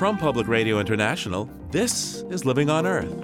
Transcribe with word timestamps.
From 0.00 0.16
Public 0.16 0.48
Radio 0.48 0.80
International, 0.80 1.50
this 1.70 2.24
is 2.30 2.46
Living 2.46 2.70
on 2.70 2.86
Earth. 2.86 3.22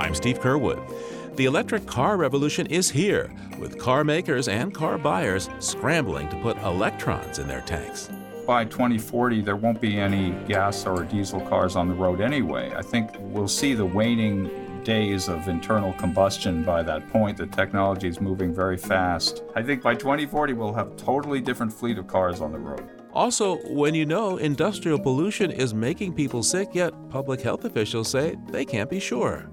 I'm 0.00 0.16
Steve 0.16 0.40
Curwood. 0.40 1.36
The 1.36 1.44
electric 1.44 1.86
car 1.86 2.16
revolution 2.16 2.66
is 2.66 2.90
here, 2.90 3.32
with 3.60 3.78
car 3.78 4.02
makers 4.02 4.48
and 4.48 4.74
car 4.74 4.98
buyers 4.98 5.48
scrambling 5.60 6.28
to 6.30 6.42
put 6.42 6.58
electrons 6.58 7.38
in 7.38 7.46
their 7.46 7.60
tanks. 7.60 8.10
By 8.48 8.64
2040, 8.64 9.42
there 9.42 9.54
won't 9.54 9.80
be 9.80 9.96
any 9.96 10.30
gas 10.48 10.86
or 10.86 11.04
diesel 11.04 11.40
cars 11.42 11.76
on 11.76 11.86
the 11.86 11.94
road 11.94 12.20
anyway. 12.20 12.72
I 12.76 12.82
think 12.82 13.12
we'll 13.20 13.46
see 13.46 13.74
the 13.74 13.86
waning 13.86 14.82
days 14.82 15.28
of 15.28 15.46
internal 15.46 15.92
combustion 15.92 16.64
by 16.64 16.82
that 16.82 17.08
point. 17.10 17.36
The 17.36 17.46
technology 17.46 18.08
is 18.08 18.20
moving 18.20 18.52
very 18.52 18.76
fast. 18.76 19.44
I 19.54 19.62
think 19.62 19.82
by 19.82 19.94
2040, 19.94 20.54
we'll 20.54 20.72
have 20.72 20.90
a 20.90 20.96
totally 20.96 21.40
different 21.40 21.72
fleet 21.72 21.96
of 21.96 22.08
cars 22.08 22.40
on 22.40 22.50
the 22.50 22.58
road. 22.58 22.97
Also, 23.12 23.56
when 23.68 23.94
you 23.94 24.04
know 24.04 24.36
industrial 24.36 24.98
pollution 24.98 25.50
is 25.50 25.72
making 25.72 26.14
people 26.14 26.42
sick, 26.42 26.68
yet 26.72 26.92
public 27.10 27.40
health 27.40 27.64
officials 27.64 28.10
say 28.10 28.36
they 28.48 28.64
can't 28.64 28.90
be 28.90 29.00
sure. 29.00 29.48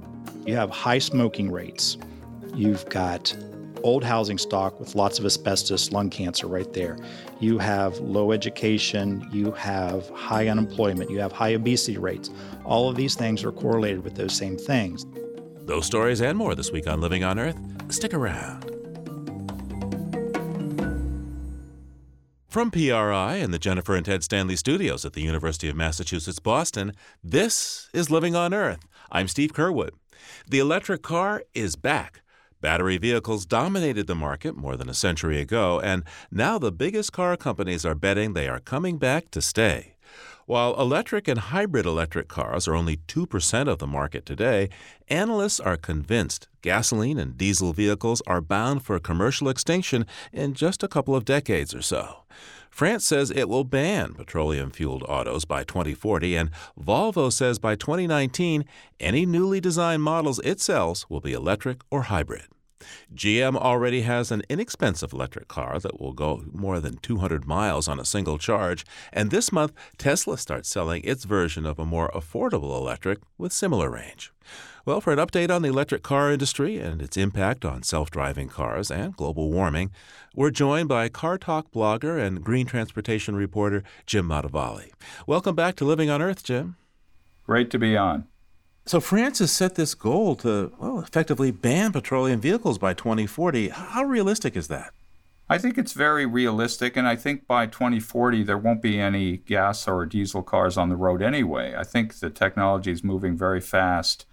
You 0.46 0.56
have 0.56 0.70
high 0.70 1.00
smoking 1.00 1.52
rates. 1.52 1.98
You've 2.54 2.88
got 2.90 3.36
old 3.84 4.04
housing 4.04 4.38
stock 4.38 4.80
with 4.80 4.96
lots 4.96 5.20
of 5.20 5.26
asbestos, 5.26 5.92
lung 5.92 6.10
cancer 6.10 6.48
right 6.48 6.72
there. 6.74 6.98
You 7.40 7.58
have 7.60 7.98
low 8.00 8.32
education, 8.32 9.28
you 9.32 9.52
have 9.52 10.10
high 10.10 10.48
unemployment, 10.48 11.10
you 11.10 11.20
have 11.20 11.32
high 11.32 11.54
obesity 11.54 11.98
rates. 11.98 12.30
All 12.66 12.90
of 12.90 12.96
these 12.96 13.16
things 13.16 13.44
are 13.44 13.52
correlated 13.52 14.04
with 14.04 14.16
those 14.16 14.36
same 14.36 14.58
things. 14.58 15.06
Those 15.66 15.86
stories 15.86 16.22
and 16.22 16.38
more 16.38 16.56
this 16.56 16.72
week 16.72 16.88
on 16.88 17.00
Living 17.00 17.24
on 17.24 17.40
Earth. 17.40 17.58
Stick 17.90 18.14
around. 18.14 18.72
From 22.56 22.72
PRI 22.72 23.36
and 23.36 23.54
the 23.54 23.60
Jennifer 23.60 23.96
and 23.96 24.06
Ted 24.06 24.24
Stanley 24.24 24.56
studios 24.56 25.04
at 25.04 25.12
the 25.12 25.22
University 25.22 25.68
of 25.68 25.76
Massachusetts 25.76 26.40
Boston, 26.40 26.94
this 27.22 27.90
is 27.94 28.10
Living 28.10 28.34
on 28.34 28.54
Earth. 28.54 28.80
I'm 29.12 29.28
Steve 29.28 29.52
Curwood. 29.52 29.90
The 30.48 30.60
electric 30.60 31.02
car 31.02 31.44
is 31.54 31.76
back. 31.76 32.22
Battery 32.62 32.98
vehicles 32.98 33.46
dominated 33.46 34.08
the 34.08 34.16
market 34.16 34.56
more 34.56 34.78
than 34.78 34.88
a 34.88 34.94
century 34.94 35.42
ago, 35.42 35.82
and 35.82 36.06
now 36.32 36.58
the 36.58 36.72
biggest 36.72 37.12
car 37.12 37.36
companies 37.36 37.86
are 37.86 37.94
betting 37.94 38.32
they 38.32 38.48
are 38.48 38.62
coming 38.62 38.98
back 38.98 39.32
to 39.32 39.42
stay. 39.42 39.95
While 40.48 40.80
electric 40.80 41.28
and 41.28 41.40
hybrid 41.40 41.88
electric 41.88 42.28
cars 42.28 42.68
are 42.68 42.76
only 42.76 42.98
2% 42.98 43.68
of 43.68 43.80
the 43.80 43.88
market 43.88 44.28
today, 44.28 44.70
analysts 45.08 45.60
are 45.60 45.76
convinced 45.76 46.48
gasoline 46.62 47.18
and 47.18 47.36
diesel 47.36 47.74
vehicles 47.74 48.22
are 48.28 48.42
bound 48.42 48.84
for 48.84 49.00
commercial 49.00 49.50
extinction 49.50 50.06
in 50.32 50.54
just 50.54 50.84
a 50.84 50.88
couple 50.88 51.16
of 51.16 51.26
decades 51.26 51.74
or 51.74 51.82
so. 51.82 52.18
France 52.70 53.08
says 53.08 53.32
it 53.32 53.50
will 53.50 53.64
ban 53.64 54.14
petroleum 54.14 54.70
fueled 54.70 55.02
autos 55.10 55.46
by 55.46 55.64
2040, 55.64 56.36
and 56.36 56.52
Volvo 56.80 57.34
says 57.34 57.58
by 57.58 57.74
2019, 57.76 58.66
any 59.00 59.26
newly 59.26 59.60
designed 59.60 60.04
models 60.04 60.40
it 60.44 60.62
sells 60.62 61.10
will 61.10 61.22
be 61.22 61.34
electric 61.34 61.82
or 61.90 62.04
hybrid. 62.04 62.46
GM 63.14 63.56
already 63.56 64.02
has 64.02 64.32
an 64.32 64.44
inexpensive 64.50 65.14
electric 65.14 65.48
car 65.48 65.80
that 65.80 66.00
will 66.00 66.14
go 66.14 66.44
more 66.52 66.80
than 66.80 66.98
200 66.98 67.46
miles 67.46 67.88
on 67.88 68.00
a 68.00 68.06
single 68.06 68.38
charge, 68.38 68.86
and 69.14 69.32
this 69.32 69.52
month 69.52 69.74
Tesla 69.98 70.38
starts 70.38 70.70
selling 70.70 71.04
its 71.04 71.24
version 71.24 71.66
of 71.66 71.80
a 71.80 71.86
more 71.86 72.10
affordable 72.14 72.78
electric 72.78 73.20
with 73.38 73.54
similar 73.54 73.90
range. 73.90 74.32
Well, 74.86 75.02
for 75.02 75.12
an 75.12 75.18
update 75.18 75.50
on 75.50 75.64
the 75.64 75.70
electric 75.70 76.04
car 76.04 76.32
industry 76.32 76.78
and 76.78 77.02
its 77.02 77.18
impact 77.18 77.66
on 77.66 77.82
self 77.82 78.12
driving 78.12 78.50
cars 78.50 78.92
and 78.92 79.16
global 79.16 79.52
warming, 79.52 79.90
we're 80.36 80.52
joined 80.52 80.90
by 80.90 81.10
Car 81.10 81.40
Talk 81.40 81.72
blogger 81.72 82.24
and 82.24 82.44
green 82.44 82.68
transportation 82.68 83.36
reporter 83.36 83.84
Jim 84.06 84.28
Motavalli. 84.28 84.92
Welcome 85.26 85.56
back 85.56 85.76
to 85.78 85.86
Living 85.86 86.12
on 86.12 86.22
Earth, 86.22 86.44
Jim. 86.44 86.76
Great 87.48 87.72
to 87.72 87.80
be 87.80 87.98
on. 87.98 88.28
So, 88.88 89.00
France 89.00 89.40
has 89.40 89.52
set 89.52 89.74
this 89.76 89.96
goal 89.96 90.36
to, 90.38 90.72
well, 90.80 91.00
effectively 91.00 91.50
ban 91.50 91.92
petroleum 91.92 92.40
vehicles 92.40 92.78
by 92.78 92.94
2040. 92.94 93.70
How 93.70 94.04
realistic 94.04 94.56
is 94.56 94.68
that? 94.68 94.94
I 95.50 95.58
think 95.58 95.78
it's 95.78 95.94
very 95.94 96.26
realistic, 96.26 96.96
and 96.96 97.08
I 97.08 97.16
think 97.16 97.48
by 97.48 97.66
2040 97.66 98.44
there 98.44 98.58
won't 98.58 98.84
be 98.84 99.00
any 99.00 99.38
gas 99.38 99.88
or 99.88 100.06
diesel 100.06 100.44
cars 100.44 100.78
on 100.78 100.90
the 100.90 100.96
road 100.96 101.24
anyway. 101.24 101.74
I 101.76 101.84
think 101.84 102.16
the 102.16 102.30
technology 102.30 102.92
is 102.92 103.04
moving 103.04 103.36
very 103.36 103.62
fast 103.62 104.26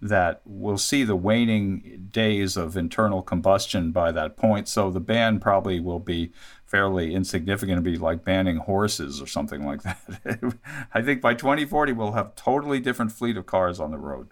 that 0.00 0.42
we'll 0.44 0.78
see 0.78 1.02
the 1.02 1.16
waning 1.16 2.08
days 2.10 2.56
of 2.56 2.76
internal 2.76 3.22
combustion 3.22 3.92
by 3.92 4.12
that 4.12 4.36
point. 4.36 4.68
So 4.68 4.90
the 4.90 5.00
ban 5.00 5.40
probably 5.40 5.80
will 5.80 6.00
be 6.00 6.32
fairly 6.66 7.14
insignificant. 7.14 7.78
It'll 7.78 7.92
be 7.92 7.96
like 7.96 8.24
banning 8.24 8.58
horses 8.58 9.22
or 9.22 9.26
something 9.26 9.64
like 9.64 9.82
that. 9.82 10.54
I 10.94 11.00
think 11.00 11.20
by 11.20 11.34
2040 11.34 11.92
we'll 11.92 12.12
have 12.12 12.34
totally 12.34 12.80
different 12.80 13.12
fleet 13.12 13.36
of 13.36 13.46
cars 13.46 13.80
on 13.80 13.92
the 13.92 13.98
road. 13.98 14.28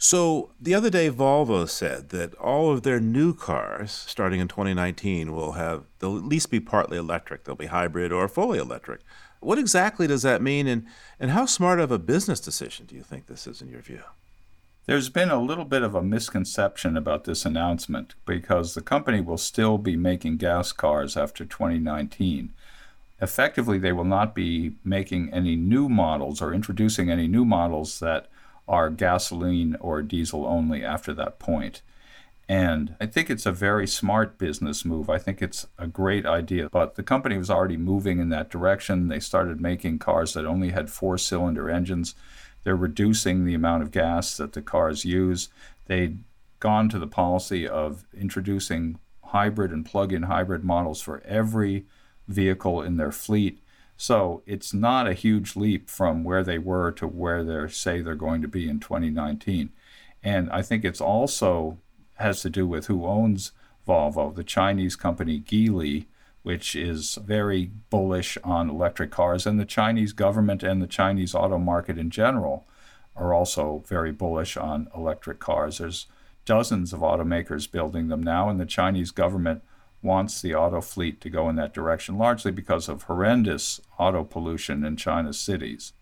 So 0.00 0.52
the 0.60 0.74
other 0.74 0.90
day, 0.90 1.10
Volvo 1.10 1.68
said 1.68 2.10
that 2.10 2.32
all 2.36 2.70
of 2.70 2.84
their 2.84 3.00
new 3.00 3.34
cars, 3.34 3.90
starting 3.90 4.38
in 4.38 4.46
2019, 4.46 5.32
will 5.32 5.52
have 5.52 5.84
they'll 5.98 6.16
at 6.16 6.22
least 6.22 6.52
be 6.52 6.60
partly 6.60 6.96
electric. 6.96 7.44
They'll 7.44 7.56
be 7.56 7.66
hybrid 7.66 8.12
or 8.12 8.28
fully 8.28 8.60
electric. 8.60 9.00
What 9.40 9.58
exactly 9.58 10.06
does 10.06 10.22
that 10.22 10.40
mean, 10.40 10.68
and 10.68 10.86
and 11.18 11.32
how 11.32 11.46
smart 11.46 11.80
of 11.80 11.90
a 11.90 11.98
business 11.98 12.38
decision 12.38 12.86
do 12.86 12.94
you 12.94 13.02
think 13.02 13.26
this 13.26 13.48
is 13.48 13.60
in 13.60 13.68
your 13.68 13.80
view? 13.80 14.02
There's 14.88 15.10
been 15.10 15.28
a 15.28 15.38
little 15.38 15.66
bit 15.66 15.82
of 15.82 15.94
a 15.94 16.02
misconception 16.02 16.96
about 16.96 17.24
this 17.24 17.44
announcement 17.44 18.14
because 18.24 18.72
the 18.72 18.80
company 18.80 19.20
will 19.20 19.36
still 19.36 19.76
be 19.76 19.98
making 19.98 20.38
gas 20.38 20.72
cars 20.72 21.14
after 21.14 21.44
2019. 21.44 22.54
Effectively, 23.20 23.76
they 23.76 23.92
will 23.92 24.06
not 24.06 24.34
be 24.34 24.76
making 24.82 25.28
any 25.30 25.56
new 25.56 25.90
models 25.90 26.40
or 26.40 26.54
introducing 26.54 27.10
any 27.10 27.28
new 27.28 27.44
models 27.44 27.98
that 27.98 28.28
are 28.66 28.88
gasoline 28.88 29.76
or 29.78 30.00
diesel 30.00 30.46
only 30.46 30.82
after 30.82 31.12
that 31.12 31.38
point. 31.38 31.82
And 32.48 32.96
I 32.98 33.04
think 33.04 33.28
it's 33.28 33.44
a 33.44 33.52
very 33.52 33.86
smart 33.86 34.38
business 34.38 34.86
move. 34.86 35.10
I 35.10 35.18
think 35.18 35.42
it's 35.42 35.66
a 35.76 35.86
great 35.86 36.24
idea. 36.24 36.70
But 36.70 36.94
the 36.94 37.02
company 37.02 37.36
was 37.36 37.50
already 37.50 37.76
moving 37.76 38.20
in 38.20 38.30
that 38.30 38.48
direction. 38.48 39.08
They 39.08 39.20
started 39.20 39.60
making 39.60 39.98
cars 39.98 40.32
that 40.32 40.46
only 40.46 40.70
had 40.70 40.88
four 40.88 41.18
cylinder 41.18 41.68
engines 41.68 42.14
they're 42.64 42.76
reducing 42.76 43.44
the 43.44 43.54
amount 43.54 43.82
of 43.82 43.90
gas 43.90 44.36
that 44.36 44.52
the 44.52 44.62
cars 44.62 45.04
use. 45.04 45.48
They've 45.86 46.18
gone 46.60 46.88
to 46.90 46.98
the 46.98 47.06
policy 47.06 47.66
of 47.66 48.04
introducing 48.16 48.98
hybrid 49.24 49.70
and 49.70 49.84
plug 49.84 50.12
in 50.12 50.24
hybrid 50.24 50.64
models 50.64 51.00
for 51.00 51.22
every 51.24 51.84
vehicle 52.26 52.82
in 52.82 52.96
their 52.96 53.12
fleet. 53.12 53.62
So 53.96 54.42
it's 54.46 54.72
not 54.72 55.08
a 55.08 55.14
huge 55.14 55.56
leap 55.56 55.90
from 55.90 56.24
where 56.24 56.44
they 56.44 56.58
were 56.58 56.92
to 56.92 57.06
where 57.06 57.42
they 57.42 57.68
say 57.68 58.00
they're 58.00 58.14
going 58.14 58.42
to 58.42 58.48
be 58.48 58.68
in 58.68 58.80
2019. 58.80 59.70
And 60.22 60.50
I 60.50 60.62
think 60.62 60.84
it's 60.84 61.00
also 61.00 61.78
has 62.14 62.42
to 62.42 62.50
do 62.50 62.66
with 62.66 62.86
who 62.86 63.06
owns 63.06 63.52
Volvo. 63.86 64.34
The 64.34 64.44
Chinese 64.44 64.96
company 64.96 65.40
Geely 65.40 66.06
which 66.42 66.74
is 66.74 67.16
very 67.16 67.70
bullish 67.90 68.38
on 68.42 68.70
electric 68.70 69.10
cars. 69.10 69.46
And 69.46 69.58
the 69.58 69.64
Chinese 69.64 70.12
government 70.12 70.62
and 70.62 70.80
the 70.80 70.86
Chinese 70.86 71.34
auto 71.34 71.58
market 71.58 71.98
in 71.98 72.10
general 72.10 72.66
are 73.16 73.34
also 73.34 73.82
very 73.86 74.12
bullish 74.12 74.56
on 74.56 74.88
electric 74.94 75.40
cars. 75.40 75.78
There's 75.78 76.06
dozens 76.44 76.92
of 76.92 77.00
automakers 77.00 77.70
building 77.70 78.08
them 78.08 78.22
now, 78.22 78.48
and 78.48 78.58
the 78.58 78.66
Chinese 78.66 79.10
government 79.10 79.62
wants 80.00 80.40
the 80.40 80.54
auto 80.54 80.80
fleet 80.80 81.20
to 81.20 81.28
go 81.28 81.48
in 81.48 81.56
that 81.56 81.74
direction, 81.74 82.16
largely 82.16 82.52
because 82.52 82.88
of 82.88 83.02
horrendous 83.02 83.80
auto 83.98 84.24
pollution 84.24 84.84
in 84.84 84.96
China's 84.96 85.38
cities. 85.38 85.92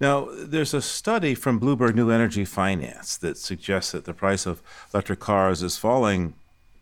Now, 0.00 0.28
there's 0.32 0.74
a 0.74 0.82
study 0.82 1.34
from 1.34 1.58
Bloomberg 1.58 1.94
New 1.94 2.10
Energy 2.10 2.44
Finance 2.44 3.16
that 3.16 3.36
suggests 3.36 3.90
that 3.92 4.04
the 4.04 4.14
price 4.14 4.46
of 4.46 4.62
electric 4.94 5.18
cars 5.18 5.62
is 5.62 5.76
falling 5.76 6.34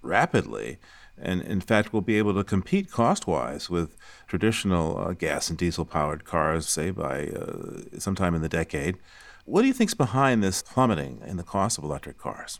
rapidly 0.03 0.79
and 1.19 1.43
in 1.43 1.61
fact 1.61 1.93
will 1.93 2.01
be 2.01 2.19
able 2.19 2.35
to 2.35 2.45
compete 2.45 2.91
cost 2.91 3.27
wise 3.27 3.71
with 3.71 3.97
traditional 4.27 4.99
uh, 4.99 5.13
gas 5.13 5.49
and 5.49 5.59
diesel 5.59 5.85
powered 5.85 6.25
cars, 6.25 6.69
say 6.69 6.91
by 6.91 7.29
uh, 7.29 7.99
sometime 7.99 8.35
in 8.35 8.43
the 8.43 8.49
decade. 8.49 8.97
What 9.45 9.63
do 9.63 9.69
you 9.69 9.75
think's 9.75 9.95
behind 9.95 10.43
this 10.43 10.63
plummeting 10.63 11.23
in 11.25 11.37
the 11.37 11.45
cost 11.45 11.79
of 11.79 11.85
electric 11.85 12.19
cars? 12.19 12.59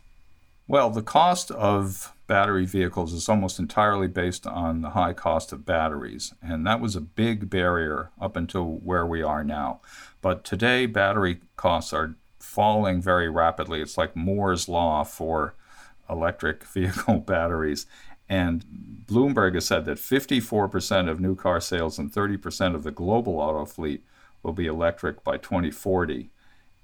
Well, 0.69 0.89
the 0.89 1.01
cost 1.01 1.49
of 1.51 2.13
battery 2.27 2.65
vehicles 2.65 3.13
is 3.13 3.29
almost 3.29 3.57
entirely 3.57 4.07
based 4.07 4.45
on 4.45 4.81
the 4.81 4.89
high 4.89 5.13
cost 5.13 5.53
of 5.53 5.65
batteries, 5.65 6.33
and 6.41 6.67
that 6.67 6.81
was 6.81 6.95
a 6.95 7.01
big 7.01 7.49
barrier 7.49 8.09
up 8.19 8.35
until 8.35 8.65
where 8.65 9.05
we 9.05 9.21
are 9.21 9.45
now. 9.45 9.79
But 10.21 10.43
today, 10.43 10.85
battery 10.85 11.39
costs 11.55 11.93
are 11.93 12.15
falling 12.39 13.01
very 13.01 13.29
rapidly. 13.29 13.81
It's 13.81 13.97
like 13.97 14.15
Moore's 14.15 14.67
Law 14.67 15.03
for 15.03 15.53
electric 16.09 16.63
vehicle 16.73 17.19
batteries. 17.19 17.85
And 18.29 18.65
Bloomberg 19.07 19.53
has 19.55 19.65
said 19.65 19.85
that 19.85 19.97
54% 19.97 21.09
of 21.09 21.19
new 21.19 21.35
car 21.35 21.61
sales 21.61 21.97
and 21.97 22.11
30% 22.11 22.75
of 22.75 22.83
the 22.83 22.91
global 22.91 23.39
auto 23.39 23.65
fleet 23.65 24.03
will 24.43 24.53
be 24.53 24.67
electric 24.67 25.23
by 25.23 25.37
2040. 25.37 26.29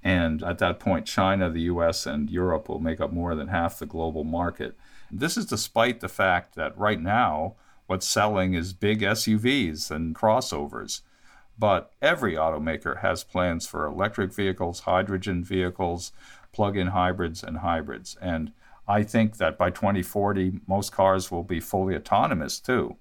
And 0.04 0.44
at 0.44 0.60
that 0.60 0.80
point, 0.80 1.06
China, 1.06 1.50
the 1.50 1.62
US, 1.62 2.06
and 2.06 2.30
Europe 2.30 2.68
will 2.68 2.80
make 2.80 3.00
up 3.00 3.12
more 3.12 3.36
than 3.36 3.48
half 3.48 3.80
the 3.80 3.86
global 3.86 4.24
market. 4.24 4.76
This 5.12 5.38
is 5.38 5.46
despite 5.46 6.00
the 6.00 6.10
fact 6.10 6.56
that 6.56 6.78
right 6.78 7.00
now, 7.00 7.56
what's 7.88 8.08
selling 8.08 8.54
is 8.54 8.74
big 8.74 9.02
SUVs 9.02 9.92
and 9.92 10.16
crossovers. 10.16 11.02
But 11.58 11.92
every 12.02 12.34
automaker 12.34 13.02
has 13.02 13.24
plans 13.24 13.68
for 13.68 13.86
electric 13.86 14.34
vehicles, 14.34 14.82
hydrogen 14.82 15.44
vehicles, 15.44 16.12
plug 16.52 16.76
in 16.78 16.88
hybrids, 16.88 17.44
and 17.44 17.58
hybrids. 17.60 18.18
And 18.22 18.52
I 18.88 19.04
think 19.04 19.38
that 19.38 19.58
by 19.58 19.70
2040, 19.70 20.60
most 20.68 20.92
cars 20.92 21.32
will 21.32 21.44
be 21.44 21.60
fully 21.60 21.96
autonomous 21.96 22.60
too. 22.60 22.98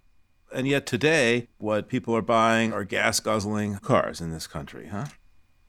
And 0.55 0.69
yet 0.69 0.87
today, 0.87 1.49
what 1.59 1.89
people 1.89 2.15
are 2.15 2.23
buying 2.23 2.73
are 2.73 2.85
gas 2.85 3.21
guzzling 3.21 3.79
cars 3.79 4.21
in 4.21 4.31
this 4.31 4.47
country, 4.47 4.89
huh? 4.89 5.07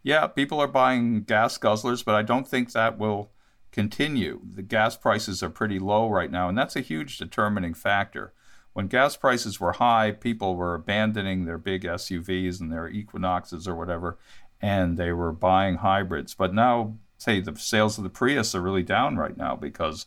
Yeah, 0.03 0.27
people 0.27 0.59
are 0.59 0.67
buying 0.67 1.23
gas 1.23 1.57
guzzlers, 1.57 2.03
but 2.03 2.15
I 2.15 2.21
don't 2.21 2.47
think 2.47 2.73
that 2.73 2.97
will 2.97 3.31
continue. 3.71 4.41
The 4.43 4.61
gas 4.61 4.97
prices 4.97 5.41
are 5.41 5.49
pretty 5.49 5.79
low 5.79 6.09
right 6.09 6.29
now, 6.29 6.49
and 6.49 6.57
that's 6.57 6.75
a 6.75 6.81
huge 6.81 7.17
determining 7.17 7.73
factor. 7.73 8.33
When 8.73 8.87
gas 8.87 9.15
prices 9.15 9.59
were 9.59 9.73
high, 9.73 10.11
people 10.11 10.55
were 10.55 10.75
abandoning 10.75 11.45
their 11.45 11.57
big 11.57 11.83
SUVs 11.83 12.59
and 12.59 12.71
their 12.71 12.89
Equinoxes 12.89 13.67
or 13.67 13.75
whatever, 13.75 14.17
and 14.61 14.97
they 14.97 15.11
were 15.11 15.31
buying 15.31 15.75
hybrids. 15.75 16.33
But 16.33 16.53
now, 16.53 16.97
say, 17.23 17.39
the 17.39 17.55
sales 17.55 17.97
of 17.97 18.03
the 18.03 18.09
Prius 18.09 18.53
are 18.53 18.61
really 18.61 18.83
down 18.83 19.17
right 19.17 19.37
now 19.37 19.55
because 19.55 20.05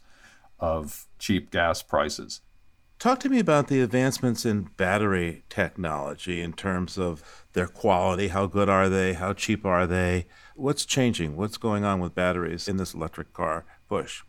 of 0.61 1.07
cheap 1.19 1.51
gas 1.51 1.83
prices. 1.83 2.41
Talk 2.99 3.21
to 3.21 3.29
me 3.29 3.39
about 3.39 3.69
the 3.69 3.83
advancements 3.83 4.47
in 4.47 4.71
battery 4.77 5.45
technology 5.51 6.41
in 6.41 6.55
terms 6.55 6.97
of 6.97 7.45
their 7.53 7.67
quality. 7.67 8.29
How 8.29 8.47
good 8.47 8.71
are 8.71 8.89
they? 8.89 9.13
How 9.13 9.35
cheap 9.35 9.67
are 9.67 9.87
they? 9.87 10.27
What's 10.55 10.87
changing? 10.87 11.37
What's 11.37 11.59
going 11.59 11.85
on 11.85 12.01
with 12.01 12.15
batteries 12.15 12.69
in 12.69 12.79
this 12.79 12.95
electric 12.95 13.35
car 13.35 13.67
push? 13.89 14.23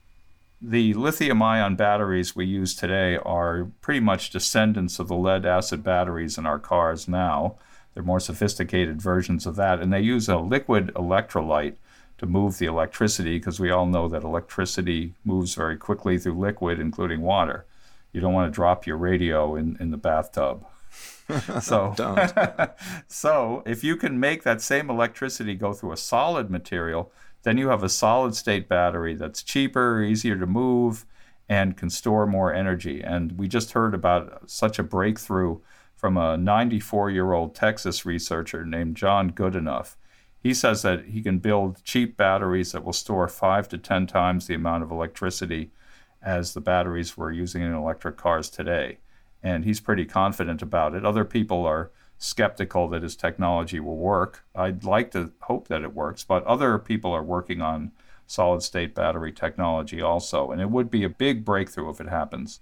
The 0.62 0.94
lithium 0.96 1.42
ion 1.42 1.76
batteries 1.76 2.36
we 2.36 2.46
use 2.46 2.76
today 2.76 3.18
are 3.18 3.70
pretty 3.80 4.02
much 4.02 4.32
descendants 4.32 5.00
of 5.00 5.08
the 5.08 5.16
lead 5.16 5.46
acid 5.46 5.84
batteries 5.84 6.38
in 6.38 6.46
our 6.46 6.60
cars 6.60 7.08
now. 7.08 7.56
They're 7.94 8.04
more 8.04 8.20
sophisticated 8.20 9.02
versions 9.02 9.46
of 9.46 9.56
that, 9.56 9.80
and 9.80 9.94
they 9.94 10.02
use 10.02 10.28
a 10.28 10.38
liquid 10.38 10.92
electrolyte 10.94 11.76
to 12.18 12.26
move 12.26 12.58
the 12.58 12.66
electricity 12.66 13.38
because 13.38 13.60
we 13.60 13.72
all 13.72 13.86
know 13.86 14.08
that 14.08 14.24
electricity 14.24 15.14
moves 15.24 15.54
very 15.56 15.78
quickly 15.78 16.18
through 16.18 16.38
liquid, 16.38 16.80
including 16.80 17.22
water 17.22 17.66
you 18.18 18.22
don't 18.22 18.34
want 18.34 18.52
to 18.52 18.56
drop 18.56 18.88
your 18.88 18.98
radio 18.98 19.56
in, 19.56 19.78
in 19.80 19.92
the 19.92 19.98
bathtub. 19.98 20.66
so, 21.62 21.94
so 23.08 23.62
if 23.66 23.84
you 23.84 23.96
can 23.96 24.20
make 24.20 24.42
that 24.42 24.60
same 24.60 24.90
electricity 24.90 25.54
go 25.54 25.72
through 25.72 25.92
a 25.92 25.98
solid 25.98 26.50
material, 26.50 27.12
then 27.44 27.60
you 27.60 27.70
have 27.70 27.84
a 27.84 27.90
solid 27.90 28.34
state 28.34 28.68
battery 28.68 29.14
that's 29.14 29.44
cheaper, 29.44 30.02
easier 30.02 30.36
to 30.36 30.48
move, 30.48 31.06
and 31.48 31.78
can 31.78 31.92
store 31.92 32.26
more 32.26 32.52
energy. 32.52 33.02
And 33.02 33.38
we 33.38 33.48
just 33.48 33.74
heard 33.74 33.94
about 33.94 34.50
such 34.50 34.80
a 34.80 34.84
breakthrough 34.84 35.60
from 35.96 36.18
a 36.18 36.38
94 36.38 37.12
year 37.12 37.34
old 37.34 37.54
Texas 37.54 38.06
researcher 38.06 38.66
named 38.66 38.98
John 38.98 39.32
Goodenough. 39.32 39.96
He 40.42 40.54
says 40.54 40.82
that 40.84 41.06
he 41.06 41.22
can 41.22 41.40
build 41.40 41.84
cheap 41.84 42.16
batteries 42.16 42.72
that 42.72 42.84
will 42.84 42.94
store 42.94 43.28
five 43.28 43.68
to 43.70 43.78
10 43.78 44.08
times 44.08 44.48
the 44.48 44.54
amount 44.54 44.84
of 44.84 44.92
electricity 44.92 45.72
as 46.22 46.54
the 46.54 46.62
batteries 46.62 47.18
we're 47.18 47.32
using 47.32 47.62
in 47.62 47.74
electric 47.74 48.18
cars 48.18 48.50
today. 48.50 48.98
And 49.44 49.66
he's 49.66 49.80
pretty 49.80 50.06
confident 50.06 50.62
about 50.62 50.94
it. 50.94 51.06
Other 51.06 51.26
people 51.26 51.66
are 51.66 51.92
skeptical 52.18 52.88
that 52.90 53.04
his 53.04 53.16
technology 53.16 53.80
will 53.80 53.98
work. 53.98 54.44
I'd 54.56 54.84
like 54.84 55.12
to 55.12 55.32
hope 55.42 55.68
that 55.68 55.84
it 55.84 55.94
works, 55.94 56.24
but 56.24 56.44
other 56.46 56.78
people 56.80 57.12
are 57.12 57.24
working 57.24 57.62
on 57.62 57.92
solid 58.26 58.62
state 58.62 58.94
battery 58.94 59.32
technology 59.32 60.02
also. 60.02 60.52
And 60.52 60.62
it 60.62 60.70
would 60.70 60.90
be 60.90 61.04
a 61.04 61.10
big 61.10 61.46
breakthrough 61.46 61.90
if 61.90 62.02
it 62.02 62.10
happens. 62.10 62.60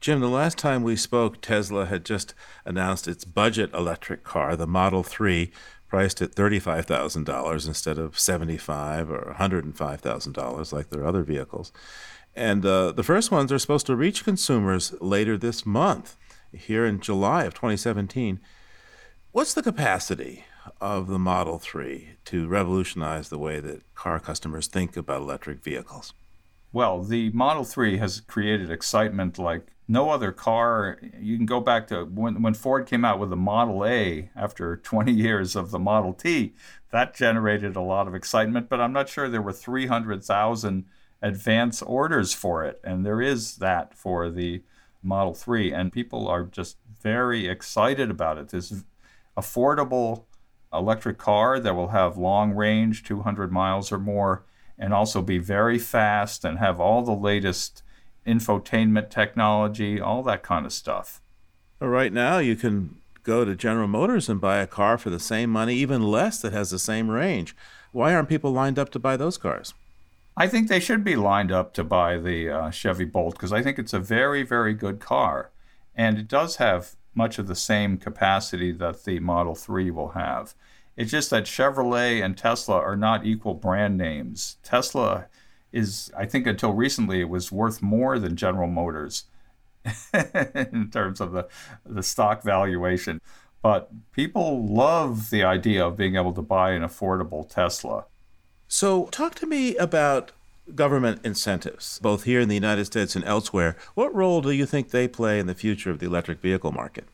Jim, 0.00 0.20
the 0.20 0.28
last 0.28 0.58
time 0.58 0.82
we 0.82 0.94
spoke, 0.94 1.40
Tesla 1.40 1.86
had 1.86 2.04
just 2.04 2.34
announced 2.64 3.08
its 3.08 3.24
budget 3.24 3.72
electric 3.72 4.22
car, 4.22 4.54
the 4.54 4.66
Model 4.66 5.02
3, 5.02 5.50
priced 5.88 6.20
at 6.20 6.34
$35,000 6.34 7.66
instead 7.66 7.98
of 7.98 8.14
$75 8.14 9.08
or 9.08 9.34
$105,000 9.38 10.72
like 10.72 10.90
their 10.90 11.06
other 11.06 11.22
vehicles. 11.22 11.72
And 12.34 12.66
uh, 12.66 12.92
the 12.92 13.02
first 13.02 13.30
ones 13.30 13.50
are 13.50 13.58
supposed 13.58 13.86
to 13.86 13.96
reach 13.96 14.24
consumers 14.24 14.94
later 15.00 15.38
this 15.38 15.64
month, 15.64 16.16
here 16.52 16.84
in 16.84 17.00
July 17.00 17.44
of 17.44 17.54
2017. 17.54 18.40
What's 19.32 19.54
the 19.54 19.62
capacity 19.62 20.44
of 20.80 21.06
the 21.06 21.18
Model 21.18 21.58
3 21.58 22.16
to 22.26 22.48
revolutionize 22.48 23.28
the 23.28 23.38
way 23.38 23.60
that 23.60 23.94
car 23.94 24.20
customers 24.20 24.66
think 24.66 24.96
about 24.96 25.22
electric 25.22 25.62
vehicles? 25.62 26.12
Well, 26.72 27.02
the 27.02 27.30
Model 27.30 27.64
3 27.64 27.98
has 27.98 28.20
created 28.20 28.70
excitement 28.70 29.38
like 29.38 29.68
no 29.88 30.10
other 30.10 30.32
car. 30.32 30.98
You 31.18 31.36
can 31.36 31.46
go 31.46 31.60
back 31.60 31.86
to 31.88 32.04
when, 32.04 32.42
when 32.42 32.54
Ford 32.54 32.86
came 32.86 33.04
out 33.04 33.18
with 33.18 33.30
the 33.30 33.36
Model 33.36 33.84
A 33.84 34.30
after 34.34 34.76
20 34.82 35.12
years 35.12 35.56
of 35.56 35.70
the 35.70 35.78
Model 35.78 36.12
T. 36.12 36.54
That 36.90 37.14
generated 37.14 37.76
a 37.76 37.80
lot 37.80 38.08
of 38.08 38.14
excitement, 38.14 38.68
but 38.68 38.80
I'm 38.80 38.92
not 38.92 39.08
sure 39.08 39.28
there 39.28 39.42
were 39.42 39.52
300,000 39.52 40.84
advance 41.22 41.82
orders 41.82 42.32
for 42.32 42.64
it. 42.64 42.80
And 42.84 43.04
there 43.04 43.20
is 43.20 43.56
that 43.56 43.94
for 43.94 44.30
the 44.30 44.62
Model 45.02 45.34
3. 45.34 45.72
And 45.72 45.92
people 45.92 46.28
are 46.28 46.44
just 46.44 46.76
very 47.02 47.46
excited 47.46 48.10
about 48.10 48.38
it. 48.38 48.48
This 48.48 48.84
affordable 49.36 50.24
electric 50.72 51.18
car 51.18 51.60
that 51.60 51.74
will 51.74 51.88
have 51.88 52.16
long 52.16 52.52
range, 52.52 53.04
200 53.04 53.52
miles 53.52 53.92
or 53.92 53.98
more, 53.98 54.44
and 54.78 54.92
also 54.92 55.22
be 55.22 55.38
very 55.38 55.78
fast 55.78 56.44
and 56.44 56.58
have 56.58 56.80
all 56.80 57.02
the 57.02 57.12
latest 57.12 57.82
infotainment 58.26 59.10
technology, 59.10 60.00
all 60.00 60.22
that 60.24 60.42
kind 60.42 60.66
of 60.66 60.72
stuff. 60.72 61.20
Right 61.80 62.12
now, 62.12 62.38
you 62.38 62.56
can 62.56 62.96
go 63.22 63.44
to 63.44 63.54
General 63.54 63.88
Motors 63.88 64.28
and 64.28 64.40
buy 64.40 64.58
a 64.58 64.66
car 64.66 64.98
for 64.98 65.10
the 65.10 65.20
same 65.20 65.50
money, 65.50 65.74
even 65.74 66.02
less, 66.02 66.40
that 66.40 66.52
has 66.52 66.70
the 66.70 66.78
same 66.78 67.10
range. 67.10 67.54
Why 67.92 68.14
aren't 68.14 68.28
people 68.28 68.52
lined 68.52 68.78
up 68.78 68.90
to 68.90 68.98
buy 68.98 69.16
those 69.16 69.36
cars? 69.36 69.74
I 70.36 70.48
think 70.48 70.68
they 70.68 70.80
should 70.80 71.02
be 71.02 71.16
lined 71.16 71.50
up 71.50 71.72
to 71.74 71.84
buy 71.84 72.18
the 72.18 72.50
uh, 72.50 72.70
Chevy 72.70 73.04
Bolt 73.04 73.34
because 73.34 73.52
I 73.52 73.62
think 73.62 73.78
it's 73.78 73.94
a 73.94 73.98
very, 73.98 74.42
very 74.42 74.74
good 74.74 75.00
car. 75.00 75.50
And 75.94 76.18
it 76.18 76.28
does 76.28 76.56
have 76.56 76.94
much 77.14 77.38
of 77.38 77.46
the 77.46 77.54
same 77.54 77.96
capacity 77.96 78.70
that 78.72 79.04
the 79.04 79.18
Model 79.20 79.54
3 79.54 79.90
will 79.90 80.10
have. 80.10 80.54
It's 80.96 81.10
just 81.10 81.30
that 81.30 81.44
Chevrolet 81.44 82.22
and 82.22 82.36
Tesla 82.36 82.76
are 82.76 82.96
not 82.96 83.26
equal 83.26 83.54
brand 83.54 83.96
names. 83.96 84.58
Tesla 84.62 85.26
is, 85.76 86.10
I 86.16 86.24
think 86.24 86.46
until 86.46 86.72
recently, 86.72 87.20
it 87.20 87.28
was 87.28 87.52
worth 87.52 87.82
more 87.82 88.18
than 88.18 88.34
General 88.34 88.68
Motors 88.68 89.24
in 90.14 90.90
terms 90.90 91.20
of 91.20 91.32
the, 91.32 91.46
the 91.84 92.02
stock 92.02 92.42
valuation. 92.42 93.20
But 93.62 93.90
people 94.12 94.66
love 94.66 95.30
the 95.30 95.44
idea 95.44 95.86
of 95.86 95.96
being 95.96 96.16
able 96.16 96.32
to 96.32 96.42
buy 96.42 96.70
an 96.72 96.82
affordable 96.82 97.48
Tesla. 97.48 98.06
So, 98.68 99.06
talk 99.06 99.34
to 99.36 99.46
me 99.46 99.76
about 99.76 100.32
government 100.74 101.20
incentives, 101.24 101.98
both 102.00 102.24
here 102.24 102.40
in 102.40 102.48
the 102.48 102.54
United 102.54 102.86
States 102.86 103.14
and 103.14 103.24
elsewhere. 103.24 103.76
What 103.94 104.14
role 104.14 104.40
do 104.40 104.50
you 104.50 104.66
think 104.66 104.90
they 104.90 105.06
play 105.06 105.38
in 105.38 105.46
the 105.46 105.54
future 105.54 105.90
of 105.90 105.98
the 105.98 106.06
electric 106.06 106.40
vehicle 106.40 106.72
market? 106.72 107.06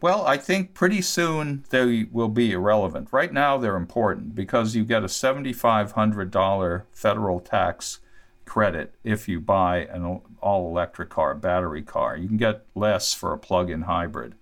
Well, 0.00 0.24
I 0.24 0.36
think 0.36 0.74
pretty 0.74 1.02
soon 1.02 1.64
they 1.70 2.06
will 2.12 2.28
be 2.28 2.52
irrelevant. 2.52 3.08
Right 3.10 3.32
now, 3.32 3.58
they're 3.58 3.76
important 3.76 4.34
because 4.34 4.76
you 4.76 4.84
get 4.84 5.02
a 5.02 5.06
$7,500 5.06 6.82
federal 6.92 7.40
tax 7.40 7.98
credit 8.44 8.94
if 9.02 9.28
you 9.28 9.40
buy 9.40 9.78
an 9.78 10.20
all 10.40 10.68
electric 10.68 11.08
car, 11.10 11.34
battery 11.34 11.82
car. 11.82 12.16
You 12.16 12.28
can 12.28 12.36
get 12.36 12.64
less 12.76 13.12
for 13.12 13.32
a 13.32 13.38
plug 13.38 13.70
in 13.70 13.82
hybrid. 13.82 14.36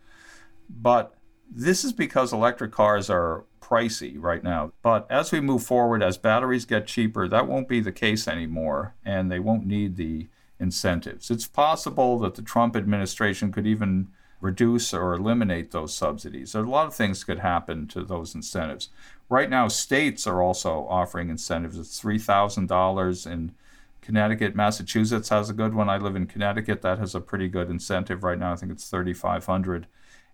But 0.68 1.14
this 1.50 1.84
is 1.84 1.92
because 1.92 2.32
electric 2.32 2.72
cars 2.72 3.08
are 3.08 3.44
pricey 3.60 4.16
right 4.18 4.44
now. 4.44 4.72
But 4.82 5.06
as 5.10 5.32
we 5.32 5.40
move 5.40 5.62
forward, 5.64 6.02
as 6.02 6.18
batteries 6.18 6.66
get 6.66 6.86
cheaper, 6.86 7.28
that 7.28 7.48
won't 7.48 7.68
be 7.68 7.80
the 7.80 7.92
case 7.92 8.28
anymore, 8.28 8.94
and 9.04 9.30
they 9.30 9.38
won't 9.38 9.66
need 9.66 9.96
the 9.96 10.28
incentives. 10.60 11.30
It's 11.30 11.46
possible 11.46 12.18
that 12.20 12.34
the 12.34 12.42
Trump 12.42 12.76
administration 12.76 13.52
could 13.52 13.66
even 13.66 14.08
reduce 14.40 14.92
or 14.92 15.14
eliminate 15.14 15.70
those 15.70 15.94
subsidies. 15.94 16.52
So 16.52 16.60
a 16.60 16.62
lot 16.62 16.86
of 16.86 16.94
things 16.94 17.24
could 17.24 17.38
happen 17.38 17.86
to 17.88 18.04
those 18.04 18.34
incentives. 18.34 18.90
Right 19.28 19.50
now, 19.50 19.68
states 19.68 20.26
are 20.26 20.42
also 20.42 20.86
offering 20.88 21.30
incentives. 21.30 21.78
It's 21.78 22.00
$3,000 22.00 23.30
in 23.30 23.52
Connecticut. 24.00 24.54
Massachusetts 24.54 25.30
has 25.30 25.50
a 25.50 25.54
good 25.54 25.74
one. 25.74 25.88
I 25.88 25.96
live 25.96 26.14
in 26.14 26.26
Connecticut. 26.26 26.82
That 26.82 26.98
has 26.98 27.14
a 27.14 27.20
pretty 27.20 27.48
good 27.48 27.70
incentive 27.70 28.22
right 28.22 28.38
now. 28.38 28.52
I 28.52 28.56
think 28.56 28.70
it's 28.70 28.88
3500 28.88 29.86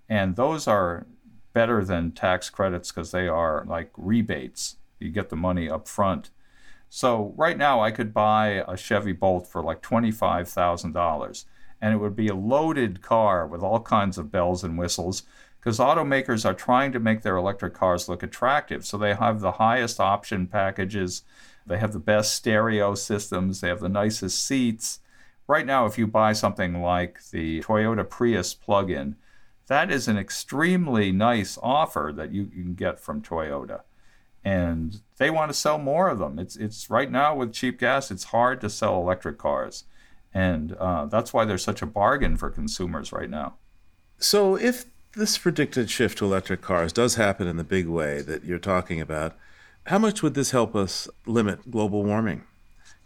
And 0.08 0.36
those 0.36 0.66
are 0.66 1.06
better 1.52 1.84
than 1.84 2.12
tax 2.12 2.50
credits 2.50 2.90
because 2.92 3.12
they 3.12 3.28
are 3.28 3.64
like 3.66 3.90
rebates. 3.96 4.76
You 4.98 5.10
get 5.10 5.30
the 5.30 5.36
money 5.36 5.70
up 5.70 5.88
front. 5.88 6.30
So 6.90 7.32
right 7.36 7.56
now 7.56 7.80
I 7.80 7.90
could 7.90 8.12
buy 8.12 8.62
a 8.68 8.76
Chevy 8.76 9.12
Bolt 9.12 9.46
for 9.46 9.62
like 9.62 9.80
$25,000 9.80 11.44
and 11.82 11.92
it 11.92 11.98
would 11.98 12.14
be 12.16 12.28
a 12.28 12.34
loaded 12.34 13.02
car 13.02 13.44
with 13.46 13.60
all 13.60 13.80
kinds 13.80 14.16
of 14.16 14.30
bells 14.30 14.62
and 14.62 14.78
whistles 14.78 15.24
because 15.58 15.78
automakers 15.78 16.44
are 16.44 16.54
trying 16.54 16.92
to 16.92 17.00
make 17.00 17.22
their 17.22 17.36
electric 17.36 17.74
cars 17.74 18.08
look 18.08 18.22
attractive. 18.22 18.86
So 18.86 18.96
they 18.96 19.14
have 19.14 19.40
the 19.40 19.52
highest 19.52 20.00
option 20.00 20.46
packages, 20.46 21.22
they 21.66 21.78
have 21.78 21.92
the 21.92 21.98
best 21.98 22.34
stereo 22.34 22.94
systems, 22.94 23.60
they 23.60 23.68
have 23.68 23.80
the 23.80 23.88
nicest 23.88 24.44
seats. 24.44 25.00
Right 25.48 25.66
now, 25.66 25.86
if 25.86 25.98
you 25.98 26.06
buy 26.06 26.32
something 26.32 26.80
like 26.80 27.20
the 27.30 27.60
Toyota 27.62 28.08
Prius 28.08 28.54
plug 28.54 28.88
in, 28.90 29.16
That 29.68 29.90
is 29.90 30.08
an 30.08 30.18
extremely 30.18 31.12
nice 31.12 31.58
offer 31.62 32.12
that 32.14 32.32
you, 32.32 32.50
you 32.54 32.62
can 32.62 32.74
get 32.74 33.00
from 33.00 33.22
Toyota. 33.22 33.82
And 34.44 35.00
they 35.18 35.30
want 35.30 35.50
to 35.50 35.58
sell 35.58 35.78
more 35.78 36.08
of 36.08 36.18
them. 36.18 36.38
It's, 36.38 36.56
it's 36.56 36.90
right 36.90 37.10
now 37.10 37.36
with 37.36 37.52
cheap 37.52 37.78
gas, 37.78 38.10
it's 38.10 38.24
hard 38.24 38.60
to 38.60 38.70
sell 38.70 39.00
electric 39.00 39.38
cars. 39.38 39.84
And 40.34 40.72
uh, 40.74 41.06
that's 41.06 41.32
why 41.32 41.44
there's 41.44 41.64
such 41.64 41.82
a 41.82 41.86
bargain 41.86 42.36
for 42.36 42.50
consumers 42.50 43.12
right 43.12 43.28
now. 43.28 43.54
So, 44.18 44.56
if 44.56 44.86
this 45.14 45.36
predicted 45.36 45.90
shift 45.90 46.18
to 46.18 46.24
electric 46.24 46.62
cars 46.62 46.92
does 46.92 47.16
happen 47.16 47.46
in 47.46 47.56
the 47.56 47.64
big 47.64 47.86
way 47.86 48.22
that 48.22 48.44
you're 48.44 48.58
talking 48.58 49.00
about, 49.00 49.36
how 49.86 49.98
much 49.98 50.22
would 50.22 50.34
this 50.34 50.52
help 50.52 50.74
us 50.74 51.08
limit 51.26 51.70
global 51.70 52.04
warming? 52.04 52.44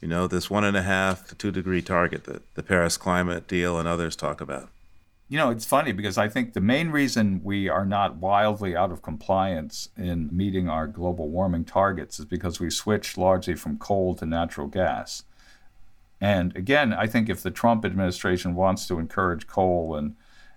You 0.01 0.09
know, 0.09 0.27
this 0.27 0.51
one 0.51 0.65
and 0.65 0.77
a 0.77 0.83
half 0.83 1.27
to 1.29 1.35
two 1.35 1.51
degree 1.51 1.83
target 1.83 2.25
that 2.25 2.55
the 2.55 2.63
Paris 2.63 2.97
climate 2.97 3.49
deal 3.49 3.79
and 3.79 3.89
others 3.89 4.15
talk 4.15 4.41
about. 4.41 4.69
You 5.29 5.39
know, 5.39 5.51
it's 5.51 5.65
funny 5.65 5.91
because 5.91 6.19
I 6.19 6.29
think 6.29 6.53
the 6.53 6.61
main 6.61 6.91
reason 6.91 7.41
we 7.43 7.69
are 7.69 7.85
not 7.85 8.17
wildly 8.17 8.77
out 8.77 8.93
of 8.93 9.03
compliance 9.03 9.89
in 9.97 10.29
meeting 10.31 10.69
our 10.69 10.87
global 10.87 11.29
warming 11.29 11.65
targets 11.65 12.21
is 12.21 12.27
because 12.27 12.61
we 12.61 12.71
switched 12.71 13.19
largely 13.19 13.55
from 13.55 13.79
coal 13.79 14.15
to 14.17 14.27
natural 14.27 14.69
gas. 14.69 15.25
And 16.21 16.57
again, 16.57 16.93
I 16.93 17.07
think 17.07 17.29
if 17.29 17.43
the 17.43 17.51
Trump 17.51 17.85
administration 17.85 18.55
wants 18.55 18.87
to 18.87 18.99
encourage 18.99 19.47
coal 19.47 19.97
and 19.97 20.17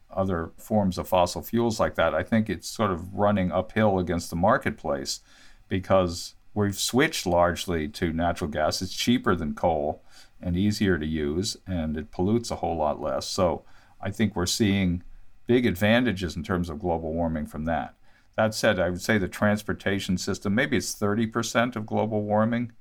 other 0.09 0.51
forms 0.57 0.97
of 0.97 1.07
fossil 1.07 1.41
fuels 1.41 1.79
like 1.79 1.95
that, 1.95 2.15
I 2.15 2.23
think 2.23 2.49
it's 2.49 2.67
sort 2.67 2.91
of 2.91 3.13
running 3.13 3.51
uphill 3.51 3.99
against 3.99 4.29
the 4.29 4.35
marketplace 4.35 5.19
because 5.67 6.35
we've 6.53 6.77
switched 6.77 7.25
largely 7.25 7.87
to 7.89 8.13
natural 8.13 8.49
gas. 8.49 8.81
It's 8.81 8.95
cheaper 8.95 9.35
than 9.35 9.53
coal 9.53 10.03
and 10.41 10.55
easier 10.55 10.97
to 10.97 11.05
use, 11.05 11.57
and 11.67 11.97
it 11.97 12.11
pollutes 12.11 12.49
a 12.49 12.57
whole 12.57 12.77
lot 12.77 13.01
less. 13.01 13.27
So 13.27 13.63
I 14.01 14.11
think 14.11 14.35
we're 14.35 14.45
seeing 14.45 15.03
big 15.45 15.65
advantages 15.65 16.35
in 16.35 16.43
terms 16.43 16.69
of 16.69 16.79
global 16.79 17.13
warming 17.13 17.45
from 17.45 17.65
that. 17.65 17.95
That 18.35 18.55
said, 18.55 18.79
I 18.79 18.89
would 18.89 19.01
say 19.01 19.17
the 19.17 19.27
transportation 19.27 20.17
system, 20.17 20.55
maybe 20.55 20.77
it's 20.77 20.95
30% 20.95 21.75
of 21.75 21.85
global 21.85 22.23
warming. 22.23 22.71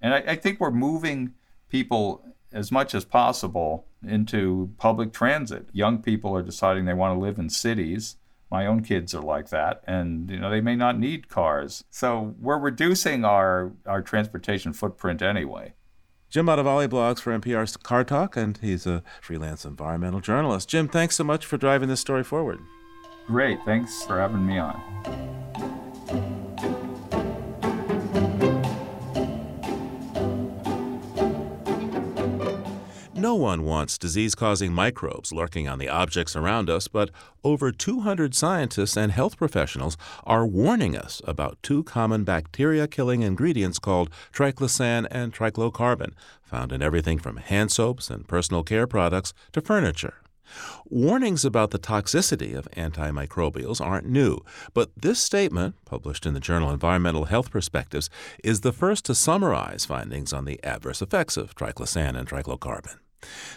And 0.00 0.14
I, 0.14 0.18
I 0.18 0.36
think 0.36 0.60
we're 0.60 0.70
moving 0.70 1.34
people 1.68 2.24
as 2.52 2.72
much 2.72 2.94
as 2.94 3.04
possible 3.04 3.86
into 4.06 4.72
public 4.78 5.12
transit. 5.12 5.68
Young 5.72 5.98
people 5.98 6.34
are 6.34 6.42
deciding 6.42 6.84
they 6.84 6.94
want 6.94 7.14
to 7.14 7.20
live 7.20 7.38
in 7.38 7.50
cities. 7.50 8.16
My 8.50 8.64
own 8.64 8.82
kids 8.82 9.14
are 9.14 9.20
like 9.20 9.50
that, 9.50 9.82
and 9.86 10.30
you 10.30 10.38
know 10.38 10.48
they 10.48 10.62
may 10.62 10.74
not 10.74 10.98
need 10.98 11.28
cars. 11.28 11.84
So 11.90 12.34
we're 12.40 12.58
reducing 12.58 13.24
our, 13.24 13.72
our 13.84 14.00
transportation 14.00 14.72
footprint 14.72 15.20
anyway. 15.20 15.74
Jim 16.30 16.46
Motavalli 16.46 16.88
blogs 16.88 17.20
for 17.20 17.38
NPR's 17.38 17.76
Car 17.76 18.04
Talk, 18.04 18.36
and 18.36 18.58
he's 18.58 18.86
a 18.86 19.02
freelance 19.20 19.64
environmental 19.64 20.20
journalist. 20.20 20.68
Jim, 20.68 20.88
thanks 20.88 21.16
so 21.16 21.24
much 21.24 21.46
for 21.46 21.56
driving 21.56 21.88
this 21.88 22.00
story 22.00 22.24
forward. 22.24 22.58
Great. 23.26 23.58
Thanks 23.64 24.04
for 24.04 24.18
having 24.18 24.46
me 24.46 24.58
on. 24.58 26.34
No 33.18 33.34
one 33.34 33.64
wants 33.64 33.98
disease 33.98 34.36
causing 34.36 34.72
microbes 34.72 35.32
lurking 35.32 35.66
on 35.66 35.80
the 35.80 35.88
objects 35.88 36.36
around 36.36 36.70
us, 36.70 36.86
but 36.86 37.10
over 37.42 37.72
200 37.72 38.32
scientists 38.32 38.96
and 38.96 39.10
health 39.10 39.36
professionals 39.36 39.96
are 40.22 40.46
warning 40.46 40.96
us 40.96 41.20
about 41.24 41.58
two 41.60 41.82
common 41.82 42.22
bacteria 42.22 42.86
killing 42.86 43.22
ingredients 43.22 43.80
called 43.80 44.08
triclosan 44.32 45.08
and 45.10 45.34
triclocarban, 45.34 46.12
found 46.44 46.70
in 46.70 46.80
everything 46.80 47.18
from 47.18 47.38
hand 47.38 47.72
soaps 47.72 48.08
and 48.08 48.28
personal 48.28 48.62
care 48.62 48.86
products 48.86 49.34
to 49.50 49.60
furniture. 49.60 50.14
Warnings 50.88 51.44
about 51.44 51.72
the 51.72 51.78
toxicity 51.80 52.54
of 52.54 52.70
antimicrobials 52.76 53.84
aren't 53.84 54.06
new, 54.06 54.38
but 54.74 54.92
this 54.96 55.18
statement, 55.18 55.74
published 55.84 56.24
in 56.24 56.34
the 56.34 56.40
journal 56.40 56.70
Environmental 56.70 57.24
Health 57.24 57.50
Perspectives, 57.50 58.08
is 58.44 58.60
the 58.60 58.72
first 58.72 59.04
to 59.06 59.14
summarize 59.16 59.84
findings 59.84 60.32
on 60.32 60.44
the 60.44 60.62
adverse 60.62 61.02
effects 61.02 61.36
of 61.36 61.56
triclosan 61.56 62.16
and 62.16 62.28
triclocarban. 62.28 62.96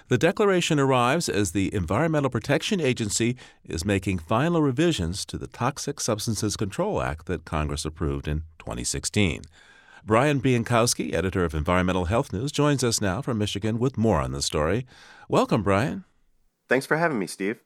The 0.07 0.17
declaration 0.17 0.79
arrives 0.79 1.29
as 1.29 1.51
the 1.51 1.73
Environmental 1.73 2.29
Protection 2.29 2.81
Agency 2.81 3.37
is 3.63 3.85
making 3.85 4.19
final 4.19 4.61
revisions 4.61 5.25
to 5.25 5.37
the 5.37 5.47
Toxic 5.47 5.99
Substances 5.99 6.57
Control 6.57 7.01
Act 7.01 7.27
that 7.27 7.45
Congress 7.45 7.85
approved 7.85 8.27
in 8.27 8.43
2016. 8.59 9.41
Brian 10.03 10.41
Bienkowski, 10.41 11.13
editor 11.13 11.45
of 11.45 11.53
Environmental 11.53 12.05
Health 12.05 12.33
News, 12.33 12.51
joins 12.51 12.83
us 12.83 13.01
now 13.01 13.21
from 13.21 13.37
Michigan 13.37 13.77
with 13.77 13.97
more 13.97 14.19
on 14.19 14.31
the 14.31 14.41
story. 14.41 14.87
Welcome, 15.29 15.61
Brian. 15.61 16.05
Thanks 16.67 16.85
for 16.85 16.97
having 16.97 17.19
me, 17.19 17.27
Steve. 17.27 17.59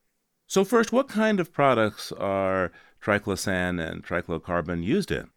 So, 0.48 0.66
first, 0.66 0.92
what 0.92 1.08
kind 1.08 1.40
of 1.40 1.54
products 1.54 2.12
are 2.12 2.72
triclosan 3.02 3.82
and 3.84 4.04
triclocarban 4.04 4.84
used 4.84 5.12
in? 5.12 5.30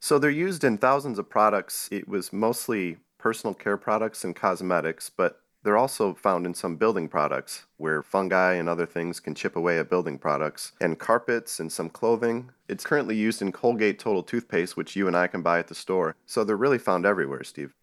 So, 0.00 0.18
they're 0.18 0.30
used 0.30 0.62
in 0.62 0.78
thousands 0.78 1.18
of 1.18 1.28
products. 1.28 1.88
It 1.90 2.06
was 2.08 2.32
mostly 2.32 2.98
personal 3.18 3.54
care 3.54 3.76
products 3.76 4.22
and 4.24 4.36
cosmetics, 4.36 5.10
but 5.10 5.40
they're 5.64 5.78
also 5.78 6.14
found 6.14 6.46
in 6.46 6.54
some 6.54 6.76
building 6.76 7.08
products 7.08 7.64
where 7.78 8.02
fungi 8.02 8.52
and 8.54 8.68
other 8.68 8.86
things 8.86 9.18
can 9.18 9.34
chip 9.34 9.56
away 9.56 9.78
at 9.78 9.90
building 9.90 10.18
products, 10.18 10.72
and 10.80 10.98
carpets 10.98 11.58
and 11.58 11.72
some 11.72 11.88
clothing. 11.88 12.50
It's 12.68 12.84
currently 12.84 13.16
used 13.16 13.42
in 13.42 13.50
Colgate 13.50 13.98
Total 13.98 14.22
toothpaste, 14.22 14.76
which 14.76 14.94
you 14.94 15.08
and 15.08 15.16
I 15.16 15.26
can 15.26 15.42
buy 15.42 15.58
at 15.58 15.68
the 15.68 15.74
store. 15.74 16.16
So 16.26 16.44
they're 16.44 16.56
really 16.56 16.78
found 16.78 17.06
everywhere, 17.06 17.42
Steve. 17.42 17.74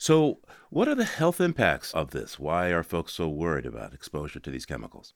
So, 0.00 0.38
what 0.70 0.86
are 0.86 0.94
the 0.94 1.04
health 1.04 1.40
impacts 1.40 1.92
of 1.92 2.10
this? 2.10 2.38
Why 2.38 2.68
are 2.68 2.84
folks 2.84 3.14
so 3.14 3.28
worried 3.28 3.66
about 3.66 3.94
exposure 3.94 4.38
to 4.38 4.50
these 4.50 4.66
chemicals? 4.66 5.14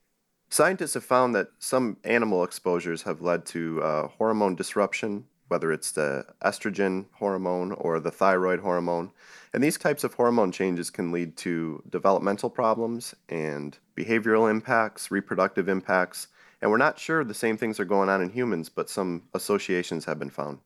Scientists 0.49 0.95
have 0.95 1.05
found 1.05 1.35
that 1.35 1.49
some 1.59 1.97
animal 2.05 2.45
exposures 2.45 3.03
have 3.03 3.21
led 3.21 3.47
to 3.47 3.83
uh, 3.83 4.09
hormone 4.09 4.55
disruption, 4.55 5.25
whether 5.53 5.71
it's 5.71 5.93
the 5.93 6.25
estrogen 6.43 7.05
hormone 7.13 7.73
or 7.73 8.01
the 8.01 8.11
thyroid 8.11 8.61
hormone. 8.61 9.11
And 9.53 9.63
these 9.63 9.77
types 9.77 10.03
of 10.03 10.15
hormone 10.15 10.51
changes 10.51 10.89
can 10.89 11.13
lead 11.13 11.37
to 11.37 11.83
developmental 11.91 12.49
problems 12.49 13.15
and 13.29 13.77
behavioral 13.95 14.51
impacts, 14.51 15.11
reproductive 15.11 15.69
impacts. 15.69 16.29
And 16.63 16.71
we're 16.71 16.79
not 16.79 16.99
sure 16.99 17.23
the 17.23 17.35
same 17.35 17.59
things 17.59 17.79
are 17.79 17.85
going 17.85 18.09
on 18.09 18.23
in 18.23 18.31
humans, 18.31 18.71
but 18.71 18.89
some 18.89 19.25
associations 19.35 20.07
have 20.07 20.19
been 20.19 20.31
found. 20.31 20.61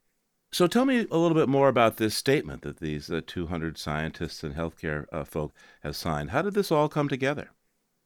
So 0.52 0.68
tell 0.68 0.84
me 0.84 1.04
a 1.10 1.16
little 1.16 1.34
bit 1.34 1.48
more 1.48 1.66
about 1.68 1.96
this 1.96 2.14
statement 2.14 2.62
that 2.62 2.78
these 2.78 3.10
uh, 3.10 3.22
200 3.26 3.76
scientists 3.76 4.44
and 4.44 4.54
healthcare 4.54 5.06
uh, 5.10 5.24
folk 5.24 5.52
have 5.80 5.96
signed. 5.96 6.30
How 6.30 6.42
did 6.42 6.54
this 6.54 6.70
all 6.70 6.88
come 6.88 7.08
together? 7.08 7.50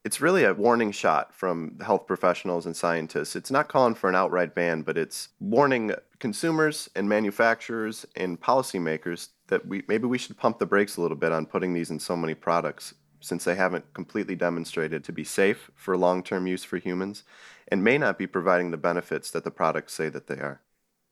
It's 0.03 0.21
really 0.21 0.45
a 0.45 0.55
warning 0.55 0.93
shot 0.93 1.35
from 1.35 1.79
health 1.85 2.07
professionals 2.07 2.65
and 2.65 2.75
scientists. 2.75 3.37
It's 3.37 3.51
not 3.51 3.69
calling 3.69 3.95
for 3.95 4.09
an 4.09 4.15
outright 4.15 4.55
ban, 4.55 4.81
but 4.81 4.97
it's 4.97 5.29
warning 5.41 5.93
consumers 6.19 6.89
and 6.97 7.07
manufacturers 7.07 8.07
and 8.17 8.41
policymakers 8.41 9.29
that 9.49 9.67
we 9.67 9.83
maybe 9.89 10.07
we 10.07 10.17
should 10.17 10.39
pump 10.39 10.59
the 10.59 10.65
brakes 10.65 10.97
a 10.97 11.03
little 11.03 11.19
bit 11.19 11.33
on 11.33 11.45
putting 11.45 11.75
these 11.75 11.91
in 11.91 11.99
so 11.99 12.17
many 12.17 12.35
products 12.35 12.95
since 13.21 13.45
they 13.45 13.55
haven't 13.55 13.93
completely 13.93 14.35
demonstrated 14.35 15.05
to 15.05 15.13
be 15.13 15.25
safe 15.25 15.71
for 15.75 15.97
long-term 15.97 16.47
use 16.47 16.65
for 16.65 16.79
humans 16.79 17.23
and 17.69 17.85
may 17.85 17.99
not 17.99 18.17
be 18.17 18.27
providing 18.27 18.71
the 18.71 18.79
benefits 18.79 19.31
that 19.31 19.45
the 19.45 19.51
products 19.51 19.93
say 19.93 20.09
that 20.09 20.27
they 20.27 20.37
are. 20.37 20.63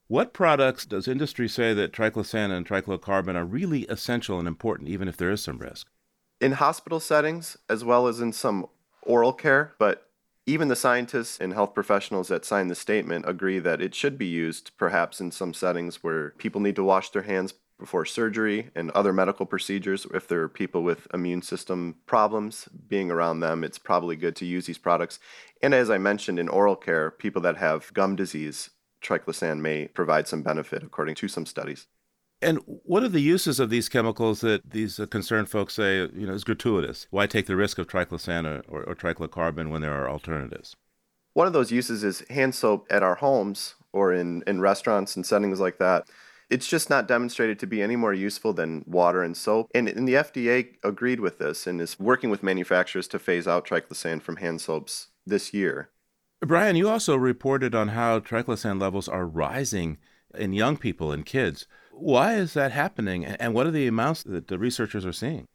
What 0.06 0.32
products 0.32 0.86
does 0.86 1.06
industry 1.06 1.48
say 1.48 1.74
that 1.74 1.92
triclosan 1.92 2.50
and 2.50 2.66
triclocarban 2.66 3.34
are 3.34 3.44
really 3.44 3.82
essential 3.90 4.38
and 4.38 4.48
important 4.48 4.88
even 4.88 5.06
if 5.06 5.18
there 5.18 5.30
is 5.30 5.42
some 5.42 5.58
risk? 5.58 5.88
In 6.40 6.52
hospital 6.52 7.00
settings 7.00 7.58
as 7.68 7.84
well 7.84 8.06
as 8.06 8.20
in 8.20 8.32
some 8.32 8.66
oral 9.02 9.32
care, 9.32 9.74
but 9.78 10.08
even 10.46 10.68
the 10.68 10.76
scientists 10.76 11.38
and 11.40 11.52
health 11.52 11.74
professionals 11.74 12.28
that 12.28 12.44
signed 12.44 12.70
the 12.70 12.74
statement 12.74 13.26
agree 13.28 13.58
that 13.58 13.82
it 13.82 13.94
should 13.94 14.16
be 14.16 14.26
used 14.26 14.70
perhaps 14.78 15.20
in 15.20 15.30
some 15.30 15.52
settings 15.52 16.02
where 16.02 16.30
people 16.38 16.60
need 16.60 16.76
to 16.76 16.84
wash 16.84 17.10
their 17.10 17.22
hands 17.22 17.52
before 17.78 18.04
surgery 18.04 18.70
and 18.74 18.90
other 18.92 19.12
medical 19.12 19.46
procedures. 19.46 20.06
If 20.12 20.26
there 20.26 20.42
are 20.42 20.48
people 20.48 20.82
with 20.82 21.06
immune 21.12 21.42
system 21.42 21.96
problems 22.06 22.68
being 22.88 23.10
around 23.10 23.40
them, 23.40 23.62
it's 23.62 23.78
probably 23.78 24.16
good 24.16 24.34
to 24.36 24.46
use 24.46 24.66
these 24.66 24.78
products. 24.78 25.20
And 25.62 25.74
as 25.74 25.90
I 25.90 25.98
mentioned 25.98 26.38
in 26.38 26.48
oral 26.48 26.76
care, 26.76 27.10
people 27.10 27.42
that 27.42 27.58
have 27.58 27.92
gum 27.92 28.16
disease, 28.16 28.70
triclosan 29.02 29.60
may 29.60 29.86
provide 29.88 30.26
some 30.26 30.42
benefit 30.42 30.82
according 30.82 31.14
to 31.16 31.28
some 31.28 31.46
studies. 31.46 31.86
And 32.40 32.60
what 32.64 33.02
are 33.02 33.08
the 33.08 33.20
uses 33.20 33.58
of 33.58 33.68
these 33.68 33.88
chemicals 33.88 34.40
that 34.42 34.70
these 34.70 35.00
uh, 35.00 35.06
concerned 35.06 35.48
folks 35.48 35.74
say, 35.74 35.98
you 35.98 36.26
know, 36.26 36.34
is 36.34 36.44
gratuitous? 36.44 37.06
Why 37.10 37.26
take 37.26 37.46
the 37.46 37.56
risk 37.56 37.78
of 37.78 37.88
triclosan 37.88 38.46
or, 38.46 38.62
or, 38.68 38.84
or 38.84 38.94
triclocarban 38.94 39.70
when 39.70 39.82
there 39.82 39.94
are 39.94 40.08
alternatives? 40.08 40.76
One 41.34 41.46
of 41.46 41.52
those 41.52 41.72
uses 41.72 42.04
is 42.04 42.24
hand 42.30 42.54
soap 42.54 42.86
at 42.90 43.02
our 43.02 43.16
homes 43.16 43.74
or 43.92 44.12
in, 44.12 44.44
in 44.46 44.60
restaurants 44.60 45.16
and 45.16 45.26
settings 45.26 45.58
like 45.58 45.78
that. 45.78 46.08
It's 46.50 46.68
just 46.68 46.88
not 46.88 47.08
demonstrated 47.08 47.58
to 47.58 47.66
be 47.66 47.82
any 47.82 47.96
more 47.96 48.14
useful 48.14 48.52
than 48.52 48.84
water 48.86 49.22
and 49.22 49.36
soap. 49.36 49.70
And, 49.74 49.88
and 49.88 50.08
the 50.08 50.14
FDA 50.14 50.76
agreed 50.82 51.20
with 51.20 51.38
this 51.38 51.66
and 51.66 51.80
is 51.80 51.98
working 51.98 52.30
with 52.30 52.42
manufacturers 52.42 53.08
to 53.08 53.18
phase 53.18 53.46
out 53.46 53.66
triclosan 53.66 54.22
from 54.22 54.36
hand 54.36 54.60
soaps 54.60 55.08
this 55.26 55.52
year. 55.52 55.90
Brian, 56.40 56.76
you 56.76 56.88
also 56.88 57.16
reported 57.16 57.74
on 57.74 57.88
how 57.88 58.20
triclosan 58.20 58.80
levels 58.80 59.08
are 59.08 59.26
rising 59.26 59.98
in 60.34 60.52
young 60.52 60.76
people 60.76 61.12
and 61.12 61.26
kids. 61.26 61.66
Why 62.00 62.34
is 62.34 62.54
that 62.54 62.72
happening, 62.72 63.24
and 63.24 63.54
what 63.54 63.66
are 63.66 63.72
the 63.72 63.86
amounts 63.86 64.22
that 64.22 64.48
the 64.48 64.58
researchers 64.58 65.04
are 65.04 65.12
seeing? 65.12 65.46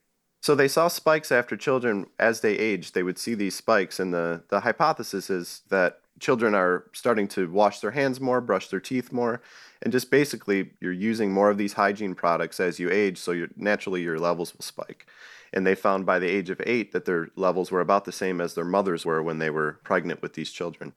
So 0.41 0.55
they 0.55 0.67
saw 0.67 0.89
spikes 0.89 1.31
after 1.31 1.55
children 1.55 2.07
as 2.19 2.41
they 2.41 2.57
aged. 2.57 2.93
They 2.93 3.03
would 3.03 3.17
see 3.17 3.33
these 3.33 3.55
spikes, 3.55 3.99
and 3.99 4.13
the, 4.13 4.43
the 4.49 4.59
hypothesis 4.59 5.29
is 5.29 5.61
that 5.69 6.01
children 6.19 6.53
are 6.53 6.85
starting 6.91 7.27
to 7.29 7.49
wash 7.49 7.79
their 7.79 7.91
hands 7.91 8.19
more, 8.19 8.41
brush 8.41 8.67
their 8.67 8.81
teeth 8.81 9.11
more, 9.11 9.41
and 9.81 9.93
just 9.93 10.11
basically 10.11 10.71
you're 10.81 10.91
using 10.91 11.31
more 11.31 11.49
of 11.49 11.57
these 11.57 11.73
hygiene 11.73 12.13
products 12.13 12.59
as 12.59 12.77
you 12.77 12.91
age, 12.91 13.17
so 13.17 13.47
naturally 13.55 14.01
your 14.01 14.19
levels 14.19 14.53
will 14.53 14.63
spike. 14.63 15.07
And 15.53 15.65
they 15.65 15.75
found 15.75 16.05
by 16.05 16.19
the 16.19 16.29
age 16.29 16.49
of 16.49 16.61
eight 16.65 16.91
that 16.91 17.05
their 17.05 17.29
levels 17.35 17.71
were 17.71 17.81
about 17.81 18.05
the 18.05 18.11
same 18.11 18.41
as 18.41 18.53
their 18.53 18.65
mothers 18.65 19.05
were 19.05 19.23
when 19.23 19.39
they 19.39 19.49
were 19.49 19.79
pregnant 19.83 20.21
with 20.21 20.33
these 20.33 20.51
children. 20.51 20.93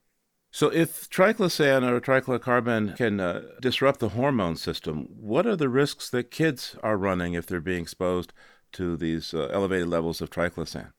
So, 0.57 0.69
if 0.69 1.07
triclosan 1.07 1.87
or 1.87 2.01
triclocarban 2.01 2.97
can 2.97 3.19
uh, 3.19 3.43
disrupt 3.61 3.99
the 3.99 4.09
hormone 4.09 4.55
system, 4.55 5.07
what 5.15 5.45
are 5.45 5.55
the 5.55 5.69
risks 5.69 6.09
that 6.09 6.31
kids 6.31 6.75
are 6.81 6.97
running 6.97 7.35
if 7.35 7.45
they're 7.45 7.61
being 7.61 7.83
exposed 7.83 8.33
to 8.71 8.97
these 8.97 9.35
uh, 9.35 9.49
elevated 9.53 9.87
levels 9.87 10.19
of 10.19 10.31
triclosan? 10.31 10.93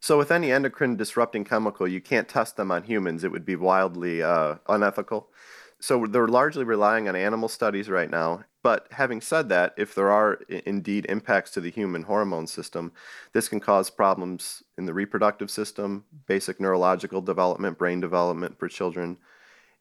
So, 0.00 0.16
with 0.16 0.32
any 0.32 0.50
endocrine 0.50 0.96
disrupting 0.96 1.44
chemical, 1.44 1.86
you 1.86 2.00
can't 2.00 2.26
test 2.26 2.56
them 2.56 2.70
on 2.70 2.84
humans. 2.84 3.22
It 3.22 3.30
would 3.32 3.44
be 3.44 3.54
wildly 3.54 4.22
uh, 4.22 4.54
unethical. 4.66 5.28
So, 5.78 6.06
they're 6.06 6.26
largely 6.26 6.64
relying 6.64 7.06
on 7.06 7.14
animal 7.14 7.50
studies 7.50 7.90
right 7.90 8.08
now. 8.08 8.44
But 8.62 8.86
having 8.92 9.20
said 9.20 9.48
that, 9.48 9.74
if 9.76 9.94
there 9.94 10.10
are 10.10 10.34
indeed 10.48 11.06
impacts 11.08 11.50
to 11.52 11.60
the 11.60 11.70
human 11.70 12.02
hormone 12.02 12.46
system, 12.46 12.92
this 13.32 13.48
can 13.48 13.58
cause 13.58 13.90
problems 13.90 14.62
in 14.78 14.86
the 14.86 14.94
reproductive 14.94 15.50
system, 15.50 16.04
basic 16.26 16.60
neurological 16.60 17.20
development, 17.20 17.76
brain 17.76 18.00
development 18.00 18.58
for 18.58 18.68
children. 18.68 19.18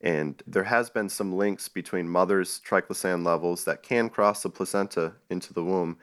And 0.01 0.41
there 0.47 0.63
has 0.63 0.89
been 0.89 1.09
some 1.09 1.37
links 1.37 1.67
between 1.67 2.09
mothers' 2.09 2.59
triclosan 2.67 3.23
levels 3.23 3.65
that 3.65 3.83
can 3.83 4.09
cross 4.09 4.41
the 4.41 4.49
placenta 4.49 5.13
into 5.29 5.53
the 5.53 5.63
womb 5.63 5.97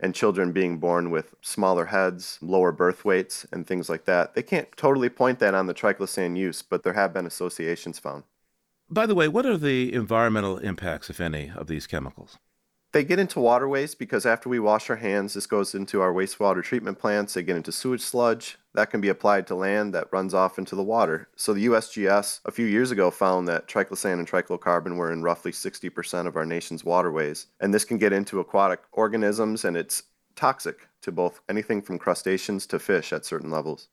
and 0.00 0.12
children 0.12 0.50
being 0.50 0.78
born 0.78 1.10
with 1.10 1.36
smaller 1.40 1.86
heads, 1.86 2.38
lower 2.42 2.72
birth 2.72 3.04
weights, 3.04 3.46
and 3.52 3.64
things 3.64 3.88
like 3.88 4.04
that. 4.06 4.34
They 4.34 4.42
can't 4.42 4.68
totally 4.76 5.08
point 5.08 5.38
that 5.38 5.54
on 5.54 5.68
the 5.68 5.74
triclosan 5.74 6.36
use, 6.36 6.62
but 6.62 6.82
there 6.82 6.94
have 6.94 7.14
been 7.14 7.26
associations 7.26 8.00
found. 8.00 8.24
By 8.90 9.06
the 9.06 9.14
way, 9.14 9.28
what 9.28 9.46
are 9.46 9.56
the 9.56 9.92
environmental 9.92 10.58
impacts, 10.58 11.10
if 11.10 11.20
any, 11.20 11.50
of 11.54 11.66
these 11.66 11.86
chemicals? 11.86 12.38
They 12.94 13.02
get 13.02 13.18
into 13.18 13.40
waterways 13.40 13.96
because 13.96 14.24
after 14.24 14.48
we 14.48 14.60
wash 14.60 14.88
our 14.88 14.94
hands, 14.94 15.34
this 15.34 15.48
goes 15.48 15.74
into 15.74 16.00
our 16.00 16.12
wastewater 16.12 16.62
treatment 16.62 17.00
plants. 17.00 17.34
They 17.34 17.42
get 17.42 17.56
into 17.56 17.72
sewage 17.72 18.02
sludge. 18.02 18.56
That 18.74 18.90
can 18.90 19.00
be 19.00 19.08
applied 19.08 19.48
to 19.48 19.56
land 19.56 19.92
that 19.94 20.12
runs 20.12 20.32
off 20.32 20.58
into 20.58 20.76
the 20.76 20.82
water. 20.84 21.28
So 21.34 21.52
the 21.52 21.66
USGS 21.66 22.38
a 22.44 22.52
few 22.52 22.66
years 22.66 22.92
ago 22.92 23.10
found 23.10 23.48
that 23.48 23.66
triclosan 23.66 24.20
and 24.20 24.28
triclocarban 24.30 24.96
were 24.96 25.10
in 25.10 25.24
roughly 25.24 25.50
60% 25.50 26.28
of 26.28 26.36
our 26.36 26.46
nation's 26.46 26.84
waterways. 26.84 27.48
And 27.58 27.74
this 27.74 27.84
can 27.84 27.98
get 27.98 28.12
into 28.12 28.38
aquatic 28.38 28.82
organisms 28.92 29.64
and 29.64 29.76
it's 29.76 30.04
toxic 30.36 30.86
to 31.02 31.10
both 31.10 31.40
anything 31.48 31.82
from 31.82 31.98
crustaceans 31.98 32.64
to 32.68 32.78
fish 32.78 33.12
at 33.12 33.24
certain 33.24 33.50
levels. 33.50 33.88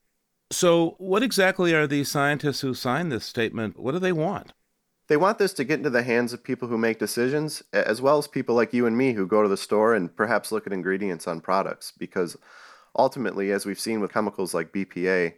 So, 0.52 0.96
what 1.00 1.24
exactly 1.24 1.74
are 1.74 1.88
these 1.88 2.12
scientists 2.12 2.62
who 2.62 2.76
signed 2.76 3.12
this 3.12 3.26
statement? 3.26 3.80
What 3.80 3.94
do 3.94 4.00
they 4.00 4.12
want? 4.12 4.54
They 5.12 5.18
want 5.18 5.40
this 5.40 5.52
to 5.56 5.66
get 5.66 5.80
into 5.80 5.90
the 5.90 6.04
hands 6.04 6.32
of 6.32 6.42
people 6.42 6.70
who 6.70 6.78
make 6.78 6.98
decisions, 6.98 7.62
as 7.74 8.02
well 8.02 8.18
as 8.18 8.30
people 8.30 8.56
like 8.56 8.72
you 8.72 8.86
and 8.86 8.98
me 8.98 9.12
who 9.12 9.28
go 9.28 9.44
to 9.44 9.50
the 9.50 9.58
store 9.58 9.94
and 9.94 10.16
perhaps 10.16 10.54
look 10.54 10.66
at 10.66 10.72
ingredients 10.72 11.28
on 11.28 11.42
products. 11.42 11.92
Because 11.92 12.38
ultimately, 12.98 13.52
as 13.52 13.66
we've 13.66 13.78
seen 13.78 14.00
with 14.00 14.14
chemicals 14.14 14.54
like 14.54 14.72
BPA, 14.72 15.34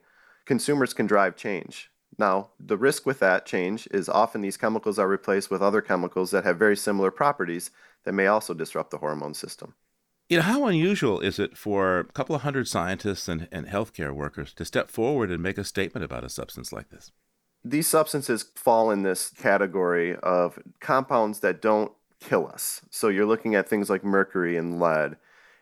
consumers 0.45 0.93
can 0.93 1.07
drive 1.07 1.35
change. 1.35 1.89
Now, 2.19 2.49
the 2.59 2.77
risk 2.77 3.07
with 3.07 3.17
that 3.21 3.47
change 3.47 3.87
is 3.89 4.07
often 4.07 4.41
these 4.41 4.57
chemicals 4.57 4.99
are 4.99 5.07
replaced 5.07 5.49
with 5.49 5.63
other 5.63 5.81
chemicals 5.81 6.29
that 6.29 6.43
have 6.43 6.59
very 6.59 6.77
similar 6.77 7.09
properties 7.09 7.71
that 8.03 8.13
may 8.13 8.27
also 8.27 8.53
disrupt 8.53 8.91
the 8.91 8.99
hormone 8.99 9.33
system. 9.33 9.73
You 10.29 10.37
know, 10.37 10.43
how 10.43 10.67
unusual 10.67 11.19
is 11.19 11.39
it 11.39 11.57
for 11.57 11.97
a 11.97 12.03
couple 12.03 12.35
of 12.35 12.43
hundred 12.43 12.67
scientists 12.67 13.27
and, 13.27 13.47
and 13.51 13.65
healthcare 13.65 14.13
workers 14.13 14.53
to 14.53 14.65
step 14.65 14.91
forward 14.91 15.31
and 15.31 15.41
make 15.41 15.57
a 15.57 15.63
statement 15.63 16.05
about 16.05 16.23
a 16.23 16.29
substance 16.29 16.71
like 16.71 16.89
this? 16.89 17.11
These 17.65 17.87
substances 17.87 18.43
fall 18.55 18.91
in 18.91 19.03
this 19.03 19.29
category 19.29 20.15
of 20.17 20.59
compounds 20.81 21.39
that 21.39 21.61
don't 21.61 21.91
kill 22.19 22.47
us. 22.47 22.81
So 22.89 23.07
you're 23.07 23.25
looking 23.25 23.55
at 23.55 23.69
things 23.69 23.89
like 23.89 24.03
mercury 24.03 24.57
and 24.57 24.79
lead. 24.79 25.17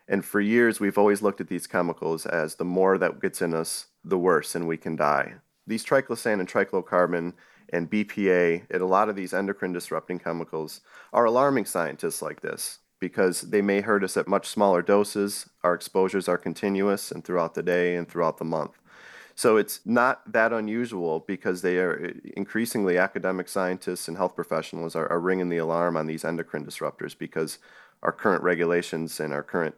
And 0.08 0.24
for 0.24 0.40
years, 0.40 0.80
we've 0.80 0.98
always 0.98 1.22
looked 1.22 1.40
at 1.40 1.48
these 1.48 1.66
chemicals 1.66 2.26
as 2.26 2.56
the 2.56 2.64
more 2.64 2.98
that 2.98 3.20
gets 3.20 3.40
in 3.40 3.54
us, 3.54 3.86
the 4.04 4.18
worse, 4.18 4.54
and 4.54 4.66
we 4.66 4.76
can 4.76 4.96
die. 4.96 5.34
These 5.66 5.84
triclosan 5.84 6.40
and 6.40 6.48
triclocarban 6.48 7.34
and 7.72 7.90
BPA 7.90 8.66
and 8.70 8.82
a 8.82 8.86
lot 8.86 9.08
of 9.08 9.16
these 9.16 9.32
endocrine 9.32 9.72
disrupting 9.72 10.18
chemicals 10.18 10.80
are 11.12 11.24
alarming 11.24 11.66
scientists 11.66 12.20
like 12.20 12.40
this 12.40 12.80
because 12.98 13.42
they 13.42 13.62
may 13.62 13.80
hurt 13.80 14.04
us 14.04 14.16
at 14.16 14.28
much 14.28 14.48
smaller 14.48 14.82
doses. 14.82 15.48
Our 15.62 15.74
exposures 15.74 16.28
are 16.28 16.38
continuous 16.38 17.10
and 17.10 17.24
throughout 17.24 17.54
the 17.54 17.62
day 17.62 17.96
and 17.96 18.08
throughout 18.08 18.38
the 18.38 18.44
month. 18.44 18.78
So 19.42 19.56
it's 19.56 19.80
not 19.84 20.32
that 20.32 20.52
unusual 20.52 21.24
because 21.26 21.62
they 21.62 21.78
are 21.78 22.00
uh, 22.00 22.30
increasingly 22.36 22.96
academic 22.96 23.48
scientists 23.48 24.06
and 24.06 24.16
health 24.16 24.36
professionals 24.36 24.94
are, 24.94 25.10
are 25.10 25.18
ringing 25.18 25.48
the 25.48 25.56
alarm 25.56 25.96
on 25.96 26.06
these 26.06 26.24
endocrine 26.24 26.64
disruptors 26.64 27.18
because 27.18 27.58
our 28.04 28.12
current 28.12 28.44
regulations 28.44 29.18
and 29.18 29.32
our 29.32 29.42
current 29.42 29.74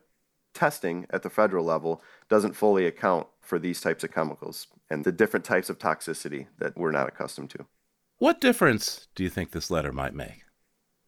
testing 0.53 1.07
at 1.09 1.23
the 1.23 1.31
federal 1.31 1.65
level 1.65 2.03
doesn't 2.29 2.53
fully 2.53 2.85
account 2.85 3.27
for 3.41 3.59
these 3.59 3.81
types 3.81 4.05
of 4.05 4.13
chemicals 4.13 4.67
and 4.91 5.03
the 5.03 5.13
different 5.13 5.47
types 5.47 5.71
of 5.71 5.79
toxicity 5.79 6.47
that 6.59 6.77
we're 6.77 6.91
not 6.91 7.09
accustomed 7.09 7.49
to. 7.49 7.65
What 8.19 8.43
difference 8.43 9.09
do 9.15 9.23
you 9.23 9.31
think 9.31 9.53
this 9.53 9.71
letter 9.71 9.93
might 9.93 10.13
make? 10.13 10.45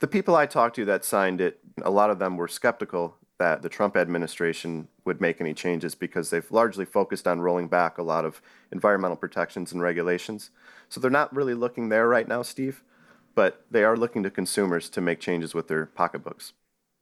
The 0.00 0.08
people 0.08 0.34
I 0.34 0.46
talked 0.46 0.76
to 0.76 0.86
that 0.86 1.04
signed 1.04 1.42
it, 1.42 1.58
a 1.82 1.90
lot 1.90 2.08
of 2.08 2.18
them 2.18 2.38
were 2.38 2.48
skeptical 2.48 3.18
that 3.38 3.62
the 3.62 3.68
Trump 3.68 3.96
administration 3.96 4.88
would 5.04 5.20
make 5.20 5.40
any 5.40 5.52
changes 5.52 5.94
because 5.94 6.30
they've 6.30 6.50
largely 6.50 6.84
focused 6.84 7.26
on 7.26 7.40
rolling 7.40 7.68
back 7.68 7.98
a 7.98 8.02
lot 8.02 8.24
of 8.24 8.40
environmental 8.72 9.16
protections 9.16 9.72
and 9.72 9.82
regulations. 9.82 10.50
So 10.88 11.00
they're 11.00 11.10
not 11.10 11.34
really 11.34 11.54
looking 11.54 11.88
there 11.88 12.08
right 12.08 12.26
now, 12.26 12.42
Steve, 12.42 12.82
but 13.34 13.64
they 13.70 13.84
are 13.84 13.96
looking 13.96 14.22
to 14.22 14.30
consumers 14.30 14.88
to 14.90 15.00
make 15.00 15.20
changes 15.20 15.54
with 15.54 15.68
their 15.68 15.86
pocketbooks. 15.86 16.54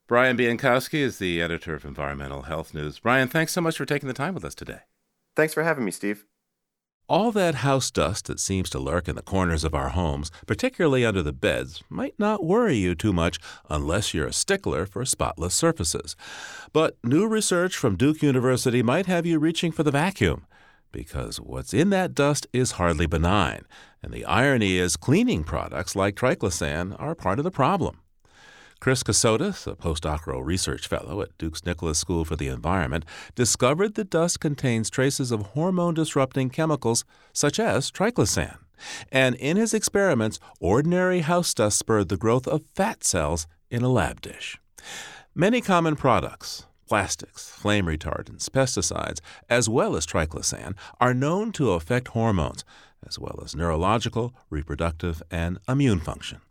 Brian 0.07 0.37
Bienkowski 0.37 0.99
is 0.99 1.17
the 1.17 1.41
editor 1.41 1.73
of 1.73 1.85
Environmental 1.85 2.43
Health 2.43 2.73
News. 2.73 2.99
Brian, 2.99 3.27
thanks 3.27 3.53
so 3.53 3.61
much 3.61 3.77
for 3.77 3.85
taking 3.85 4.07
the 4.07 4.13
time 4.13 4.35
with 4.35 4.45
us 4.45 4.53
today. 4.53 4.81
Thanks 5.35 5.53
for 5.53 5.63
having 5.63 5.83
me, 5.83 5.91
Steve. 5.91 6.25
All 7.07 7.31
that 7.33 7.55
house 7.55 7.91
dust 7.91 8.25
that 8.25 8.39
seems 8.39 8.67
to 8.71 8.79
lurk 8.79 9.07
in 9.07 9.15
the 9.15 9.21
corners 9.21 9.63
of 9.63 9.75
our 9.75 9.89
homes, 9.89 10.31
particularly 10.47 11.05
under 11.05 11.21
the 11.21 11.31
beds, 11.31 11.83
might 11.87 12.15
not 12.17 12.43
worry 12.43 12.77
you 12.77 12.95
too 12.95 13.13
much 13.13 13.37
unless 13.69 14.11
you're 14.11 14.25
a 14.25 14.33
stickler 14.33 14.87
for 14.87 15.05
spotless 15.05 15.53
surfaces. 15.53 16.15
But 16.73 16.97
new 17.03 17.27
research 17.27 17.77
from 17.77 17.95
Duke 17.95 18.23
University 18.23 18.81
might 18.81 19.05
have 19.05 19.27
you 19.27 19.37
reaching 19.37 19.71
for 19.71 19.83
the 19.83 19.91
vacuum, 19.91 20.47
because 20.91 21.39
what's 21.39 21.75
in 21.75 21.91
that 21.91 22.15
dust 22.15 22.47
is 22.51 22.71
hardly 22.71 23.05
benign, 23.05 23.65
and 24.01 24.11
the 24.11 24.25
irony 24.25 24.77
is 24.77 24.97
cleaning 24.97 25.43
products 25.43 25.95
like 25.95 26.15
triclosan 26.15 26.95
are 26.99 27.13
part 27.13 27.37
of 27.37 27.43
the 27.45 27.51
problem. 27.51 27.99
Chris 28.79 29.03
Kassotis, 29.03 29.65
a 29.65 29.75
postdoctoral 29.75 30.45
research 30.45 30.87
fellow 30.87 31.21
at 31.21 31.35
Duke's 31.37 31.65
Nicholas 31.65 31.97
School 31.97 32.25
for 32.25 32.35
the 32.35 32.47
Environment, 32.47 33.05
discovered 33.33 33.95
the 33.95 34.03
dust 34.03 34.39
contains 34.39 34.89
traces 34.89 35.31
of 35.31 35.41
hormone 35.47 35.93
disrupting 35.93 36.49
chemicals 36.49 37.03
such 37.33 37.59
as 37.59 37.89
triclosan. 37.89 38.57
And 39.11 39.35
in 39.35 39.57
his 39.57 39.73
experiments, 39.73 40.39
ordinary 40.59 41.21
house 41.21 41.53
dust 41.53 41.79
spurred 41.79 42.09
the 42.09 42.17
growth 42.17 42.47
of 42.47 42.65
fat 42.75 43.03
cells 43.03 43.47
in 43.71 43.81
a 43.81 43.89
lab 43.89 44.21
dish. 44.21 44.59
Many 45.33 45.61
common 45.61 45.95
products, 45.95 46.65
plastics, 46.87 47.49
flame 47.49 47.85
retardants, 47.85 48.49
pesticides, 48.49 49.19
as 49.49 49.67
well 49.67 49.95
as 49.95 50.05
triclosan, 50.05 50.75
are 50.99 51.13
known 51.13 51.51
to 51.53 51.71
affect 51.71 52.09
hormones, 52.09 52.63
as 53.07 53.17
well 53.17 53.39
as 53.43 53.55
neurological, 53.55 54.35
reproductive, 54.49 55.23
and 55.31 55.57
immune 55.67 55.99
function. 55.99 56.41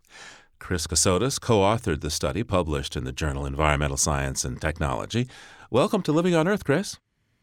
Chris 0.65 0.87
Kassotis 0.87 1.39
co 1.39 1.59
authored 1.59 2.01
the 2.01 2.09
study 2.09 2.41
published 2.41 2.95
in 2.95 3.03
the 3.03 3.11
journal 3.11 3.45
Environmental 3.45 3.97
Science 3.97 4.43
and 4.43 4.59
Technology. 4.59 5.27
Welcome 5.69 6.01
to 6.01 6.11
Living 6.11 6.33
on 6.33 6.47
Earth, 6.47 6.65
Chris. 6.65 6.97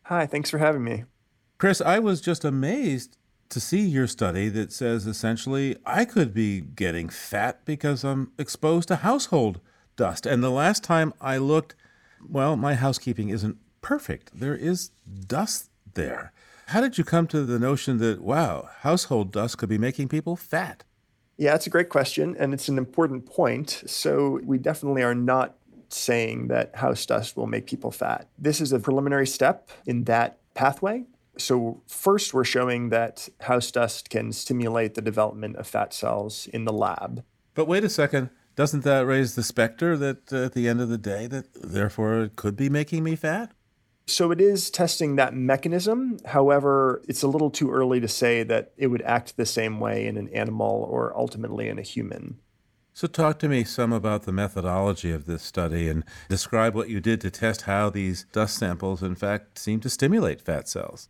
Hi, 0.07 0.27
thanks 0.27 0.51
for 0.51 0.59
having 0.59 0.83
me. 0.83 1.05
Chris, 1.57 1.81
I 1.81 2.01
was 2.01 2.21
just 2.21 2.45
amazed 2.45 3.17
to 3.51 3.61
see 3.61 3.83
your 3.83 4.09
study 4.09 4.49
that 4.49 4.73
says 4.73 5.07
essentially 5.07 5.77
I 5.87 6.05
could 6.05 6.35
be 6.35 6.63
getting 6.63 7.09
fat 7.09 7.65
because 7.65 8.03
I'm 8.03 8.33
exposed 8.41 8.89
to 8.89 8.97
household 8.97 9.61
dust. 9.95 10.27
And 10.27 10.43
the 10.43 10.51
last 10.51 10.83
time 10.83 11.15
I 11.21 11.37
looked, 11.37 11.77
well, 12.29 12.57
my 12.57 12.75
housekeeping 12.75 13.29
isn't 13.29 13.57
perfect. 13.83 14.33
There 14.35 14.57
is 14.57 14.91
dust 15.29 15.71
there. 15.95 16.33
How 16.67 16.81
did 16.81 16.99
you 16.99 17.05
come 17.05 17.29
to 17.29 17.45
the 17.45 17.61
notion 17.61 17.99
that, 17.99 18.21
wow, 18.21 18.69
household 18.81 19.31
dust 19.31 19.59
could 19.59 19.69
be 19.69 19.79
making 19.79 20.09
people 20.09 20.35
fat? 20.35 20.83
Yeah, 21.43 21.57
it's 21.57 21.67
a 21.67 21.71
great 21.71 21.89
question, 21.89 22.37
and 22.39 22.55
it's 22.55 22.69
an 22.69 22.79
important 22.79 23.27
point. 23.27 23.83
So, 23.85 24.39
we 24.45 24.59
definitely 24.59 25.03
are 25.03 25.13
not 25.13 25.57
saying 25.89 26.47
that 26.47 26.77
house 26.77 27.05
dust 27.05 27.37
will 27.37 27.49
make 27.49 27.67
people 27.67 27.91
fat. 27.91 28.29
This 28.39 28.61
is 28.61 28.73
a 28.73 28.79
preliminary 28.79 29.27
step 29.27 29.69
in 29.85 30.05
that 30.05 30.39
pathway. 30.55 31.03
So, 31.37 31.83
first, 31.89 32.33
we're 32.33 32.45
showing 32.45 32.91
that 32.91 33.29
house 33.41 33.73
dust 33.73 34.09
can 34.09 34.31
stimulate 34.31 34.95
the 34.95 35.03
development 35.03 35.57
of 35.57 35.67
fat 35.67 35.93
cells 35.93 36.47
in 36.53 36.65
the 36.65 36.73
lab. 36.73 37.25
But 37.55 37.67
wait 37.67 37.83
a 37.83 37.89
second. 37.89 38.31
Doesn't 38.55 38.85
that 38.85 39.05
raise 39.05 39.35
the 39.35 39.43
specter 39.43 39.97
that 39.97 40.33
uh, 40.33 40.45
at 40.45 40.53
the 40.53 40.69
end 40.69 40.81
of 40.81 40.91
the 40.91 40.97
day, 40.97 41.27
that 41.27 41.47
therefore 41.55 42.21
it 42.21 42.37
could 42.37 42.55
be 42.55 42.69
making 42.69 43.03
me 43.03 43.17
fat? 43.17 43.51
So 44.07 44.31
it 44.31 44.41
is 44.41 44.71
testing 44.71 45.17
that 45.17 45.35
mechanism. 45.35 46.19
However, 46.25 47.03
it's 47.09 47.23
a 47.23 47.29
little 47.29 47.51
too 47.51 47.71
early 47.71 48.01
to 48.01 48.09
say 48.09 48.43
that 48.43 48.73
it 48.77 48.89
would 48.89 49.03
act 49.03 49.37
the 49.37 49.47
same 49.47 49.79
way 49.81 50.07
in 50.07 50.17
an 50.17 50.29
animal 50.31 50.87
or 50.91 51.17
ultimately 51.17 51.69
in 51.69 51.79
a 51.79 51.83
human. 51.83 52.39
So, 52.95 53.07
talk 53.07 53.39
to 53.39 53.49
me 53.49 53.65
some 53.65 53.91
about 53.91 54.25
the 54.25 54.33
methodology 54.33 55.13
of 55.13 55.25
this 55.25 55.43
study 55.43 55.89
and 55.89 56.05
describe 56.29 56.75
what 56.75 56.91
you 56.91 57.01
did 57.01 57.23
to 57.23 57.31
test 57.31 57.63
how 57.63 57.89
these 57.89 58.27
dust 58.33 58.59
samples, 58.59 59.03
in 59.03 59.15
fact, 59.15 59.59
seem 59.59 59.81
to 59.81 59.89
stimulate 59.89 60.43
fat 60.43 60.69
cells. 60.69 61.09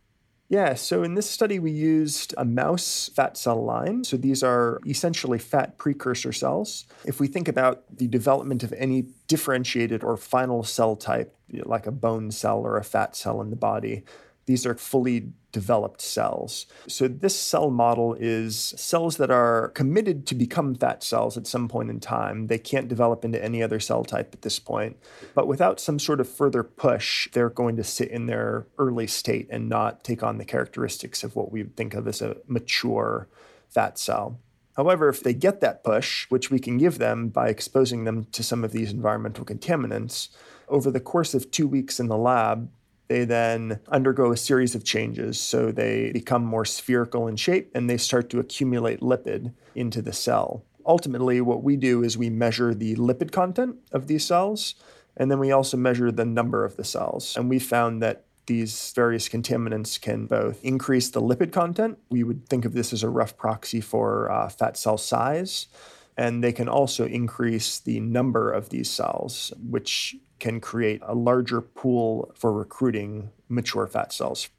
Yeah, 0.53 0.75
so 0.75 1.03
in 1.03 1.15
this 1.15 1.29
study, 1.29 1.57
we 1.57 1.71
used 1.71 2.33
a 2.37 2.45
mouse 2.45 3.09
fat 3.15 3.37
cell 3.37 3.63
line. 3.63 4.03
So 4.03 4.17
these 4.17 4.43
are 4.43 4.79
essentially 4.85 5.39
fat 5.39 5.77
precursor 5.77 6.31
cells. 6.31 6.85
If 7.05 7.19
we 7.19 7.27
think 7.27 7.47
about 7.47 7.83
the 7.97 8.07
development 8.07 8.61
of 8.61 8.71
any 8.73 9.07
differentiated 9.27 10.03
or 10.03 10.15
final 10.15 10.63
cell 10.63 10.95
type, 10.95 11.35
like 11.63 11.87
a 11.87 11.91
bone 11.91 12.31
cell 12.31 12.59
or 12.59 12.77
a 12.77 12.83
fat 12.83 13.15
cell 13.15 13.41
in 13.41 13.49
the 13.49 13.55
body, 13.55 14.03
these 14.45 14.65
are 14.65 14.75
fully 14.75 15.31
developed 15.51 16.01
cells. 16.01 16.65
So, 16.87 17.07
this 17.07 17.39
cell 17.39 17.69
model 17.69 18.15
is 18.19 18.73
cells 18.75 19.17
that 19.17 19.31
are 19.31 19.69
committed 19.69 20.25
to 20.27 20.35
become 20.35 20.75
fat 20.75 21.03
cells 21.03 21.37
at 21.37 21.47
some 21.47 21.69
point 21.69 21.89
in 21.89 21.99
time. 21.99 22.47
They 22.47 22.57
can't 22.57 22.89
develop 22.89 23.23
into 23.23 23.41
any 23.41 23.63
other 23.63 23.79
cell 23.79 24.03
type 24.03 24.33
at 24.33 24.41
this 24.41 24.59
point. 24.59 24.97
But 25.33 25.47
without 25.47 25.79
some 25.79 25.99
sort 25.99 26.19
of 26.19 26.27
further 26.27 26.63
push, 26.63 27.29
they're 27.31 27.49
going 27.49 27.77
to 27.77 27.83
sit 27.83 28.09
in 28.09 28.25
their 28.25 28.67
early 28.77 29.07
state 29.07 29.47
and 29.49 29.69
not 29.69 30.03
take 30.03 30.23
on 30.23 30.39
the 30.39 30.45
characteristics 30.45 31.23
of 31.23 31.35
what 31.35 31.51
we 31.51 31.63
think 31.63 31.93
of 31.93 32.07
as 32.07 32.21
a 32.21 32.37
mature 32.47 33.27
fat 33.69 33.97
cell. 33.97 34.39
However, 34.75 35.09
if 35.09 35.21
they 35.21 35.33
get 35.33 35.61
that 35.61 35.83
push, 35.83 36.25
which 36.29 36.49
we 36.49 36.59
can 36.59 36.77
give 36.77 36.97
them 36.97 37.29
by 37.29 37.49
exposing 37.49 38.03
them 38.03 38.25
to 38.25 38.43
some 38.43 38.63
of 38.63 38.71
these 38.71 38.91
environmental 38.91 39.45
contaminants, 39.45 40.29
over 40.67 40.89
the 40.89 40.99
course 40.99 41.33
of 41.33 41.51
two 41.51 41.67
weeks 41.67 41.99
in 41.99 42.07
the 42.07 42.17
lab, 42.17 42.69
they 43.07 43.25
then 43.25 43.79
undergo 43.89 44.31
a 44.31 44.37
series 44.37 44.73
of 44.73 44.83
changes. 44.83 45.39
So 45.39 45.71
they 45.71 46.11
become 46.11 46.43
more 46.43 46.65
spherical 46.65 47.27
in 47.27 47.35
shape 47.35 47.71
and 47.75 47.89
they 47.89 47.97
start 47.97 48.29
to 48.31 48.39
accumulate 48.39 49.01
lipid 49.01 49.53
into 49.75 50.01
the 50.01 50.13
cell. 50.13 50.63
Ultimately, 50.85 51.39
what 51.41 51.63
we 51.63 51.75
do 51.75 52.03
is 52.03 52.17
we 52.17 52.29
measure 52.29 52.73
the 52.73 52.95
lipid 52.95 53.31
content 53.31 53.77
of 53.91 54.07
these 54.07 54.25
cells, 54.25 54.75
and 55.15 55.29
then 55.29 55.39
we 55.39 55.51
also 55.51 55.77
measure 55.77 56.11
the 56.11 56.25
number 56.25 56.65
of 56.65 56.75
the 56.75 56.83
cells. 56.83 57.37
And 57.37 57.49
we 57.49 57.59
found 57.59 58.01
that 58.01 58.25
these 58.45 58.91
various 58.95 59.29
contaminants 59.29 59.99
can 59.99 60.25
both 60.25 60.63
increase 60.63 61.09
the 61.09 61.21
lipid 61.21 61.51
content. 61.51 61.97
We 62.09 62.23
would 62.23 62.47
think 62.47 62.65
of 62.65 62.73
this 62.73 62.93
as 62.93 63.03
a 63.03 63.09
rough 63.09 63.37
proxy 63.37 63.81
for 63.81 64.31
uh, 64.31 64.49
fat 64.49 64.77
cell 64.77 64.97
size. 64.97 65.67
And 66.15 66.43
they 66.43 66.51
can 66.51 66.69
also 66.69 67.05
increase 67.05 67.79
the 67.79 67.99
number 67.99 68.51
of 68.51 68.69
these 68.69 68.89
cells, 68.89 69.51
which 69.59 70.15
can 70.39 70.59
create 70.59 71.01
a 71.03 71.15
larger 71.15 71.61
pool 71.61 72.31
for 72.35 72.53
recruiting 72.53 73.31
mature 73.49 73.87
fat 73.87 74.13
cells. 74.13 74.49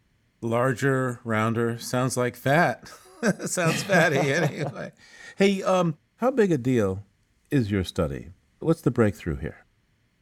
Larger, 0.41 1.21
rounder, 1.23 1.79
sounds 1.79 2.17
like 2.17 2.37
fat. 2.37 2.91
sounds 3.47 3.83
fatty 3.83 4.19
anyway. 4.33 4.93
Hey, 5.37 5.63
um, 5.63 5.97
how 6.17 6.31
big 6.31 6.51
a 6.51 6.59
deal 6.59 7.05
is 7.51 7.71
your 7.71 7.85
study? 7.85 8.31
What's 8.59 8.81
the 8.81 8.91
breakthrough 8.91 9.37
here? 9.37 9.64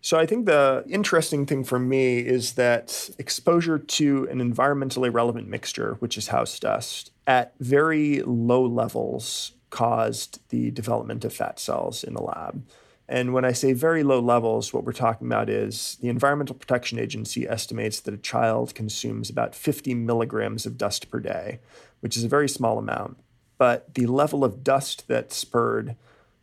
So 0.05 0.19
I 0.19 0.27
think 0.27 0.47
the 0.47 0.85
interesting 0.89 1.47
thing 1.47 1.63
for 1.63 1.79
me 1.79 2.19
is 2.19 2.55
that 2.55 3.09
exposure 3.19 3.79
to 3.79 4.29
an 4.29 4.41
environmentally 4.41 5.15
relevant 5.15 5.47
mixture, 5.47 5.95
which 6.01 6.19
is 6.19 6.29
house 6.29 6.59
dust, 6.59 7.13
at 7.25 7.55
very 7.61 8.21
low 8.23 8.67
levels 8.67 9.53
caused 9.71 10.41
the 10.49 10.73
development 10.73 11.25
of 11.25 11.33
fat 11.33 11.61
cells 11.61 12.03
in 12.03 12.15
the 12.15 12.23
lab. 12.23 12.67
And 13.09 13.33
when 13.33 13.45
I 13.45 13.53
say 13.53 13.75
very 13.75 14.03
low 14.03 14.19
levels, 14.19 14.73
what 14.73 14.85
we're 14.85 14.93
talking 14.93 15.29
about 15.29 15.49
is 15.49 15.97
the 16.01 16.09
Environmental 16.09 16.57
Protection 16.57 16.99
Agency 16.99 17.49
estimates 17.49 18.01
that 18.01 18.15
a 18.15 18.19
child 18.19 18.75
consumes 18.75 19.31
about 19.31 19.55
50 19.55 19.95
milligrams 19.95 20.67
of 20.67 20.77
dust 20.77 21.11
per 21.11 21.21
day, 21.21 21.61
which 22.01 22.17
is 22.17 22.25
a 22.25 22.29
very 22.29 22.49
small 22.49 22.77
amount. 22.77 23.19
But 23.57 23.95
the 23.95 24.07
level 24.07 24.43
of 24.45 24.65
dust 24.65 25.07
that 25.07 25.33
spurred 25.33 25.95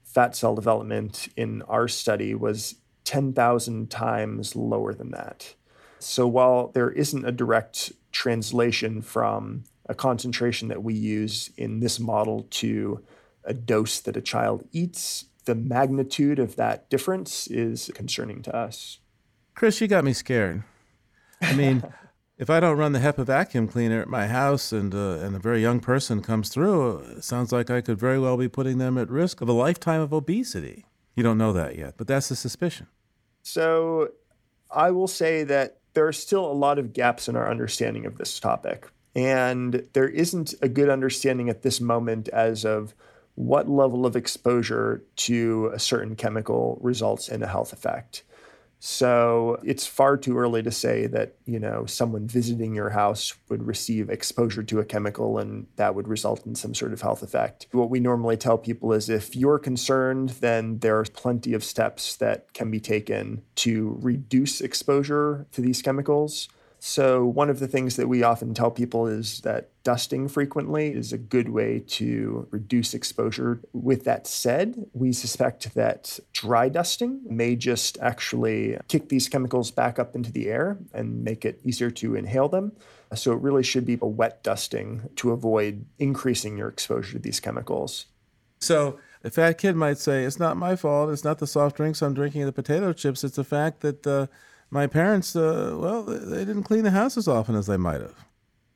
fat 0.05 0.35
cell 0.35 0.55
development 0.55 1.27
in 1.35 1.61
our 1.63 1.87
study 1.87 2.33
was 2.33 2.75
10,000 3.09 3.89
times 3.89 4.55
lower 4.55 4.93
than 4.93 5.09
that. 5.09 5.55
So 5.97 6.27
while 6.27 6.67
there 6.67 6.91
isn't 6.91 7.25
a 7.25 7.31
direct 7.31 7.91
translation 8.11 9.01
from 9.01 9.63
a 9.87 9.95
concentration 9.95 10.67
that 10.67 10.83
we 10.83 10.93
use 10.93 11.49
in 11.57 11.79
this 11.79 11.99
model 11.99 12.45
to 12.51 13.03
a 13.43 13.55
dose 13.55 13.99
that 14.01 14.15
a 14.15 14.21
child 14.21 14.63
eats, 14.71 15.25
the 15.45 15.55
magnitude 15.55 16.37
of 16.37 16.55
that 16.57 16.87
difference 16.91 17.47
is 17.47 17.89
concerning 17.95 18.43
to 18.43 18.55
us. 18.55 18.99
Chris, 19.55 19.81
you 19.81 19.87
got 19.87 20.03
me 20.03 20.13
scared. 20.13 20.63
I 21.41 21.55
mean, 21.55 21.83
if 22.37 22.51
I 22.51 22.59
don't 22.59 22.77
run 22.77 22.91
the 22.91 22.99
HEPA 22.99 23.25
vacuum 23.25 23.67
cleaner 23.67 24.03
at 24.03 24.07
my 24.07 24.27
house 24.27 24.71
and 24.71 24.93
uh, 24.93 25.17
and 25.17 25.35
a 25.35 25.39
very 25.39 25.63
young 25.63 25.79
person 25.79 26.21
comes 26.21 26.49
through, 26.49 26.99
it 27.17 27.23
sounds 27.23 27.51
like 27.51 27.71
I 27.71 27.81
could 27.81 27.97
very 27.97 28.19
well 28.19 28.37
be 28.37 28.47
putting 28.47 28.77
them 28.77 28.99
at 28.99 29.09
risk 29.09 29.41
of 29.41 29.49
a 29.49 29.53
lifetime 29.53 29.99
of 29.99 30.13
obesity. 30.13 30.85
You 31.15 31.23
don't 31.23 31.39
know 31.39 31.53
that 31.53 31.75
yet, 31.75 31.95
but 31.97 32.05
that's 32.05 32.29
the 32.29 32.35
suspicion. 32.35 32.85
So, 33.43 34.09
I 34.71 34.91
will 34.91 35.07
say 35.07 35.43
that 35.45 35.79
there 35.93 36.07
are 36.07 36.13
still 36.13 36.45
a 36.45 36.53
lot 36.53 36.77
of 36.77 36.93
gaps 36.93 37.27
in 37.27 37.35
our 37.35 37.49
understanding 37.49 38.05
of 38.05 38.17
this 38.17 38.39
topic, 38.39 38.87
and 39.15 39.87
there 39.93 40.07
isn't 40.07 40.53
a 40.61 40.69
good 40.69 40.89
understanding 40.89 41.49
at 41.49 41.63
this 41.63 41.81
moment 41.81 42.27
as 42.29 42.65
of 42.65 42.93
what 43.35 43.69
level 43.69 44.05
of 44.05 44.15
exposure 44.15 45.03
to 45.15 45.71
a 45.73 45.79
certain 45.79 46.15
chemical 46.15 46.77
results 46.81 47.29
in 47.29 47.41
a 47.41 47.47
health 47.47 47.73
effect. 47.73 48.23
So 48.79 49.59
it's 49.63 49.85
far 49.85 50.15
too 50.15 50.37
early 50.37 50.63
to 50.63 50.71
say 50.71 51.05
that, 51.07 51.35
you 51.45 51.59
know, 51.59 51.85
someone 51.85 52.27
visiting 52.27 52.73
your 52.73 52.89
house 52.89 53.33
would 53.49 53.67
receive 53.67 54.09
exposure 54.09 54.63
to 54.63 54.79
a 54.79 54.85
chemical 54.85 55.37
and 55.37 55.67
that 55.75 55.95
would 55.95 56.07
result 56.07 56.45
in 56.45 56.55
some 56.55 56.73
sort 56.73 56.93
of 56.93 57.01
health 57.01 57.21
effect. 57.21 57.67
What 57.71 57.89
we 57.89 57.99
normally 57.99 58.37
tell 58.37 58.57
people 58.57 58.93
is 58.93 59.09
if 59.09 59.35
you're 59.35 59.59
concerned, 59.59 60.29
then 60.39 60.79
there 60.79 60.97
are 60.97 61.03
plenty 61.03 61.53
of 61.53 61.63
steps 61.63 62.15
that 62.17 62.53
can 62.53 62.71
be 62.71 62.79
taken 62.79 63.41
to 63.55 63.97
reduce 64.01 64.61
exposure 64.61 65.45
to 65.51 65.61
these 65.61 65.81
chemicals. 65.81 66.47
So, 66.81 67.25
one 67.25 67.49
of 67.49 67.59
the 67.59 67.67
things 67.67 67.97
that 67.97 68.07
we 68.07 68.23
often 68.23 68.53
tell 68.53 68.71
people 68.71 69.05
is 69.05 69.41
that 69.41 69.69
dusting 69.83 70.29
frequently 70.29 70.93
is 70.93 71.11
a 71.11 71.17
good 71.17 71.49
way 71.49 71.79
to 71.87 72.47
reduce 72.51 72.93
exposure. 72.93 73.59
With 73.73 74.05
that 74.05 74.25
said, 74.25 74.85
we 74.93 75.11
suspect 75.11 75.73
that 75.73 76.19
dry 76.31 76.69
dusting 76.69 77.21
may 77.29 77.57
just 77.57 77.97
actually 77.99 78.77
kick 78.87 79.09
these 79.09 79.27
chemicals 79.27 79.71
back 79.71 79.99
up 79.99 80.15
into 80.15 80.31
the 80.31 80.47
air 80.47 80.77
and 80.93 81.21
make 81.23 81.43
it 81.43 81.59
easier 81.65 81.91
to 81.91 82.15
inhale 82.15 82.47
them. 82.47 82.71
So, 83.13 83.33
it 83.33 83.41
really 83.41 83.63
should 83.63 83.85
be 83.85 83.99
a 84.01 84.07
wet 84.07 84.41
dusting 84.41 85.09
to 85.17 85.31
avoid 85.31 85.85
increasing 85.99 86.57
your 86.57 86.69
exposure 86.69 87.13
to 87.13 87.19
these 87.19 87.41
chemicals. 87.41 88.05
So, 88.61 88.99
a 89.21 89.29
fat 89.29 89.57
kid 89.57 89.75
might 89.75 89.97
say, 89.97 90.23
It's 90.23 90.39
not 90.39 90.55
my 90.55 90.77
fault. 90.77 91.09
It's 91.09 91.25
not 91.25 91.39
the 91.39 91.47
soft 91.47 91.75
drinks 91.75 92.01
I'm 92.01 92.13
drinking, 92.13 92.45
the 92.45 92.53
potato 92.53 92.93
chips. 92.93 93.25
It's 93.25 93.35
the 93.35 93.43
fact 93.43 93.81
that. 93.81 94.07
Uh, 94.07 94.27
my 94.71 94.87
parents, 94.87 95.35
uh, 95.35 95.75
well, 95.77 96.03
they 96.03 96.45
didn't 96.45 96.63
clean 96.63 96.83
the 96.83 96.91
house 96.91 97.17
as 97.17 97.27
often 97.27 97.55
as 97.55 97.67
they 97.67 97.77
might 97.77 98.01
have. 98.01 98.25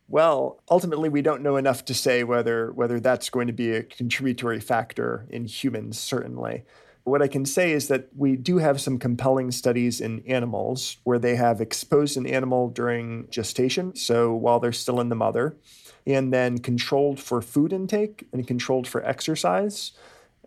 Well, 0.08 0.62
ultimately, 0.70 1.10
we 1.10 1.22
don't 1.22 1.42
know 1.42 1.58
enough 1.58 1.86
to 1.86 1.94
say 1.94 2.24
whether 2.24 2.72
whether 2.72 3.00
that's 3.00 3.30
going 3.30 3.48
to 3.48 3.54
be 3.54 3.72
a 3.72 3.84
contributory 3.84 4.60
factor 4.60 5.26
in 5.30 5.46
humans. 5.46 5.98
Certainly, 5.98 6.64
what 7.04 7.22
I 7.22 7.28
can 7.28 7.46
say 7.46 7.72
is 7.72 7.88
that 7.88 8.10
we 8.16 8.36
do 8.36 8.58
have 8.58 8.80
some 8.80 9.00
compelling 9.00 9.52
studies 9.52 10.00
in 10.00 10.24
animals 10.28 10.98
where 11.04 11.20
they 11.20 11.36
have 11.36 11.62
exposed 11.62 12.18
an 12.18 12.28
animal 12.28 12.70
during 12.70 13.28
gestation, 13.30 13.96
so 13.96 14.34
while 14.34 14.60
they're 14.60 14.72
still 14.72 15.00
in 15.00 15.10
the 15.10 15.16
mother, 15.16 15.58
and 16.06 16.34
then 16.34 16.60
controlled 16.60 17.20
for 17.20 17.42
food 17.42 17.74
intake 17.74 18.28
and 18.32 18.48
controlled 18.48 18.88
for 18.88 19.04
exercise, 19.06 19.94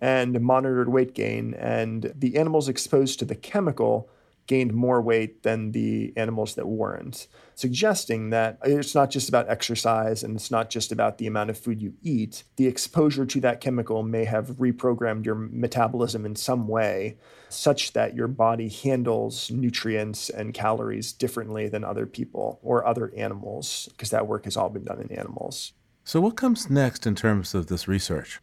and 0.00 0.40
monitored 0.40 0.90
weight 0.90 1.14
gain. 1.14 1.54
And 1.54 2.12
the 2.14 2.36
animals 2.36 2.68
exposed 2.68 3.18
to 3.18 3.24
the 3.24 3.34
chemical 3.34 4.08
gained 4.46 4.72
more 4.72 5.00
weight 5.00 5.42
than 5.42 5.72
the 5.72 6.12
animals 6.16 6.54
that 6.54 6.66
weren't, 6.66 7.26
suggesting 7.54 8.30
that 8.30 8.58
it's 8.64 8.94
not 8.94 9.10
just 9.10 9.28
about 9.28 9.48
exercise 9.48 10.22
and 10.22 10.36
it's 10.36 10.50
not 10.50 10.70
just 10.70 10.92
about 10.92 11.18
the 11.18 11.26
amount 11.26 11.50
of 11.50 11.58
food 11.58 11.82
you 11.82 11.94
eat. 12.02 12.44
The 12.56 12.66
exposure 12.66 13.26
to 13.26 13.40
that 13.40 13.60
chemical 13.60 14.02
may 14.02 14.24
have 14.24 14.56
reprogrammed 14.56 15.24
your 15.24 15.34
metabolism 15.34 16.24
in 16.24 16.36
some 16.36 16.68
way 16.68 17.16
such 17.48 17.92
that 17.92 18.14
your 18.14 18.28
body 18.28 18.68
handles 18.68 19.50
nutrients 19.50 20.28
and 20.28 20.54
calories 20.54 21.12
differently 21.12 21.68
than 21.68 21.84
other 21.84 22.06
people 22.06 22.58
or 22.62 22.86
other 22.86 23.12
animals, 23.16 23.88
because 23.92 24.10
that 24.10 24.26
work 24.26 24.44
has 24.44 24.56
all 24.56 24.68
been 24.68 24.84
done 24.84 25.00
in 25.00 25.12
animals. 25.12 25.72
So, 26.04 26.20
what 26.20 26.36
comes 26.36 26.70
next 26.70 27.06
in 27.06 27.14
terms 27.14 27.54
of 27.54 27.66
this 27.66 27.88
research? 27.88 28.40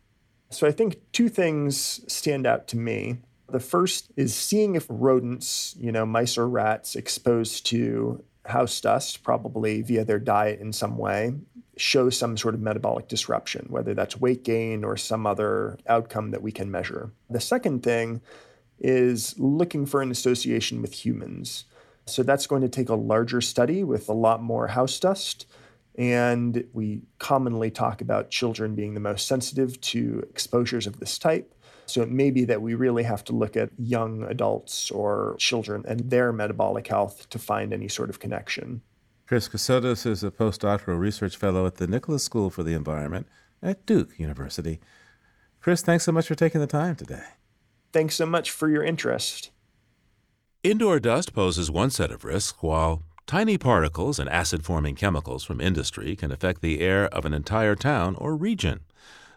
So, 0.50 0.68
I 0.68 0.72
think 0.72 1.00
two 1.12 1.30
things 1.30 2.02
stand 2.12 2.46
out 2.46 2.68
to 2.70 2.78
me. 2.78 3.20
The 3.54 3.60
first 3.60 4.12
is 4.18 4.34
seeing 4.34 4.74
if 4.74 4.88
rodents, 4.89 5.76
you 5.78 5.92
know, 5.92 6.08
mice 6.08 6.39
or 6.39 6.50
rats 6.50 6.96
exposed 6.96 7.68
to 7.68 8.24
house 8.46 8.82
dust, 8.82 9.22
probably 9.22 9.84
via 9.84 10.04
their 10.04 10.18
diet 10.18 10.60
in 10.60 10.74
some 10.74 10.98
way, 10.98 11.36
show 11.78 12.10
some 12.10 12.36
sort 12.36 12.56
of 12.56 12.62
metabolic 12.62 13.08
disruption, 13.08 13.68
whether 13.70 13.94
that's 13.94 14.20
weight 14.20 14.44
gain 14.44 14.84
or 14.84 14.98
some 14.98 15.28
other 15.28 15.78
outcome 15.86 16.32
that 16.32 16.42
we 16.42 16.52
can 16.52 16.72
measure. 16.72 17.12
The 17.30 17.39
second 17.39 17.84
thing 17.84 18.22
is 18.80 19.38
looking 19.38 19.86
for 19.86 20.02
an 20.02 20.10
association 20.10 20.82
with 20.82 21.06
humans. 21.06 21.66
So 22.08 22.24
that's 22.24 22.48
going 22.48 22.63
to 22.63 22.70
take 22.70 22.89
a 22.89 22.96
larger 22.96 23.39
study 23.39 23.84
with 23.84 24.10
a 24.10 24.13
lot 24.13 24.42
more 24.42 24.70
house 24.70 25.00
dust. 25.00 25.46
And 25.96 26.66
we 26.74 27.04
commonly 27.20 27.70
talk 27.70 28.02
about 28.02 28.32
children 28.32 28.74
being 28.74 28.96
the 28.96 29.00
most 29.00 29.28
sensitive 29.28 29.80
to 29.82 30.26
exposures 30.28 30.88
of 30.88 31.00
this 31.00 31.20
type. 31.20 31.54
So 31.93 32.01
it 32.01 32.10
may 32.10 32.32
be 32.32 32.43
that 32.45 32.60
we 32.60 32.73
really 32.73 33.03
have 33.03 33.23
to 33.25 33.34
look 33.34 33.56
at 33.56 33.69
young 33.77 34.23
adults 34.23 34.89
or 34.89 35.36
children 35.38 35.86
and 35.88 36.10
their 36.10 36.34
metabolic 36.34 36.88
health 36.88 37.29
to 37.29 37.38
find 37.38 37.71
any 37.71 37.88
sort 37.88 38.10
of 38.10 38.19
connection. 38.19 38.82
Chris 39.27 39.47
Kassotis 39.47 40.08
is 40.08 40.23
a 40.23 40.32
postdoctoral 40.32 40.97
research 40.97 41.38
fellow 41.38 41.67
at 41.67 41.75
the 41.75 41.86
Nicholas 41.86 42.23
School 42.23 42.49
for 42.49 42.63
the 42.63 42.73
Environment 42.73 43.27
at 43.62 43.86
Duke 43.86 44.17
University. 44.17 44.79
Chris, 45.62 45.84
thanks 45.84 46.03
so 46.03 46.12
much 46.12 46.25
for 46.25 46.34
taking 46.34 46.62
the 46.62 46.65
time 46.65 46.95
today. 46.95 47.25
Thanks 47.91 48.15
so 48.15 48.25
much 48.25 48.49
for 48.49 48.67
your 48.69 48.84
interest. 48.84 49.51
Indoor 50.63 50.99
dust 50.99 51.32
poses 51.36 51.69
one 51.69 51.91
set 51.91 52.10
of 52.10 52.25
risks, 52.25 52.58
while 52.62 53.03
tiny 53.27 53.60
particles 53.60 54.17
and 54.17 54.27
acid 54.29 54.65
forming 54.65 54.95
chemicals 54.95 55.43
from 55.43 55.62
industry 55.62 56.15
can 56.15 56.32
affect 56.32 56.63
the 56.63 56.82
air 56.82 57.06
of 57.10 57.23
an 57.23 57.36
entire 57.36 57.75
town 57.75 58.15
or 58.15 58.36
region. 58.36 58.79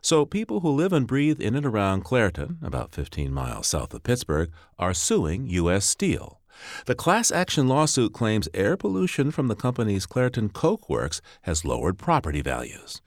So, 0.06 0.24
people 0.24 0.60
who 0.60 0.70
live 0.70 0.92
and 0.92 1.04
breathe 1.04 1.40
in 1.40 1.56
and 1.56 1.66
around 1.66 2.04
Clairton, 2.04 2.58
about 2.62 2.92
15 2.92 3.34
miles 3.34 3.66
south 3.66 3.92
of 3.92 4.04
Pittsburgh, 4.04 4.52
are 4.78 4.94
suing 4.94 5.48
U.S. 5.48 5.84
Steel. 5.84 6.40
The 6.84 6.94
class 6.94 7.32
action 7.32 7.66
lawsuit 7.66 8.12
claims 8.12 8.48
air 8.54 8.76
pollution 8.76 9.32
from 9.32 9.48
the 9.48 9.56
company's 9.56 10.06
Clairton 10.06 10.50
Coke 10.50 10.88
Works 10.88 11.20
has 11.42 11.64
lowered 11.64 11.98
property 11.98 12.40
values. 12.40 13.02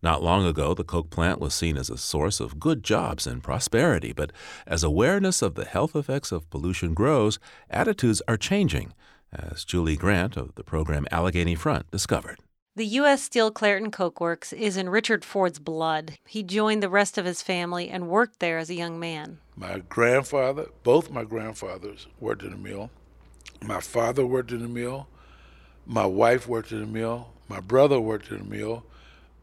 Not 0.00 0.22
long 0.22 0.46
ago, 0.46 0.74
the 0.74 0.84
Coke 0.84 1.10
plant 1.10 1.40
was 1.40 1.54
seen 1.54 1.76
as 1.76 1.90
a 1.90 1.98
source 1.98 2.38
of 2.38 2.60
good 2.60 2.84
jobs 2.84 3.26
and 3.26 3.42
prosperity, 3.42 4.12
but 4.12 4.30
as 4.64 4.84
awareness 4.84 5.42
of 5.42 5.56
the 5.56 5.64
health 5.64 5.96
effects 5.96 6.30
of 6.30 6.48
pollution 6.50 6.94
grows, 6.94 7.40
attitudes 7.68 8.22
are 8.28 8.36
changing, 8.36 8.94
as 9.32 9.64
Julie 9.64 9.96
Grant 9.96 10.36
of 10.36 10.54
the 10.54 10.62
program 10.62 11.08
Allegheny 11.10 11.56
Front 11.56 11.90
discovered. 11.90 12.38
The 12.76 12.86
U.S. 12.86 13.22
Steel 13.22 13.52
Clairton 13.52 13.92
Coke 13.92 14.20
Works 14.20 14.52
is 14.52 14.76
in 14.76 14.88
Richard 14.88 15.24
Ford's 15.24 15.60
blood. 15.60 16.14
He 16.26 16.42
joined 16.42 16.82
the 16.82 16.88
rest 16.88 17.16
of 17.16 17.24
his 17.24 17.40
family 17.40 17.88
and 17.88 18.08
worked 18.08 18.40
there 18.40 18.58
as 18.58 18.68
a 18.68 18.74
young 18.74 18.98
man. 18.98 19.38
My 19.54 19.78
grandfather, 19.78 20.66
both 20.82 21.08
my 21.08 21.22
grandfathers 21.22 22.08
worked 22.18 22.42
in 22.42 22.50
the 22.50 22.56
mill. 22.56 22.90
My 23.62 23.78
father 23.78 24.26
worked 24.26 24.50
in 24.50 24.60
the 24.60 24.66
mill. 24.66 25.06
My 25.86 26.04
wife 26.04 26.48
worked 26.48 26.72
in 26.72 26.80
the 26.80 26.86
mill. 26.86 27.28
My 27.48 27.60
brother 27.60 28.00
worked 28.00 28.32
in 28.32 28.38
the 28.38 28.56
mill. 28.56 28.84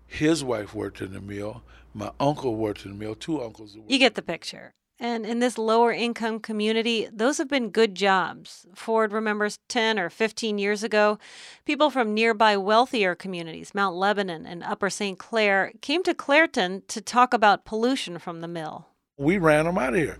His 0.07 0.43
wife 0.43 0.75
worked 0.75 0.99
in 0.99 1.13
the 1.13 1.21
mill. 1.21 1.63
My 1.93 2.11
uncle 2.19 2.57
worked 2.57 2.83
in 2.83 2.91
the 2.91 2.97
mill. 2.97 3.15
Two 3.15 3.41
uncles. 3.41 3.77
You 3.87 3.97
get 3.97 4.15
the 4.15 4.21
picture. 4.21 4.73
And 5.01 5.25
in 5.25 5.39
this 5.39 5.57
lower 5.57 5.91
income 5.91 6.39
community, 6.39 7.09
those 7.11 7.39
have 7.39 7.47
been 7.47 7.71
good 7.71 7.95
jobs. 7.95 8.67
Ford 8.75 9.11
remembers 9.11 9.57
10 9.67 9.97
or 9.97 10.11
15 10.11 10.59
years 10.59 10.83
ago, 10.83 11.17
people 11.65 11.89
from 11.89 12.13
nearby 12.13 12.55
wealthier 12.55 13.15
communities, 13.15 13.73
Mount 13.73 13.95
Lebanon 13.95 14.45
and 14.45 14.63
Upper 14.63 14.91
St. 14.91 15.17
Clair, 15.17 15.73
came 15.81 16.03
to 16.03 16.13
Clairton 16.13 16.83
to 16.87 17.01
talk 17.01 17.33
about 17.33 17.65
pollution 17.65 18.19
from 18.19 18.41
the 18.41 18.47
mill. 18.47 18.89
We 19.17 19.39
ran 19.39 19.65
them 19.65 19.79
out 19.79 19.95
of 19.95 19.99
here 19.99 20.19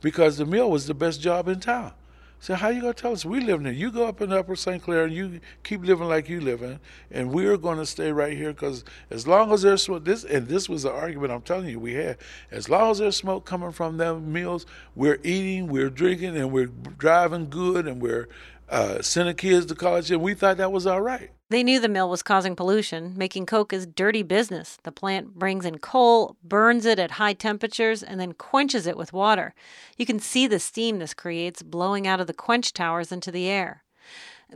because 0.00 0.38
the 0.38 0.46
mill 0.46 0.70
was 0.70 0.86
the 0.86 0.94
best 0.94 1.20
job 1.20 1.48
in 1.48 1.58
town. 1.58 1.92
So 2.42 2.54
how 2.54 2.70
you 2.70 2.80
gonna 2.80 2.94
tell 2.94 3.12
us 3.12 3.26
we 3.26 3.40
live 3.40 3.62
there? 3.62 3.70
You 3.70 3.92
go 3.92 4.06
up 4.06 4.22
in 4.22 4.32
Upper 4.32 4.56
St. 4.56 4.82
Clair 4.82 5.04
and 5.04 5.12
you 5.12 5.40
keep 5.62 5.84
living 5.84 6.08
like 6.08 6.26
you 6.26 6.40
living, 6.40 6.80
and 7.10 7.30
we're 7.30 7.58
gonna 7.58 7.84
stay 7.84 8.12
right 8.12 8.34
here 8.34 8.54
because 8.54 8.82
as 9.10 9.26
long 9.26 9.52
as 9.52 9.60
there's 9.60 9.82
smoke, 9.82 10.06
this 10.06 10.24
and 10.24 10.48
this 10.48 10.66
was 10.66 10.84
the 10.84 10.90
argument 10.90 11.32
I'm 11.32 11.42
telling 11.42 11.68
you 11.68 11.78
we 11.78 11.92
had. 11.92 12.16
As 12.50 12.70
long 12.70 12.92
as 12.92 12.98
there's 12.98 13.16
smoke 13.16 13.44
coming 13.44 13.72
from 13.72 13.98
them 13.98 14.32
meals, 14.32 14.64
we're 14.94 15.18
eating, 15.22 15.66
we're 15.66 15.90
drinking, 15.90 16.34
and 16.34 16.50
we're 16.50 16.66
driving 16.66 17.50
good, 17.50 17.86
and 17.86 18.00
we're 18.00 18.26
uh, 18.70 19.02
sending 19.02 19.36
kids 19.36 19.66
to 19.66 19.74
college, 19.74 20.10
and 20.10 20.22
we 20.22 20.32
thought 20.32 20.56
that 20.56 20.72
was 20.72 20.86
all 20.86 21.02
right. 21.02 21.32
They 21.50 21.64
knew 21.64 21.80
the 21.80 21.88
mill 21.88 22.08
was 22.08 22.22
causing 22.22 22.54
pollution. 22.54 23.14
Making 23.16 23.44
coke 23.44 23.72
is 23.72 23.84
dirty 23.84 24.22
business. 24.22 24.78
The 24.84 24.92
plant 24.92 25.34
brings 25.34 25.64
in 25.64 25.78
coal, 25.78 26.36
burns 26.44 26.86
it 26.86 27.00
at 27.00 27.12
high 27.12 27.32
temperatures, 27.32 28.04
and 28.04 28.20
then 28.20 28.34
quenches 28.34 28.86
it 28.86 28.96
with 28.96 29.12
water. 29.12 29.52
You 29.98 30.06
can 30.06 30.20
see 30.20 30.46
the 30.46 30.60
steam 30.60 31.00
this 31.00 31.12
creates 31.12 31.64
blowing 31.64 32.06
out 32.06 32.20
of 32.20 32.28
the 32.28 32.32
quench 32.32 32.72
towers 32.72 33.10
into 33.10 33.32
the 33.32 33.48
air. 33.48 33.82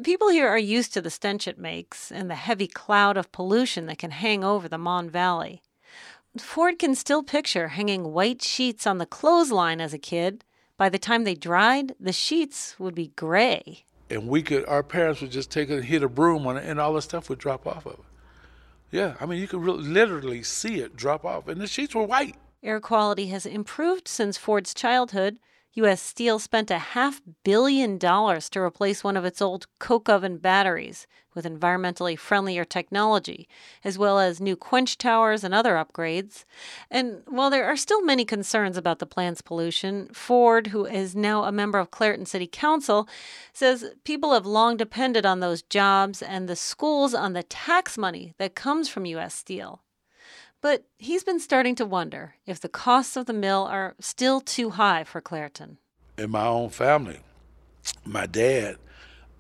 People 0.05 0.29
here 0.29 0.47
are 0.47 0.59
used 0.59 0.95
to 0.95 1.01
the 1.01 1.11
stench 1.11 1.49
it 1.49 1.59
makes 1.59 2.13
and 2.13 2.31
the 2.31 2.37
heavy 2.37 2.69
cloud 2.69 3.17
of 3.17 3.33
pollution 3.33 3.87
that 3.87 3.99
can 3.99 4.13
hang 4.13 4.45
over 4.45 4.69
the 4.69 4.79
Mon 4.79 5.11
Valley. 5.11 5.63
Ford 6.39 6.79
can 6.79 6.95
still 6.95 7.25
picture 7.25 7.69
hanging 7.69 8.13
white 8.13 8.43
sheets 8.43 8.87
on 8.87 8.99
the 8.99 9.07
clothesline 9.07 9.81
as 9.81 9.95
a 9.95 9.99
kid. 9.99 10.45
By 10.77 10.89
the 10.91 10.99
time 11.01 11.25
they 11.25 11.35
dried, 11.35 11.97
the 11.99 12.13
sheets 12.13 12.79
would 12.79 12.95
be 12.95 13.09
gray 13.17 13.85
and 14.11 14.29
we 14.29 14.43
could 14.43 14.67
our 14.67 14.83
parents 14.83 15.21
would 15.21 15.31
just 15.31 15.51
take 15.51 15.71
and 15.71 15.85
hit 15.85 16.03
a 16.03 16.09
broom 16.09 16.47
on 16.47 16.57
it 16.57 16.65
and 16.65 16.81
all 16.81 16.95
the 16.95 17.03
stuff 17.03 17.29
would 17.29 17.39
drop 17.39 17.67
off 17.67 17.87
of 17.87 17.95
it. 17.95 17.99
Yeah 18.91 19.15
i 19.21 19.27
mean 19.27 19.41
you 19.41 19.49
could 19.49 19.61
literally 19.61 20.43
see 20.43 20.81
it 20.81 20.97
drop 20.97 21.25
off. 21.25 21.49
And 21.49 21.61
the 21.61 21.67
sheets 21.67 21.95
were 21.95 22.05
white. 22.05 22.37
Air 22.63 22.81
quality 22.81 23.27
has 23.29 23.47
improved 23.47 24.09
since 24.09 24.37
ford's 24.37 24.75
childhood 24.75 25.39
U.S. 25.77 26.01
Steel 26.01 26.39
spent 26.39 26.71
a 26.71 26.79
half 26.79 27.21
billion 27.43 27.99
dollars 27.99 28.49
to 28.51 28.61
replace 28.61 29.03
one 29.03 29.17
of 29.17 29.25
its 29.25 29.43
old 29.43 29.67
coke 29.81 30.09
oven 30.09 30.39
batteries 30.39 31.09
with 31.35 31.45
environmentally 31.45 32.17
friendlier 32.17 32.65
technology, 32.65 33.49
as 33.83 33.99
well 33.99 34.21
as 34.21 34.41
new 34.41 34.55
quench 34.55 34.97
towers 34.97 35.43
and 35.43 35.53
other 35.53 35.75
upgrades. 35.75 36.45
And 36.91 37.23
while 37.27 37.51
there 37.51 37.67
are 37.67 37.77
still 37.77 38.05
many 38.05 38.25
concerns 38.25 38.77
about 38.77 39.01
the 39.01 39.07
plant's 39.07 39.41
pollution, 39.41 40.11
Ford, 40.13 40.69
who 40.69 40.87
is 40.87 41.17
now 41.17 41.43
a 41.43 41.51
member 41.51 41.79
of 41.79 41.91
Clairton 41.91 42.27
City 42.27 42.47
Council, 42.47 43.09
says 43.53 43.85
people 44.05 44.33
have 44.33 44.47
long 44.47 44.77
depended 44.77 45.27
on 45.27 45.41
those 45.41 45.63
jobs 45.63 46.23
and 46.23 46.49
the 46.49 46.57
schools 46.57 47.15
on 47.15 47.33
the 47.33 47.43
tax 47.43 47.99
money 47.99 48.35
that 48.39 48.55
comes 48.55 48.89
from 48.89 49.07
U.S. 49.07 49.35
Steel. 49.35 49.84
But 50.65 50.87
he's 50.97 51.23
been 51.23 51.41
starting 51.41 51.75
to 51.75 51.85
wonder 51.85 52.37
if 52.47 52.59
the 52.59 52.71
costs 52.71 53.19
of 53.19 53.27
the 53.27 53.35
mill 53.35 53.65
are 53.65 53.95
still 54.01 54.41
too 54.41 54.71
high 54.71 55.05
for 55.05 55.21
Clairton. 55.21 55.77
In 56.17 56.31
my 56.31 56.47
own 56.47 56.71
family, 56.71 57.19
my 58.07 58.25
dad 58.25 58.79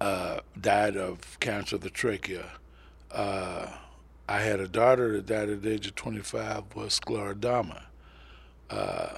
uh, 0.02 0.40
died 0.60 0.98
of 0.98 1.40
cancer 1.40 1.76
of 1.76 1.80
the 1.80 1.88
trachea. 1.88 2.50
Uh, 3.10 3.68
I 4.28 4.40
had 4.40 4.60
a 4.60 4.68
daughter 4.68 5.12
that 5.12 5.24
died 5.24 5.48
at 5.48 5.62
the 5.62 5.72
age 5.72 5.86
of 5.86 5.94
25 5.94 6.76
with 6.76 6.90
scleroderma. 6.90 7.84
Uh, 8.68 9.14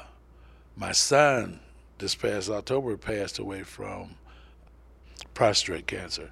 my 0.76 0.92
son, 0.92 1.58
this 1.98 2.14
past 2.14 2.48
October, 2.48 2.96
passed 2.96 3.40
away 3.40 3.64
from 3.64 4.14
prostate 5.34 5.88
cancer. 5.88 6.30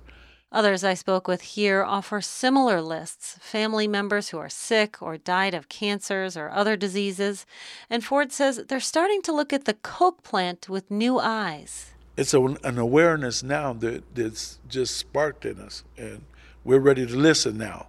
Others 0.54 0.84
I 0.84 0.94
spoke 0.94 1.26
with 1.26 1.40
here 1.40 1.82
offer 1.82 2.20
similar 2.20 2.80
lists 2.80 3.36
family 3.40 3.88
members 3.88 4.28
who 4.28 4.38
are 4.38 4.48
sick 4.48 5.02
or 5.02 5.18
died 5.18 5.52
of 5.52 5.68
cancers 5.68 6.36
or 6.36 6.48
other 6.48 6.76
diseases. 6.76 7.44
And 7.90 8.04
Ford 8.04 8.30
says 8.30 8.62
they're 8.68 8.78
starting 8.78 9.20
to 9.22 9.32
look 9.32 9.52
at 9.52 9.64
the 9.64 9.74
Coke 9.74 10.22
plant 10.22 10.68
with 10.68 10.92
new 10.92 11.18
eyes. 11.18 11.90
It's 12.16 12.32
a, 12.34 12.40
an 12.40 12.78
awareness 12.78 13.42
now 13.42 13.72
that, 13.72 14.14
that's 14.14 14.60
just 14.68 14.96
sparked 14.96 15.44
in 15.44 15.58
us. 15.58 15.82
And 15.98 16.22
we're 16.62 16.78
ready 16.78 17.04
to 17.04 17.16
listen 17.16 17.58
now 17.58 17.88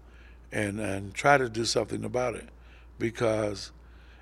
and, 0.52 0.80
and 0.80 1.14
try 1.14 1.38
to 1.38 1.48
do 1.48 1.66
something 1.66 2.04
about 2.04 2.34
it 2.34 2.50
because 2.98 3.72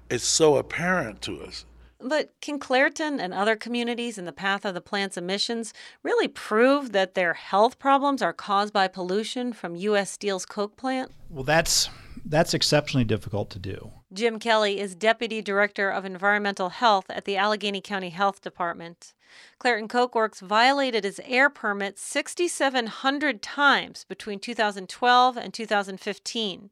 it's 0.09 0.25
so 0.25 0.57
apparent 0.57 1.21
to 1.21 1.41
us 1.43 1.63
but 2.03 2.33
can 2.41 2.59
Clairton 2.59 3.19
and 3.19 3.33
other 3.33 3.55
communities 3.55 4.17
in 4.17 4.25
the 4.25 4.31
path 4.31 4.65
of 4.65 4.73
the 4.73 4.81
plant's 4.81 5.17
emissions 5.17 5.73
really 6.03 6.27
prove 6.27 6.91
that 6.91 7.13
their 7.13 7.33
health 7.33 7.79
problems 7.79 8.21
are 8.21 8.33
caused 8.33 8.73
by 8.73 8.87
pollution 8.87 9.53
from 9.53 9.75
U.S. 9.75 10.11
Steel's 10.11 10.45
Coke 10.45 10.75
plant? 10.75 11.11
Well, 11.29 11.43
that's 11.43 11.89
that's 12.25 12.53
exceptionally 12.53 13.03
difficult 13.03 13.49
to 13.51 13.59
do. 13.59 13.91
Jim 14.13 14.39
Kelly 14.39 14.79
is 14.79 14.95
Deputy 14.95 15.41
Director 15.41 15.89
of 15.89 16.05
Environmental 16.05 16.69
Health 16.69 17.05
at 17.09 17.25
the 17.25 17.35
Allegheny 17.35 17.81
County 17.81 18.09
Health 18.09 18.41
Department. 18.41 19.13
Clairton 19.57 19.87
Coke 19.87 20.15
Works 20.15 20.39
violated 20.39 21.05
its 21.05 21.19
air 21.25 21.49
permit 21.49 21.97
6,700 21.97 23.41
times 23.41 24.05
between 24.07 24.39
2012 24.39 25.37
and 25.37 25.53
2015. 25.53 26.69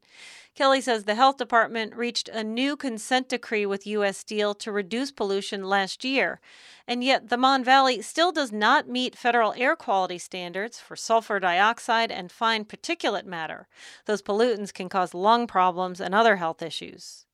Kelly 0.54 0.82
says 0.82 1.04
the 1.04 1.14
health 1.14 1.38
department 1.38 1.96
reached 1.96 2.28
a 2.28 2.44
new 2.44 2.76
consent 2.76 3.30
decree 3.30 3.64
with 3.64 3.86
U.S. 3.86 4.18
Steel 4.18 4.54
to 4.56 4.70
reduce 4.70 5.10
pollution 5.10 5.64
last 5.64 6.04
year, 6.04 6.40
and 6.86 7.02
yet 7.02 7.30
the 7.30 7.38
Mon 7.38 7.64
Valley 7.64 8.02
still 8.02 8.32
does 8.32 8.52
not 8.52 8.86
meet 8.86 9.16
federal 9.16 9.54
air 9.56 9.74
quality 9.74 10.18
standards 10.18 10.78
for 10.78 10.94
sulfur 10.94 11.40
dioxide 11.40 12.12
and 12.12 12.30
fine 12.30 12.66
particulate 12.66 13.24
matter. 13.24 13.66
Those 14.04 14.20
pollutants 14.20 14.74
can 14.74 14.90
cause 14.90 15.14
lung 15.14 15.46
problems 15.46 16.02
and 16.02 16.14
other 16.14 16.36
health 16.36 16.60
issues. 16.60 17.24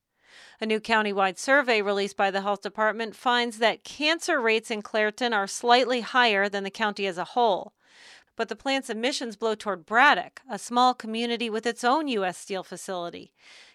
A 0.60 0.66
new 0.66 0.78
countywide 0.78 1.38
survey 1.38 1.82
released 1.82 2.16
by 2.16 2.30
the 2.30 2.42
health 2.42 2.62
department 2.62 3.16
finds 3.16 3.58
that 3.58 3.82
cancer 3.82 4.40
rates 4.40 4.70
in 4.70 4.80
Clairton 4.80 5.32
are 5.32 5.48
slightly 5.48 6.02
higher 6.02 6.48
than 6.48 6.62
the 6.62 6.70
county 6.70 7.06
as 7.06 7.18
a 7.18 7.24
whole 7.24 7.72
but 8.38 8.48
the 8.48 8.56
plant's 8.56 8.88
emissions 8.88 9.34
blow 9.34 9.56
toward 9.56 9.84
Braddock, 9.84 10.40
a 10.48 10.60
small 10.60 10.94
community 10.94 11.50
with 11.50 11.66
its 11.66 11.82
own 11.82 12.06
U.S. 12.06 12.38
Steel 12.38 12.62
facility. 12.62 13.32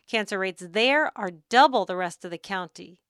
Cancer 0.07 0.39
rates 0.39 0.65
there 0.67 1.11
are 1.17 1.31
double 1.49 1.83
the 1.83 1.97
rest 1.97 2.23
of 2.23 2.31
the 2.31 2.37
county. 2.37 3.01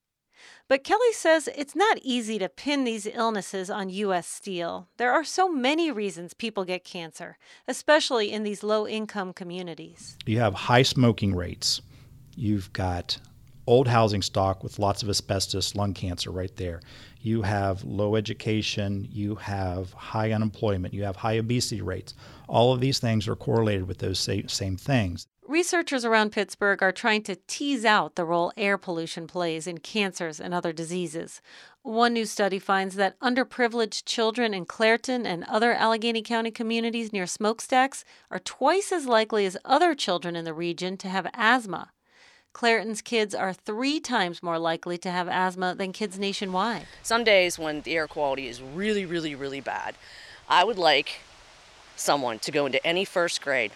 But 0.68 0.84
Kelly 0.84 1.14
says 1.14 1.48
it's 1.56 1.76
not 1.76 2.00
easy 2.02 2.40
to 2.40 2.50
pin 2.50 2.86
these 2.86 3.06
illnesses 3.06 3.70
on 3.70 3.92
U.S. 3.92 4.28
Steel. 4.28 4.90
There 4.98 5.14
are 5.14 5.24
so 5.24 5.48
many 5.48 5.92
reasons 5.92 6.34
people 6.34 6.66
get 6.66 6.84
cancer, 6.84 7.38
especially 7.68 8.32
in 8.32 8.42
these 8.42 8.64
low 8.64 8.88
income 8.88 9.32
communities. 9.32 10.18
You 10.26 10.40
have 10.40 10.56
high 10.56 10.82
smoking 10.82 11.36
rates. 11.36 11.84
You've 12.36 12.74
got 12.74 13.20
old 13.68 13.88
housing 13.88 14.24
stock 14.24 14.64
with 14.64 14.80
lots 14.80 15.04
of 15.04 15.10
asbestos, 15.10 15.76
lung 15.76 15.94
cancer 15.94 16.32
right 16.32 16.56
there. 16.56 16.82
You 17.24 17.42
have 17.44 17.86
low 17.86 18.18
education, 18.18 19.08
you 19.10 19.36
have 19.36 19.94
high 19.94 20.34
unemployment, 20.34 20.94
you 20.94 21.04
have 21.06 21.16
high 21.16 21.38
obesity 21.38 21.82
rates. 21.82 22.14
All 22.50 22.74
of 22.74 22.82
these 22.82 23.00
things 23.00 23.30
are 23.30 23.36
correlated 23.38 23.88
with 23.88 24.00
those 24.00 24.20
same 24.20 24.76
things. 24.76 25.26
Researchers 25.48 26.04
around 26.04 26.34
Pittsburgh 26.34 26.84
are 26.84 26.92
trying 26.92 27.24
to 27.24 27.38
tease 27.48 27.86
out 27.86 28.16
the 28.16 28.26
role 28.26 28.52
air 28.58 28.78
pollution 28.78 29.26
plays 29.26 29.68
in 29.68 29.78
cancers 29.78 30.42
and 30.42 30.54
other 30.54 30.74
diseases. 30.74 31.42
One 31.82 32.12
new 32.12 32.26
study 32.26 32.60
finds 32.60 32.96
that 32.96 33.18
underprivileged 33.22 34.04
children 34.06 34.54
in 34.54 34.66
Clairton 34.66 35.26
and 35.26 35.46
other 35.46 35.72
Allegheny 35.72 36.24
County 36.24 36.52
communities 36.52 37.14
near 37.14 37.26
smokestacks 37.26 38.04
are 38.32 38.40
twice 38.40 38.92
as 38.92 39.06
likely 39.06 39.46
as 39.46 39.58
other 39.64 39.96
children 39.96 40.36
in 40.36 40.44
the 40.44 40.54
region 40.54 40.98
to 40.98 41.08
have 41.08 41.30
asthma. 41.34 41.93
Clairton's 42.54 43.02
kids 43.02 43.34
are 43.34 43.52
three 43.52 44.00
times 44.00 44.44
more 44.44 44.60
likely 44.60 44.98
to 45.00 45.10
have 45.10 45.28
asthma 45.28 45.74
than 45.76 45.92
kids 45.92 46.20
nationwide. 46.20 46.86
Some 47.02 47.24
days 47.24 47.58
when 47.58 47.82
the 47.82 47.96
air 47.96 48.08
quality 48.08 48.48
is 48.48 48.62
really, 48.62 49.06
really, 49.06 49.34
really 49.34 49.60
bad, 49.60 49.96
I 50.48 50.64
would 50.64 50.78
like 50.78 51.22
someone 51.96 52.38
to 52.40 52.52
go 52.52 52.68
into 52.68 52.86
any 52.86 53.06
first 53.06 53.42
grade, 53.42 53.72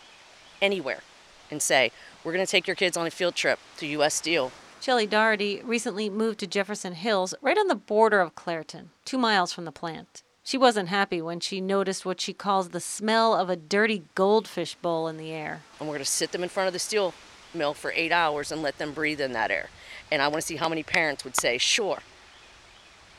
anywhere, 0.61 1.01
and 1.49 1.61
say, 1.61 1.91
We're 2.23 2.33
going 2.33 2.45
to 2.45 2.49
take 2.49 2.67
your 2.67 2.75
kids 2.75 2.95
on 2.95 3.07
a 3.07 3.11
field 3.11 3.33
trip 3.33 3.59
to 3.77 3.87
U.S. 3.87 4.13
Steel. 4.13 4.51
Shelley 4.79 5.07
Doherty 5.07 5.61
recently 5.63 6.07
moved 6.07 6.39
to 6.39 6.47
Jefferson 6.47 6.93
Hills, 6.93 7.33
right 7.41 7.57
on 7.57 7.67
the 7.67 7.75
border 7.75 8.21
of 8.21 8.35
Clairton, 8.35 8.91
two 9.05 9.17
miles 9.17 9.51
from 9.51 9.65
the 9.65 9.71
plant. 9.71 10.21
She 10.43 10.57
wasn't 10.57 10.89
happy 10.89 11.21
when 11.21 11.39
she 11.39 11.59
noticed 11.59 12.05
what 12.05 12.21
she 12.21 12.31
calls 12.31 12.69
the 12.69 12.79
smell 12.79 13.33
of 13.33 13.49
a 13.49 13.57
dirty 13.57 14.03
goldfish 14.15 14.75
bowl 14.75 15.07
in 15.07 15.17
the 15.17 15.31
air. 15.31 15.61
And 15.79 15.89
we're 15.89 15.95
going 15.95 16.05
to 16.05 16.09
sit 16.09 16.31
them 16.31 16.43
in 16.43 16.47
front 16.47 16.67
of 16.67 16.73
the 16.73 16.79
steel 16.79 17.13
mill 17.53 17.73
for 17.73 17.91
eight 17.95 18.11
hours 18.11 18.51
and 18.51 18.61
let 18.61 18.77
them 18.77 18.93
breathe 18.93 19.21
in 19.21 19.33
that 19.33 19.51
air. 19.51 19.69
And 20.11 20.21
I 20.21 20.27
want 20.27 20.41
to 20.41 20.47
see 20.47 20.55
how 20.55 20.69
many 20.69 20.83
parents 20.83 21.23
would 21.23 21.35
say, 21.35 21.57
sure, 21.57 21.99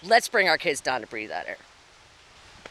let's 0.02 0.28
bring 0.28 0.48
our 0.48 0.58
kids 0.58 0.80
down 0.80 1.00
to 1.00 1.06
breathe 1.06 1.28
that 1.30 1.46
air. 1.48 1.58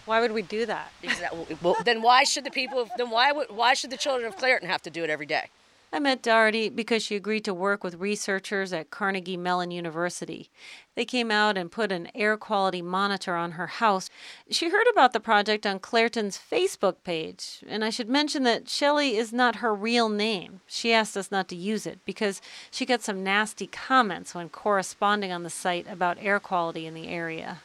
Why 0.06 0.22
would 0.22 0.32
we 0.32 0.42
do 0.42 0.66
that? 0.66 0.92
Exactly. 1.04 1.58
Well, 1.62 1.76
then 1.84 2.02
why 2.02 2.24
should 2.24 2.46
the 2.46 2.52
people? 2.52 2.88
Then 2.98 3.10
why 3.10 3.34
would 3.34 3.50
why 3.50 3.74
should 3.74 3.90
the 3.90 3.98
children 3.98 4.26
of 4.26 4.38
Clairton 4.38 4.70
have 4.70 4.82
to 4.84 4.90
do 4.90 5.04
it 5.04 5.10
every 5.10 5.26
day? 5.26 5.50
I 5.92 6.00
met 6.00 6.22
Doherty 6.22 6.70
because 6.70 7.02
she 7.02 7.16
agreed 7.16 7.46
to 7.46 7.54
work 7.54 7.84
with 7.84 7.96
researchers 7.96 8.74
at 8.74 8.92
Carnegie 8.92 9.38
Mellon 9.38 9.72
University. 9.72 10.50
They 10.96 11.06
came 11.06 11.32
out 11.32 11.58
and 11.58 11.72
put 11.72 11.92
an 11.92 12.10
air 12.14 12.36
quality 12.38 12.82
monitor 12.82 13.36
on 13.36 13.54
her 13.54 13.68
house. 13.68 14.10
She 14.50 14.70
heard 14.70 14.88
about 14.92 15.14
the 15.14 15.20
project 15.20 15.66
on 15.66 15.80
Clairton's 15.80 16.38
Facebook 16.38 16.96
page, 17.04 17.64
and 17.68 17.86
I 17.86 17.90
should 17.90 18.10
mention 18.10 18.44
that 18.44 18.68
Shelley 18.68 19.16
is 19.16 19.32
not 19.32 19.58
her 19.58 19.74
real 19.74 20.10
name. 20.10 20.60
She 20.68 20.92
asked 20.92 21.16
us 21.16 21.32
not 21.32 21.48
to 21.50 21.56
use 21.56 21.86
it 21.86 22.00
because 22.06 22.42
she 22.70 22.86
got 22.86 23.02
some 23.02 23.24
nasty 23.24 23.68
comments 23.68 24.36
when 24.36 24.50
corresponding 24.50 25.32
on 25.32 25.44
the 25.44 25.50
site 25.50 25.88
about 25.90 26.18
air 26.20 26.40
quality 26.40 26.86
in 26.86 26.94
the 26.94 27.08
area 27.08 27.60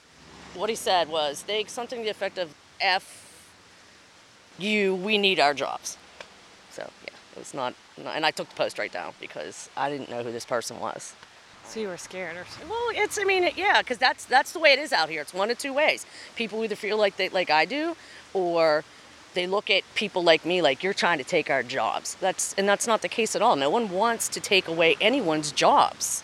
what 0.55 0.69
he 0.69 0.77
said 0.77 1.09
was 1.09 1.45
they 1.45 1.65
something 1.65 2.01
to 2.01 2.05
the 2.05 2.11
effect 2.11 2.39
of 2.39 2.55
F 2.81 3.23
you, 4.59 4.95
we 4.95 5.19
need 5.19 5.41
our 5.41 5.55
jobs. 5.55 5.97
So 6.71 6.89
yeah, 7.05 7.15
it 7.33 7.39
was 7.39 7.55
not, 7.55 7.75
and 8.05 8.27
I 8.27 8.31
took 8.31 8.49
the 8.49 8.55
post 8.55 8.79
right 8.79 8.93
down 8.93 9.15
because 9.21 9.71
I 9.77 9.91
didn't 9.91 10.11
know 10.11 10.23
who 10.23 10.33
this 10.33 10.45
person 10.45 10.79
was. 10.81 11.15
So 11.65 11.81
you 11.81 11.89
were 11.89 11.97
scared, 11.97 12.37
or 12.37 12.45
well, 12.69 12.89
it's 12.93 13.19
I 13.19 13.25
mean 13.25 13.51
yeah, 13.57 13.81
because 13.81 13.99
that's 13.99 14.25
that's 14.25 14.53
the 14.53 14.59
way 14.59 14.73
it 14.73 14.79
is 14.79 14.93
out 14.93 15.09
here. 15.09 15.23
It's 15.23 15.33
one 15.33 15.51
of 15.51 15.59
two 15.59 15.73
ways. 15.73 16.05
People 16.37 16.63
either 16.65 16.77
feel 16.77 16.99
like 16.99 17.17
they 17.17 17.29
like 17.29 17.51
I 17.51 17.65
do, 17.65 17.97
or 18.35 18.85
they 19.35 19.47
look 19.47 19.71
at 19.71 19.83
people 19.95 20.23
like 20.23 20.45
me 20.45 20.61
like 20.61 20.83
you're 20.83 20.93
trying 20.93 21.19
to 21.19 21.25
take 21.25 21.51
our 21.51 21.63
jobs. 21.63 22.17
That's 22.17 22.55
and 22.55 22.69
that's 22.69 22.87
not 22.87 23.03
the 23.03 23.09
case 23.09 23.35
at 23.35 23.43
all. 23.43 23.57
No 23.57 23.71
one 23.71 23.91
wants 23.91 24.29
to 24.29 24.41
take 24.41 24.69
away 24.69 24.97
anyone's 25.01 25.53
jobs. 25.53 26.23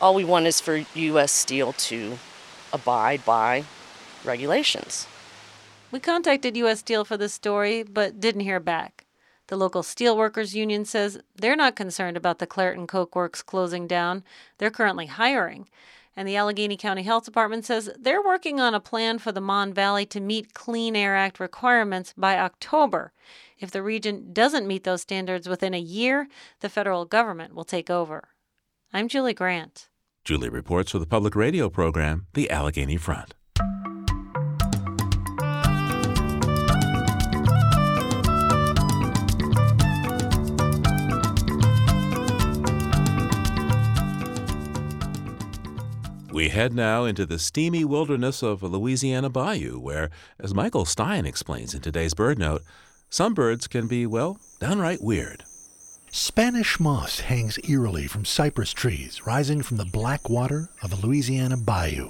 All 0.00 0.14
we 0.14 0.24
want 0.24 0.46
is 0.46 0.60
for 0.60 0.84
U.S. 0.94 1.30
Steel 1.30 1.72
to 1.74 2.18
abide 2.72 3.24
by 3.24 3.64
regulations. 4.24 5.06
We 5.92 6.00
contacted 6.00 6.56
U.S. 6.56 6.80
Steel 6.80 7.04
for 7.04 7.16
this 7.16 7.34
story, 7.34 7.82
but 7.82 8.20
didn't 8.20 8.42
hear 8.42 8.60
back. 8.60 8.99
The 9.50 9.56
local 9.56 9.82
steelworkers 9.82 10.54
union 10.54 10.84
says 10.84 11.18
they're 11.34 11.56
not 11.56 11.74
concerned 11.74 12.16
about 12.16 12.38
the 12.38 12.46
Clairton 12.46 12.86
Coke 12.86 13.16
Works 13.16 13.42
closing 13.42 13.88
down. 13.88 14.22
They're 14.58 14.70
currently 14.70 15.06
hiring. 15.06 15.68
And 16.14 16.28
the 16.28 16.36
Allegheny 16.36 16.76
County 16.76 17.02
Health 17.02 17.24
Department 17.24 17.64
says 17.64 17.90
they're 17.98 18.22
working 18.22 18.60
on 18.60 18.76
a 18.76 18.80
plan 18.80 19.18
for 19.18 19.32
the 19.32 19.40
Mon 19.40 19.72
Valley 19.72 20.06
to 20.06 20.20
meet 20.20 20.54
Clean 20.54 20.94
Air 20.94 21.16
Act 21.16 21.40
requirements 21.40 22.14
by 22.16 22.38
October. 22.38 23.12
If 23.58 23.72
the 23.72 23.82
region 23.82 24.32
doesn't 24.32 24.68
meet 24.68 24.84
those 24.84 25.02
standards 25.02 25.48
within 25.48 25.74
a 25.74 25.80
year, 25.80 26.28
the 26.60 26.68
federal 26.68 27.04
government 27.04 27.52
will 27.52 27.64
take 27.64 27.90
over. 27.90 28.28
I'm 28.92 29.08
Julie 29.08 29.34
Grant. 29.34 29.88
Julie 30.24 30.48
reports 30.48 30.92
for 30.92 31.00
the 31.00 31.06
public 31.06 31.34
radio 31.34 31.68
program, 31.68 32.28
The 32.34 32.48
Allegheny 32.52 32.98
Front. 32.98 33.34
We 46.40 46.48
head 46.48 46.72
now 46.72 47.04
into 47.04 47.26
the 47.26 47.38
steamy 47.38 47.84
wilderness 47.84 48.42
of 48.42 48.62
Louisiana 48.62 49.28
bayou, 49.28 49.78
where, 49.78 50.08
as 50.38 50.54
Michael 50.54 50.86
Stein 50.86 51.26
explains 51.26 51.74
in 51.74 51.82
today's 51.82 52.14
Bird 52.14 52.38
Note, 52.38 52.62
some 53.10 53.34
birds 53.34 53.66
can 53.66 53.86
be, 53.86 54.06
well, 54.06 54.38
downright 54.58 55.02
weird. 55.02 55.44
Spanish 56.10 56.80
moss 56.80 57.20
hangs 57.20 57.58
eerily 57.68 58.06
from 58.06 58.24
cypress 58.24 58.72
trees 58.72 59.26
rising 59.26 59.60
from 59.60 59.76
the 59.76 59.90
black 59.92 60.30
water 60.30 60.70
of 60.82 60.94
a 60.94 61.06
Louisiana 61.06 61.58
bayou. 61.58 62.08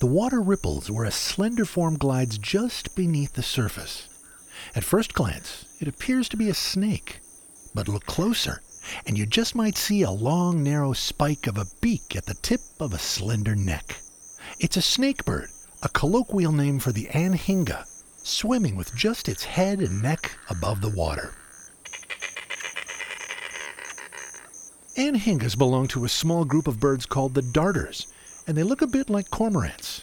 The 0.00 0.06
water 0.06 0.42
ripples 0.42 0.90
where 0.90 1.06
a 1.06 1.10
slender 1.10 1.64
form 1.64 1.96
glides 1.96 2.36
just 2.36 2.94
beneath 2.94 3.32
the 3.32 3.42
surface. 3.42 4.06
At 4.76 4.84
first 4.84 5.14
glance, 5.14 5.64
it 5.80 5.88
appears 5.88 6.28
to 6.28 6.36
be 6.36 6.50
a 6.50 6.54
snake, 6.54 7.20
but 7.74 7.88
look 7.88 8.04
closer, 8.04 8.60
and 9.06 9.16
you 9.16 9.26
just 9.26 9.54
might 9.54 9.76
see 9.76 10.02
a 10.02 10.10
long, 10.10 10.62
narrow 10.62 10.92
spike 10.92 11.46
of 11.46 11.58
a 11.58 11.66
beak 11.80 12.14
at 12.16 12.26
the 12.26 12.34
tip 12.34 12.60
of 12.80 12.92
a 12.92 12.98
slender 12.98 13.54
neck. 13.54 13.96
It's 14.58 14.76
a 14.76 14.80
snakebird, 14.80 15.48
a 15.82 15.88
colloquial 15.88 16.52
name 16.52 16.78
for 16.78 16.92
the 16.92 17.06
anhinga, 17.06 17.86
swimming 18.22 18.76
with 18.76 18.94
just 18.94 19.28
its 19.28 19.44
head 19.44 19.80
and 19.80 20.02
neck 20.02 20.30
above 20.48 20.80
the 20.80 20.94
water. 20.96 21.34
Anhingas 24.96 25.58
belong 25.58 25.88
to 25.88 26.04
a 26.04 26.08
small 26.08 26.44
group 26.44 26.68
of 26.68 26.78
birds 26.78 27.04
called 27.04 27.34
the 27.34 27.42
darters, 27.42 28.06
and 28.46 28.56
they 28.56 28.62
look 28.62 28.80
a 28.80 28.86
bit 28.86 29.10
like 29.10 29.28
cormorants. 29.30 30.02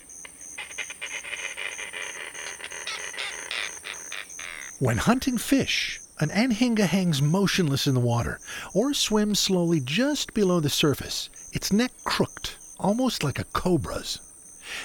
When 4.80 4.98
hunting 4.98 5.38
fish, 5.38 6.00
an 6.21 6.29
anhinga 6.29 6.86
hangs 6.86 7.21
motionless 7.21 7.88
in 7.88 7.95
the 7.95 7.99
water 7.99 8.39
or 8.73 8.93
swims 8.93 9.39
slowly 9.39 9.79
just 9.79 10.34
below 10.34 10.60
the 10.60 10.69
surface, 10.69 11.29
its 11.51 11.73
neck 11.73 11.91
crooked, 12.03 12.51
almost 12.79 13.23
like 13.23 13.39
a 13.39 13.43
cobra's. 13.45 14.19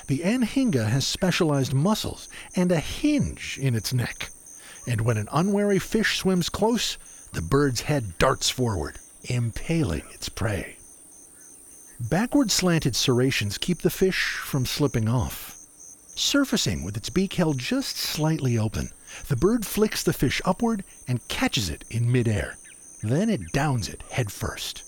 The 0.06 0.20
anhinga 0.20 0.88
has 0.88 1.06
specialized 1.06 1.74
muscles 1.74 2.28
and 2.56 2.72
a 2.72 2.80
hinge 2.80 3.58
in 3.60 3.74
its 3.74 3.92
neck, 3.92 4.30
and 4.86 5.02
when 5.02 5.18
an 5.18 5.28
unwary 5.30 5.78
fish 5.78 6.18
swims 6.18 6.48
close, 6.48 6.96
the 7.32 7.42
bird's 7.42 7.82
head 7.82 8.18
darts 8.18 8.48
forward 8.48 8.98
impaling 9.28 10.04
its 10.12 10.28
prey. 10.28 10.76
Backward 12.00 12.50
slanted 12.50 12.96
serrations 12.96 13.58
keep 13.58 13.82
the 13.82 13.90
fish 13.90 14.36
from 14.42 14.66
slipping 14.66 15.08
off. 15.08 15.55
Surfacing 16.18 16.82
with 16.82 16.96
its 16.96 17.10
beak 17.10 17.34
held 17.34 17.58
just 17.58 17.98
slightly 17.98 18.56
open, 18.56 18.88
the 19.28 19.36
bird 19.36 19.66
flicks 19.66 20.02
the 20.02 20.14
fish 20.14 20.40
upward 20.46 20.82
and 21.06 21.28
catches 21.28 21.68
it 21.68 21.84
in 21.90 22.10
midair. 22.10 22.56
Then 23.02 23.28
it 23.28 23.52
downs 23.52 23.86
it 23.86 24.02
head 24.10 24.32
first. 24.32 24.82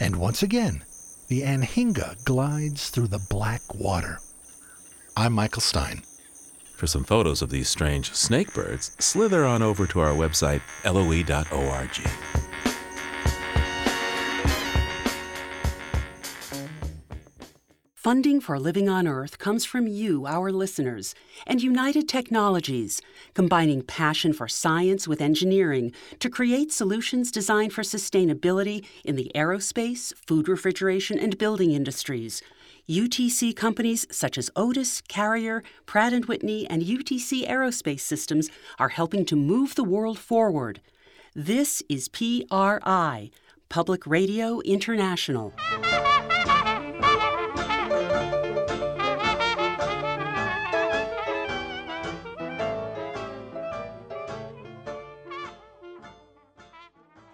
And 0.00 0.16
once 0.16 0.42
again, 0.42 0.82
the 1.28 1.42
anhinga 1.42 2.24
glides 2.24 2.90
through 2.90 3.06
the 3.06 3.24
black 3.30 3.60
water. 3.72 4.18
I'm 5.16 5.32
Michael 5.32 5.62
Stein. 5.62 6.02
For 6.74 6.88
some 6.88 7.04
photos 7.04 7.40
of 7.40 7.50
these 7.50 7.68
strange 7.68 8.12
snake 8.12 8.52
birds, 8.52 8.96
slither 8.98 9.44
on 9.44 9.62
over 9.62 9.86
to 9.86 10.00
our 10.00 10.12
website, 10.12 10.60
loe.org. 10.84 11.90
Funding 18.04 18.38
for 18.38 18.58
Living 18.58 18.86
on 18.86 19.08
Earth 19.08 19.38
comes 19.38 19.64
from 19.64 19.86
you, 19.86 20.26
our 20.26 20.52
listeners, 20.52 21.14
and 21.46 21.62
United 21.62 22.06
Technologies, 22.06 23.00
combining 23.32 23.80
passion 23.80 24.34
for 24.34 24.46
science 24.46 25.08
with 25.08 25.22
engineering 25.22 25.90
to 26.18 26.28
create 26.28 26.70
solutions 26.70 27.32
designed 27.32 27.72
for 27.72 27.80
sustainability 27.80 28.84
in 29.06 29.16
the 29.16 29.32
aerospace, 29.34 30.12
food 30.28 30.48
refrigeration, 30.50 31.18
and 31.18 31.38
building 31.38 31.70
industries. 31.70 32.42
UTC 32.90 33.56
companies 33.56 34.06
such 34.10 34.36
as 34.36 34.50
Otis, 34.54 35.00
Carrier, 35.08 35.62
Pratt 35.86 36.12
& 36.26 36.28
Whitney, 36.28 36.66
and 36.68 36.82
UTC 36.82 37.48
Aerospace 37.48 38.00
Systems 38.00 38.50
are 38.78 38.90
helping 38.90 39.24
to 39.24 39.34
move 39.34 39.76
the 39.76 39.82
world 39.82 40.18
forward. 40.18 40.82
This 41.34 41.82
is 41.88 42.08
PRI, 42.08 43.30
Public 43.70 44.06
Radio 44.06 44.60
International. 44.60 45.54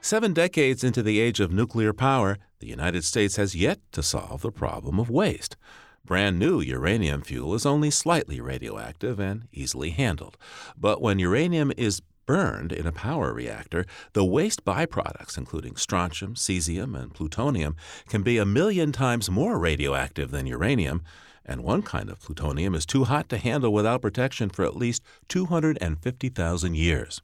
Seven 0.02 0.32
decades 0.32 0.82
into 0.82 1.02
the 1.02 1.20
age 1.20 1.40
of 1.40 1.52
nuclear 1.52 1.92
power, 1.92 2.38
the 2.58 2.66
United 2.66 3.04
States 3.04 3.36
has 3.36 3.54
yet 3.54 3.80
to 3.92 4.02
solve 4.02 4.40
the 4.40 4.50
problem 4.50 4.98
of 4.98 5.10
waste. 5.10 5.58
Brand 6.06 6.38
new 6.38 6.60
uranium 6.60 7.20
fuel 7.20 7.54
is 7.54 7.66
only 7.66 7.90
slightly 7.90 8.40
radioactive 8.40 9.20
and 9.20 9.46
easily 9.52 9.90
handled. 9.90 10.38
But 10.74 11.02
when 11.02 11.18
uranium 11.18 11.70
is 11.76 12.00
burned 12.24 12.72
in 12.72 12.86
a 12.86 12.92
power 12.92 13.34
reactor, 13.34 13.84
the 14.14 14.24
waste 14.24 14.64
byproducts, 14.64 15.36
including 15.36 15.76
strontium, 15.76 16.34
cesium, 16.34 16.98
and 16.98 17.12
plutonium, 17.12 17.76
can 18.08 18.22
be 18.22 18.38
a 18.38 18.46
million 18.46 18.92
times 18.92 19.30
more 19.30 19.58
radioactive 19.58 20.30
than 20.30 20.46
uranium, 20.46 21.02
and 21.44 21.62
one 21.62 21.82
kind 21.82 22.08
of 22.08 22.20
plutonium 22.20 22.74
is 22.74 22.86
too 22.86 23.04
hot 23.04 23.28
to 23.28 23.36
handle 23.36 23.72
without 23.72 24.00
protection 24.00 24.48
for 24.48 24.64
at 24.64 24.76
least 24.76 25.02
250,000 25.28 26.74
years. 26.74 27.20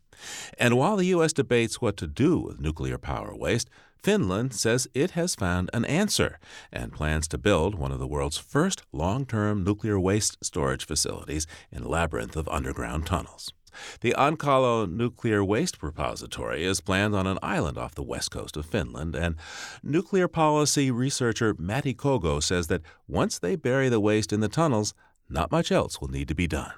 And 0.59 0.77
while 0.77 0.97
the 0.97 1.07
U.S. 1.07 1.33
debates 1.33 1.81
what 1.81 1.97
to 1.99 2.07
do 2.07 2.39
with 2.39 2.61
nuclear 2.61 2.99
power 2.99 3.35
waste, 3.35 3.69
Finland 4.03 4.55
says 4.55 4.87
it 4.95 5.13
has 5.13 5.35
found 5.35 5.69
an 5.73 5.85
answer 5.85 6.39
and 6.71 6.93
plans 6.93 7.27
to 7.29 7.39
build 7.39 7.75
one 7.75 7.91
of 7.91 7.99
the 7.99 8.07
world's 8.07 8.39
first 8.39 8.83
long 8.93 9.27
term 9.27 9.65
nuclear 9.65 9.99
waste 9.99 10.39
storage 10.43 10.87
facilities 10.87 11.47
in 11.73 11.83
a 11.83 11.89
labyrinth 11.89 12.37
of 12.37 12.49
underground 12.49 13.07
tunnels. 13.07 13.53
The 14.01 14.15
Onkalo 14.17 14.91
Nuclear 14.91 15.45
Waste 15.45 15.83
Repository 15.83 16.65
is 16.65 16.81
planned 16.81 17.15
on 17.15 17.27
an 17.27 17.39
island 17.43 17.77
off 17.77 17.95
the 17.95 18.03
west 18.03 18.31
coast 18.31 18.57
of 18.57 18.67
Finland, 18.67 19.15
and 19.15 19.37
nuclear 19.83 20.29
policy 20.29 20.91
researcher 20.91 21.55
Matti 21.59 21.95
Kojo 21.95 22.43
says 22.43 22.69
that 22.69 22.83
once 23.07 23.39
they 23.39 23.57
bury 23.57 23.89
the 23.89 24.01
waste 24.01 24.33
in 24.33 24.41
the 24.41 24.49
tunnels, 24.49 24.95
not 25.29 25.51
much 25.51 25.73
else 25.73 26.01
will 26.01 26.09
need 26.09 26.29
to 26.29 26.35
be 26.35 26.47
done. 26.47 26.73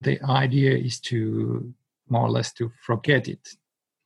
The 0.00 0.22
idea 0.22 0.76
is 0.76 1.00
to 1.00 1.74
more 2.10 2.22
or 2.22 2.30
less 2.30 2.52
to 2.54 2.70
forget 2.82 3.28
it. 3.28 3.48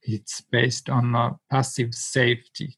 It's 0.03 0.41
based 0.41 0.91
on 0.91 1.15
uh, 1.15 1.31
passive 1.51 1.95
safety. 1.95 2.77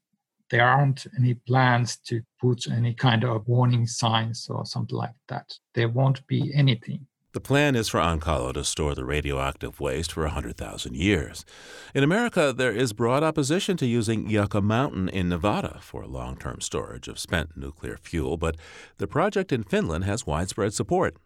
There 0.51 0.67
aren't 0.67 1.07
any 1.19 1.35
plans 1.35 1.97
to 2.09 2.23
put 2.41 2.69
any 2.71 2.95
kind 2.95 3.25
of 3.25 3.49
warning 3.49 3.87
signs 3.87 4.47
or 4.51 4.67
something 4.67 4.97
like 4.97 5.15
that. 5.29 5.59
There 5.75 5.89
won't 5.89 6.27
be 6.27 6.53
anything. 6.55 7.07
The 7.35 7.41
plan 7.41 7.75
is 7.75 7.89
for 7.89 7.99
Onkalo 7.99 8.55
to 8.55 8.63
store 8.63 8.95
the 8.95 9.05
radioactive 9.05 9.81
waste 9.81 10.13
for 10.13 10.23
100,000 10.23 10.95
years. 10.95 11.45
In 11.93 12.05
America, 12.05 12.55
there 12.57 12.71
is 12.71 12.93
broad 12.93 13.25
opposition 13.25 13.77
to 13.79 13.87
using 13.87 14.31
Yucca 14.31 14.61
Mountain 14.61 15.09
in 15.09 15.31
Nevada 15.31 15.79
for 15.81 16.07
long 16.07 16.37
term 16.37 16.61
storage 16.61 17.09
of 17.09 17.19
spent 17.19 17.57
nuclear 17.57 17.97
fuel, 18.01 18.37
but 18.37 18.57
the 18.99 19.09
project 19.09 19.51
in 19.51 19.65
Finland 19.65 20.05
has 20.05 20.29
widespread 20.29 20.75
support. 20.75 21.17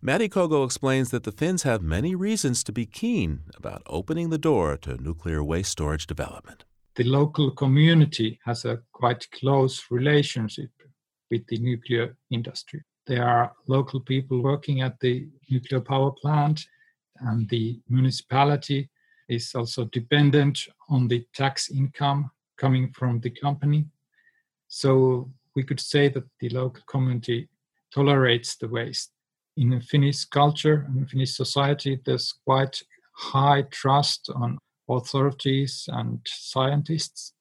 Matti 0.00 0.28
Kojo 0.28 0.64
explains 0.64 1.10
that 1.10 1.24
the 1.24 1.32
Finns 1.32 1.62
have 1.62 1.82
many 1.82 2.14
reasons 2.14 2.62
to 2.64 2.72
be 2.72 2.86
keen 2.86 3.40
about 3.56 3.82
opening 3.86 4.30
the 4.30 4.38
door 4.38 4.76
to 4.78 5.02
nuclear 5.02 5.42
waste 5.42 5.72
storage 5.72 6.06
development. 6.06 6.64
The 6.94 7.04
local 7.04 7.50
community 7.50 8.40
has 8.44 8.64
a 8.64 8.80
quite 8.92 9.30
close 9.30 9.84
relationship 9.90 10.70
with 11.30 11.46
the 11.48 11.58
nuclear 11.58 12.16
industry. 12.30 12.84
There 13.06 13.26
are 13.26 13.52
local 13.66 14.00
people 14.00 14.42
working 14.42 14.80
at 14.80 14.98
the 15.00 15.28
nuclear 15.50 15.80
power 15.80 16.10
plant, 16.10 16.66
and 17.20 17.48
the 17.48 17.80
municipality 17.88 18.88
is 19.28 19.54
also 19.54 19.84
dependent 19.86 20.66
on 20.88 21.08
the 21.08 21.26
tax 21.34 21.70
income 21.70 22.30
coming 22.56 22.92
from 22.92 23.20
the 23.20 23.30
company. 23.30 23.86
So 24.68 25.30
we 25.54 25.62
could 25.62 25.80
say 25.80 26.08
that 26.08 26.24
the 26.40 26.48
local 26.50 26.82
community 26.86 27.48
tolerates 27.92 28.56
the 28.56 28.68
waste 28.68 29.12
in 29.56 29.80
Finnish 29.80 30.24
culture 30.26 30.86
and 30.88 31.08
Finnish 31.08 31.34
society, 31.34 31.98
there's 32.04 32.34
quite 32.44 32.82
high 33.12 33.62
trust 33.70 34.30
on 34.34 34.58
authorities 34.88 35.88
and 35.92 36.20
scientists. 36.26 37.32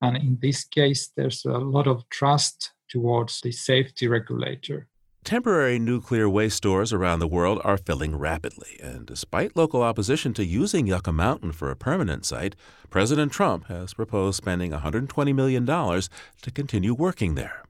And 0.00 0.16
in 0.16 0.38
this 0.40 0.64
case, 0.64 1.10
there's 1.16 1.44
a 1.44 1.58
lot 1.58 1.86
of 1.86 2.08
trust 2.10 2.72
towards 2.88 3.40
the 3.40 3.52
safety 3.52 4.06
regulator. 4.06 4.88
Temporary 5.24 5.80
nuclear 5.80 6.28
waste 6.30 6.58
stores 6.58 6.92
around 6.92 7.18
the 7.18 7.26
world 7.26 7.60
are 7.64 7.76
filling 7.76 8.14
rapidly, 8.14 8.78
and 8.80 9.04
despite 9.04 9.56
local 9.56 9.82
opposition 9.82 10.32
to 10.34 10.44
using 10.44 10.86
Yucca 10.86 11.10
Mountain 11.10 11.50
for 11.50 11.68
a 11.68 11.74
permanent 11.74 12.24
site, 12.24 12.54
President 12.90 13.32
Trump 13.32 13.66
has 13.66 13.92
proposed 13.92 14.36
spending 14.36 14.70
$120 14.70 15.34
million 15.34 15.66
to 15.66 16.50
continue 16.54 16.94
working 16.94 17.34
there. 17.34 17.65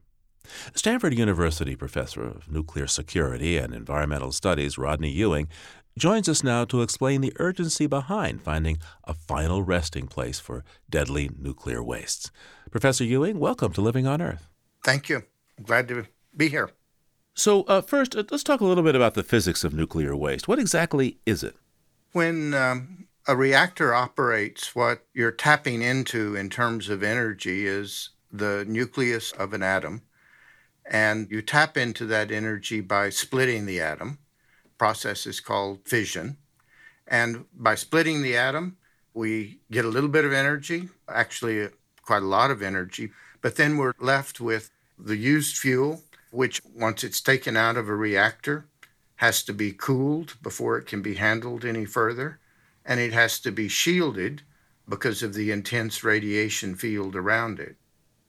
Stanford 0.73 1.13
University 1.13 1.75
professor 1.75 2.23
of 2.23 2.51
nuclear 2.51 2.87
security 2.87 3.57
and 3.57 3.73
environmental 3.73 4.31
studies 4.31 4.77
Rodney 4.77 5.11
Ewing 5.11 5.47
joins 5.97 6.29
us 6.29 6.43
now 6.43 6.63
to 6.65 6.81
explain 6.81 7.21
the 7.21 7.33
urgency 7.37 7.87
behind 7.87 8.41
finding 8.41 8.77
a 9.03 9.13
final 9.13 9.63
resting 9.63 10.07
place 10.07 10.39
for 10.39 10.63
deadly 10.89 11.29
nuclear 11.37 11.83
wastes. 11.83 12.31
Professor 12.69 13.03
Ewing, 13.03 13.39
welcome 13.39 13.73
to 13.73 13.81
Living 13.81 14.05
on 14.05 14.21
Earth. 14.21 14.49
Thank 14.83 15.09
you. 15.09 15.23
Glad 15.63 15.87
to 15.87 16.05
be 16.35 16.49
here. 16.49 16.69
So, 17.33 17.63
uh, 17.63 17.81
first, 17.81 18.15
uh, 18.15 18.23
let's 18.31 18.43
talk 18.43 18.61
a 18.61 18.65
little 18.65 18.83
bit 18.83 18.95
about 18.95 19.13
the 19.13 19.23
physics 19.23 19.63
of 19.63 19.73
nuclear 19.73 20.15
waste. 20.15 20.47
What 20.47 20.59
exactly 20.59 21.17
is 21.25 21.43
it? 21.43 21.55
When 22.11 22.53
um, 22.53 23.07
a 23.27 23.35
reactor 23.35 23.93
operates, 23.93 24.75
what 24.75 25.05
you're 25.13 25.31
tapping 25.31 25.81
into 25.81 26.35
in 26.35 26.49
terms 26.49 26.89
of 26.89 27.03
energy 27.03 27.67
is 27.67 28.09
the 28.31 28.65
nucleus 28.67 29.31
of 29.33 29.53
an 29.53 29.63
atom 29.63 30.01
and 30.89 31.29
you 31.29 31.41
tap 31.41 31.77
into 31.77 32.05
that 32.05 32.31
energy 32.31 32.81
by 32.81 33.09
splitting 33.09 33.65
the 33.65 33.79
atom. 33.79 34.19
Process 34.77 35.25
is 35.25 35.39
called 35.39 35.79
fission. 35.85 36.37
And 37.07 37.45
by 37.53 37.75
splitting 37.75 38.21
the 38.21 38.37
atom, 38.37 38.77
we 39.13 39.59
get 39.71 39.85
a 39.85 39.89
little 39.89 40.09
bit 40.09 40.25
of 40.25 40.33
energy, 40.33 40.89
actually 41.09 41.63
uh, 41.63 41.69
quite 42.03 42.21
a 42.21 42.27
lot 42.27 42.51
of 42.51 42.61
energy, 42.61 43.11
but 43.41 43.55
then 43.55 43.77
we're 43.77 43.93
left 43.99 44.39
with 44.39 44.71
the 44.97 45.17
used 45.17 45.57
fuel, 45.57 46.03
which 46.31 46.61
once 46.75 47.03
it's 47.03 47.21
taken 47.21 47.57
out 47.57 47.77
of 47.77 47.89
a 47.89 47.95
reactor, 47.95 48.65
has 49.17 49.43
to 49.43 49.53
be 49.53 49.71
cooled 49.71 50.35
before 50.43 50.77
it 50.77 50.85
can 50.85 51.01
be 51.01 51.15
handled 51.15 51.65
any 51.65 51.85
further, 51.85 52.39
and 52.85 52.99
it 52.99 53.13
has 53.13 53.39
to 53.39 53.51
be 53.51 53.67
shielded 53.67 54.43
because 54.87 55.23
of 55.23 55.33
the 55.33 55.51
intense 55.51 56.03
radiation 56.03 56.75
field 56.75 57.15
around 57.15 57.59
it. 57.59 57.75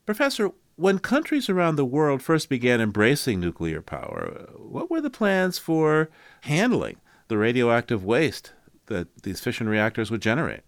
Professor, 0.07 0.51
when 0.79 1.01
countries 1.01 1.49
around 1.49 1.75
the 1.75 1.85
world 1.85 2.23
first 2.23 2.49
began 2.49 2.81
embracing 2.81 3.41
nuclear 3.41 3.83
power, 3.83 4.49
what 4.57 4.89
were 4.89 5.01
the 5.01 5.11
plans 5.11 5.59
for 5.59 6.09
handling 6.43 6.97
the 7.27 7.37
radioactive 7.37 8.05
waste 8.05 8.53
that 8.87 9.09
these 9.25 9.41
fission 9.41 9.69
reactors 9.69 10.09
would 10.09 10.23
generate? 10.23 10.61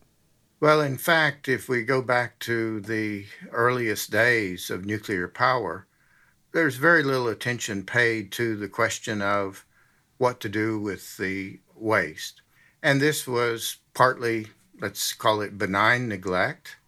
Well, 0.59 0.81
in 0.81 0.99
fact, 0.99 1.49
if 1.49 1.69
we 1.69 1.85
go 1.85 2.03
back 2.03 2.41
to 2.41 2.81
the 2.81 3.27
earliest 3.53 4.11
days 4.11 4.69
of 4.69 4.85
nuclear 4.85 5.29
power, 5.29 5.87
there's 6.53 6.75
very 6.75 7.05
little 7.05 7.29
attention 7.29 7.85
paid 7.85 8.33
to 8.33 8.57
the 8.57 8.69
question 8.69 9.23
of 9.23 9.65
what 10.19 10.41
to 10.41 10.49
do 10.49 10.81
with 10.81 11.19
the 11.19 11.61
waste. 11.77 12.43
And 12.83 13.01
this 13.01 13.29
was 13.29 13.77
partly, 13.95 14.49
let's 14.81 15.13
call 15.13 15.41
it 15.41 15.57
benign 15.57 16.09
neglect, 16.09 16.79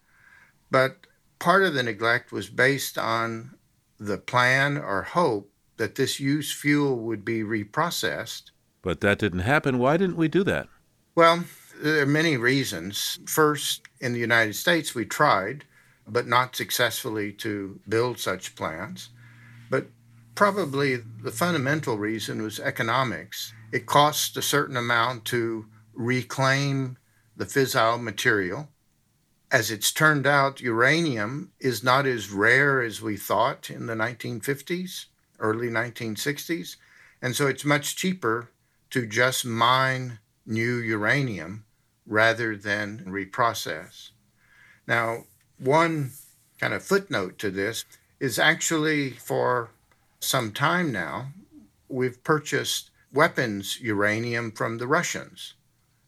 but 0.69 1.07
part 1.43 1.63
of 1.63 1.73
the 1.73 1.83
neglect 1.83 2.31
was 2.31 2.49
based 2.49 2.97
on 2.97 3.53
the 3.99 4.17
plan 4.17 4.77
or 4.77 5.03
hope 5.03 5.51
that 5.75 5.95
this 5.95 6.17
used 6.17 6.55
fuel 6.55 6.95
would 6.95 7.25
be 7.25 7.41
reprocessed. 7.41 8.51
But 8.81 9.01
that 9.01 9.19
didn't 9.19 9.39
happen. 9.39 9.77
Why 9.77 9.97
didn't 9.97 10.15
we 10.15 10.29
do 10.29 10.45
that? 10.45 10.69
Well, 11.15 11.43
there 11.81 12.01
are 12.01 12.05
many 12.05 12.37
reasons. 12.37 13.19
First, 13.25 13.81
in 13.99 14.13
the 14.13 14.21
United 14.21 14.55
States, 14.55 14.95
we 14.95 15.03
tried, 15.03 15.65
but 16.07 16.27
not 16.27 16.55
successfully 16.55 17.33
to 17.33 17.77
build 17.89 18.19
such 18.19 18.55
plants. 18.55 19.09
But 19.69 19.87
probably 20.35 20.95
the 20.95 21.31
fundamental 21.31 21.97
reason 21.97 22.41
was 22.41 22.61
economics. 22.61 23.51
It 23.73 23.85
costs 23.85 24.37
a 24.37 24.41
certain 24.41 24.77
amount 24.77 25.25
to 25.25 25.65
reclaim 25.93 26.95
the 27.35 27.45
fissile 27.45 28.01
material 28.01 28.69
as 29.53 29.69
it's 29.69 29.91
turned 29.91 30.25
out, 30.25 30.61
uranium 30.61 31.51
is 31.59 31.83
not 31.83 32.07
as 32.07 32.31
rare 32.31 32.81
as 32.81 33.03
we 33.03 33.15
thought 33.15 33.69
in 33.69 33.85
the 33.85 33.93
1950s, 33.93 35.05
early 35.39 35.69
1960s. 35.69 36.75
And 37.21 37.35
so 37.35 37.45
it's 37.45 37.63
much 37.63 37.95
cheaper 37.95 38.49
to 38.89 39.05
just 39.05 39.45
mine 39.45 40.17
new 40.43 40.77
uranium 40.77 41.65
rather 42.07 42.57
than 42.57 43.05
reprocess. 43.07 44.09
Now, 44.87 45.25
one 45.59 46.13
kind 46.59 46.73
of 46.73 46.81
footnote 46.81 47.37
to 47.37 47.51
this 47.51 47.85
is 48.19 48.39
actually 48.39 49.11
for 49.11 49.69
some 50.19 50.51
time 50.51 50.91
now, 50.91 51.27
we've 51.87 52.23
purchased 52.23 52.89
weapons 53.13 53.79
uranium 53.79 54.51
from 54.51 54.79
the 54.79 54.87
Russians 54.87 55.53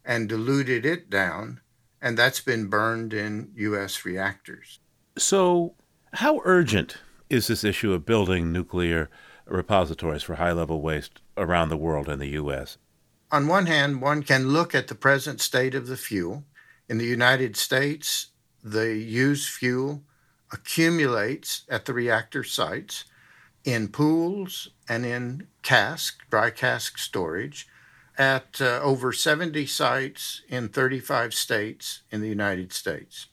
and 0.03 0.27
diluted 0.27 0.83
it 0.83 1.11
down, 1.11 1.61
and 2.05 2.15
that's 2.15 2.39
been 2.39 2.67
burned 2.67 3.15
in 3.15 3.51
U.S. 3.55 4.05
reactors. 4.05 4.79
So, 5.17 5.73
how 6.13 6.39
urgent 6.45 6.97
is 7.31 7.47
this 7.47 7.63
issue 7.63 7.93
of 7.93 8.05
building 8.05 8.51
nuclear 8.51 9.09
repositories 9.47 10.21
for 10.21 10.35
high 10.35 10.51
level 10.51 10.81
waste 10.81 11.21
around 11.35 11.69
the 11.69 11.77
world 11.77 12.07
and 12.07 12.21
the 12.21 12.27
U.S.? 12.27 12.77
On 13.31 13.47
one 13.47 13.65
hand, 13.65 14.03
one 14.03 14.21
can 14.21 14.49
look 14.49 14.75
at 14.75 14.87
the 14.87 14.93
present 14.93 15.41
state 15.41 15.73
of 15.73 15.87
the 15.87 15.97
fuel. 15.97 16.43
In 16.87 16.99
the 16.99 17.05
United 17.05 17.57
States, 17.57 18.27
the 18.63 18.95
used 18.95 19.49
fuel 19.49 20.03
accumulates 20.53 21.63
at 21.69 21.85
the 21.85 21.93
reactor 21.93 22.43
sites 22.43 23.05
in 23.63 23.87
pools 23.87 24.69
and 24.87 25.07
in 25.07 25.47
cask, 25.63 26.19
dry 26.29 26.51
cask 26.51 26.99
storage, 26.99 27.67
at 28.17 28.61
uh, 28.61 28.79
over 28.81 29.11
70 29.11 29.65
sites 29.65 30.41
in 30.47 30.69
35 30.69 31.33
states 31.33 32.01
in 32.11 32.21
the 32.21 32.29
United 32.29 32.71
States. 32.71 33.27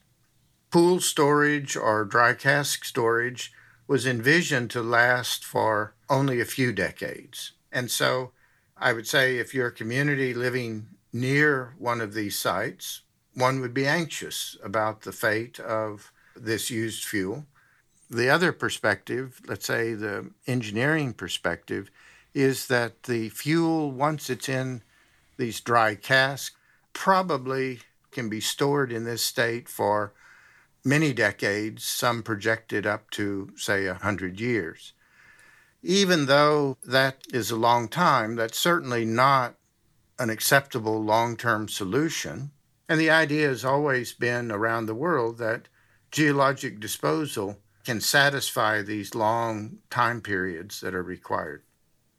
Pool 0.71 0.99
storage 0.99 1.75
or 1.75 2.03
dry 2.03 2.33
cask 2.33 2.83
storage 2.83 3.53
was 3.87 4.07
envisioned 4.07 4.69
to 4.71 4.81
last 4.81 5.45
for 5.45 5.93
only 6.09 6.41
a 6.41 6.45
few 6.45 6.71
decades. 6.71 7.51
And 7.71 7.91
so 7.91 8.31
I 8.77 8.93
would 8.93 9.07
say 9.07 9.37
if 9.37 9.53
you're 9.53 9.67
a 9.67 9.71
community 9.71 10.33
living 10.33 10.87
near 11.11 11.75
one 11.77 12.01
of 12.01 12.13
these 12.13 12.37
sites, 12.37 13.01
one 13.33 13.61
would 13.61 13.73
be 13.73 13.87
anxious 13.87 14.57
about 14.63 15.01
the 15.01 15.11
fate 15.11 15.59
of 15.59 16.11
this 16.35 16.69
used 16.69 17.03
fuel. 17.03 17.45
The 18.09 18.29
other 18.29 18.51
perspective, 18.51 19.41
let's 19.47 19.65
say 19.65 19.93
the 19.93 20.31
engineering 20.47 21.13
perspective, 21.13 21.89
is 22.33 22.67
that 22.67 23.03
the 23.03 23.29
fuel, 23.29 23.91
once 23.91 24.29
it's 24.29 24.49
in 24.49 24.81
these 25.37 25.61
dry 25.61 25.95
casks, 25.95 26.55
probably 26.93 27.79
can 28.11 28.29
be 28.29 28.39
stored 28.39 28.91
in 28.91 29.03
this 29.03 29.23
state 29.23 29.67
for 29.67 30.13
many 30.85 31.13
decades, 31.13 31.83
some 31.83 32.21
projected 32.23 32.85
up 32.85 33.09
to, 33.11 33.51
say, 33.55 33.87
100 33.87 34.39
years. 34.39 34.93
Even 35.81 36.27
though 36.27 36.77
that 36.83 37.17
is 37.33 37.51
a 37.51 37.55
long 37.55 37.87
time, 37.87 38.35
that's 38.35 38.57
certainly 38.57 39.05
not 39.05 39.55
an 40.19 40.29
acceptable 40.29 41.03
long 41.03 41.35
term 41.35 41.67
solution. 41.67 42.51
And 42.87 42.99
the 42.99 43.09
idea 43.09 43.47
has 43.47 43.65
always 43.65 44.13
been 44.13 44.51
around 44.51 44.85
the 44.85 44.95
world 44.95 45.37
that 45.39 45.67
geologic 46.11 46.79
disposal 46.79 47.57
can 47.85 47.99
satisfy 47.99 48.81
these 48.81 49.15
long 49.15 49.79
time 49.89 50.21
periods 50.21 50.79
that 50.81 50.95
are 50.95 51.03
required. 51.03 51.63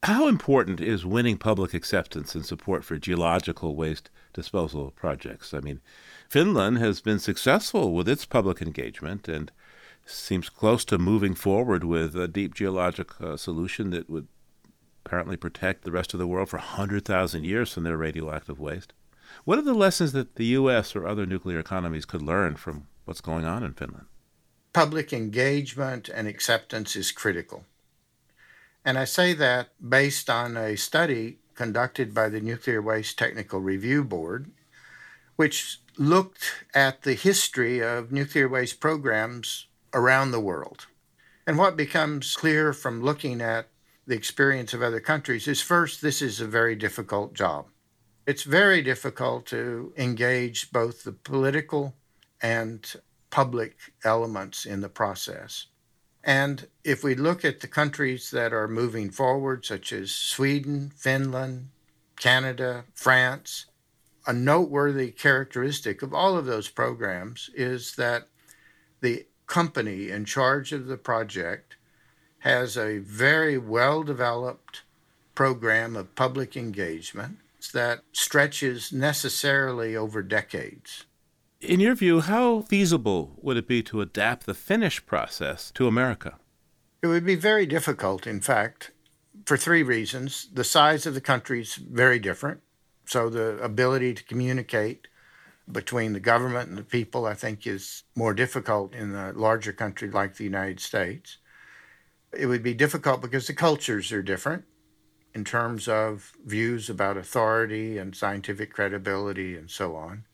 How 0.05 0.29
important 0.29 0.83
is 0.83 1.07
winning 1.07 1.39
public 1.39 1.73
acceptance 1.73 2.35
and 2.35 2.45
support 2.45 2.85
for 2.85 2.99
geological 2.99 3.75
waste 3.75 4.11
disposal 4.35 4.91
projects? 4.91 5.55
I 5.55 5.61
mean, 5.61 5.81
Finland 6.29 6.77
has 6.77 7.01
been 7.01 7.19
successful 7.19 7.95
with 7.95 8.07
its 8.07 8.27
public 8.27 8.61
engagement 8.61 9.29
and 9.29 9.51
seems 10.05 10.51
close 10.51 10.85
to 10.85 10.99
moving 10.99 11.35
forward 11.35 11.85
with 11.85 12.15
a 12.17 12.29
deep 12.29 12.53
geologic 12.53 13.19
uh, 13.19 13.39
solution 13.39 13.89
that 13.93 14.11
would 14.11 14.29
apparently 15.07 15.39
protect 15.39 15.85
the 15.85 15.91
rest 15.93 16.13
of 16.13 16.21
the 16.21 16.27
world 16.27 16.51
for 16.51 16.59
100,000 16.59 17.45
years 17.45 17.73
from 17.73 17.85
their 17.85 17.97
radioactive 17.97 18.61
waste. 18.61 18.93
What 19.47 19.59
are 19.59 19.63
the 19.63 19.73
lessons 19.73 20.13
that 20.13 20.35
the 20.35 20.53
U.S. 20.61 20.95
or 20.95 21.07
other 21.07 21.25
nuclear 21.25 21.59
economies 21.59 22.05
could 22.05 22.21
learn 22.21 22.57
from 22.57 22.89
what's 23.07 23.23
going 23.23 23.47
on 23.47 23.63
in 23.63 23.73
Finland? 23.73 24.05
Public 24.75 25.15
engagement 25.15 26.11
and 26.11 26.29
acceptance 26.29 26.95
is 26.95 27.11
critical. 27.11 27.65
And 28.85 28.99
I 28.99 29.05
say 29.05 29.33
that 29.33 29.71
based 29.87 30.29
on 30.29 30.57
a 30.57 30.77
study 30.77 31.39
conducted 31.55 32.13
by 32.13 32.29
the 32.29 32.41
Nuclear 32.41 32.83
Waste 32.83 33.19
Technical 33.19 33.61
Review 33.61 34.05
Board, 34.05 34.51
which 35.37 35.81
looked 35.97 36.65
at 36.75 37.03
the 37.03 37.15
history 37.15 37.81
of 37.83 38.13
nuclear 38.13 38.49
waste 38.49 38.81
programs 38.81 39.67
around 39.93 40.31
the 40.31 40.41
world. 40.41 40.87
And 41.47 41.57
what 41.57 41.77
becomes 41.77 42.37
clear 42.37 42.73
from 42.73 43.03
looking 43.03 43.41
at 43.41 43.69
the 44.07 44.15
experience 44.15 44.75
of 44.75 44.83
other 44.83 45.01
countries 45.01 45.49
is 45.49 45.61
first, 45.61 46.03
this 46.03 46.21
is 46.21 46.41
a 46.41 46.47
very 46.47 46.75
difficult 46.75 47.35
job. 47.35 47.67
It's 48.27 48.43
very 48.43 48.83
difficult 48.83 49.47
to 49.47 49.93
engage 49.97 50.73
both 50.73 51.05
the 51.05 51.13
political 51.13 51.95
and 52.43 52.95
public 53.31 53.77
elements 54.05 54.67
in 54.67 54.81
the 54.81 54.89
process. 54.89 55.67
And 56.25 56.69
if 56.85 57.05
we 57.05 57.15
look 57.15 57.45
at 57.45 57.61
the 57.61 57.69
countries 57.69 58.31
that 58.31 58.53
are 58.55 58.67
moving 58.67 59.11
forward, 59.11 59.67
such 59.67 59.93
as 59.93 60.11
Sweden, 60.11 60.91
Finland, 60.97 61.69
Canada, 62.17 62.85
France, 62.95 63.67
a 64.27 64.33
noteworthy 64.33 65.11
characteristic 65.11 66.01
of 66.01 66.15
all 66.15 66.39
of 66.39 66.47
those 66.47 66.69
programs 66.69 67.51
is 67.55 67.97
that 67.97 68.29
the 69.03 69.27
company 69.47 70.09
in 70.09 70.25
charge 70.25 70.73
of 70.73 70.87
the 70.87 70.97
project 70.97 71.77
has 72.39 72.79
a 72.79 72.99
very 72.99 73.59
well 73.59 74.03
developed 74.03 74.83
program 75.35 75.95
of 75.95 76.15
public 76.15 76.57
engagement 76.57 77.37
that 77.73 78.03
stretches 78.13 78.93
necessarily 78.93 79.95
over 79.97 80.23
decades. 80.23 81.05
In 81.67 81.81
your 81.81 81.95
view, 81.95 82.21
how 82.21 82.61
feasible 82.61 83.39
would 83.41 83.57
it 83.57 83.67
be 83.67 83.83
to 83.85 84.03
adapt 84.03 84.45
the 84.45 84.53
Finnish 84.53 85.07
process 85.07 85.71
to 85.71 85.87
America? 85.87 86.35
It 87.03 87.07
would 87.07 87.25
be 87.25 87.37
very 87.37 87.65
difficult, 87.65 88.27
in 88.27 88.43
fact, 88.43 88.91
for 89.47 89.57
three 89.57 89.83
reasons. 89.83 90.51
The 90.53 90.63
size 90.63 91.07
of 91.07 91.15
the 91.15 91.23
country 91.23 91.63
is 91.63 91.77
very 91.77 92.19
different, 92.19 92.61
so 93.07 93.31
the 93.31 93.57
ability 93.63 94.13
to 94.13 94.25
communicate 94.25 95.09
between 95.73 96.13
the 96.13 96.21
government 96.21 96.69
and 96.69 96.77
the 96.77 96.83
people, 96.83 97.25
I 97.25 97.33
think, 97.33 97.67
is 97.67 98.03
more 98.15 98.35
difficult 98.35 98.95
in 98.95 99.15
a 99.15 99.33
larger 99.33 99.73
country 99.73 100.11
like 100.11 100.37
the 100.37 100.45
United 100.45 100.81
States. 100.81 101.39
It 102.37 102.45
would 102.45 102.63
be 102.63 102.75
difficult 102.75 103.23
because 103.23 103.47
the 103.47 103.55
cultures 103.55 104.13
are 104.13 104.23
different 104.23 104.65
in 105.35 105.45
terms 105.45 105.89
of 105.89 106.33
views 106.45 106.91
about 106.91 107.17
authority 107.17 107.97
and 107.97 108.15
scientific 108.15 108.71
credibility 108.71 109.57
and 109.57 109.71
so 109.71 109.97
on. 109.97 110.25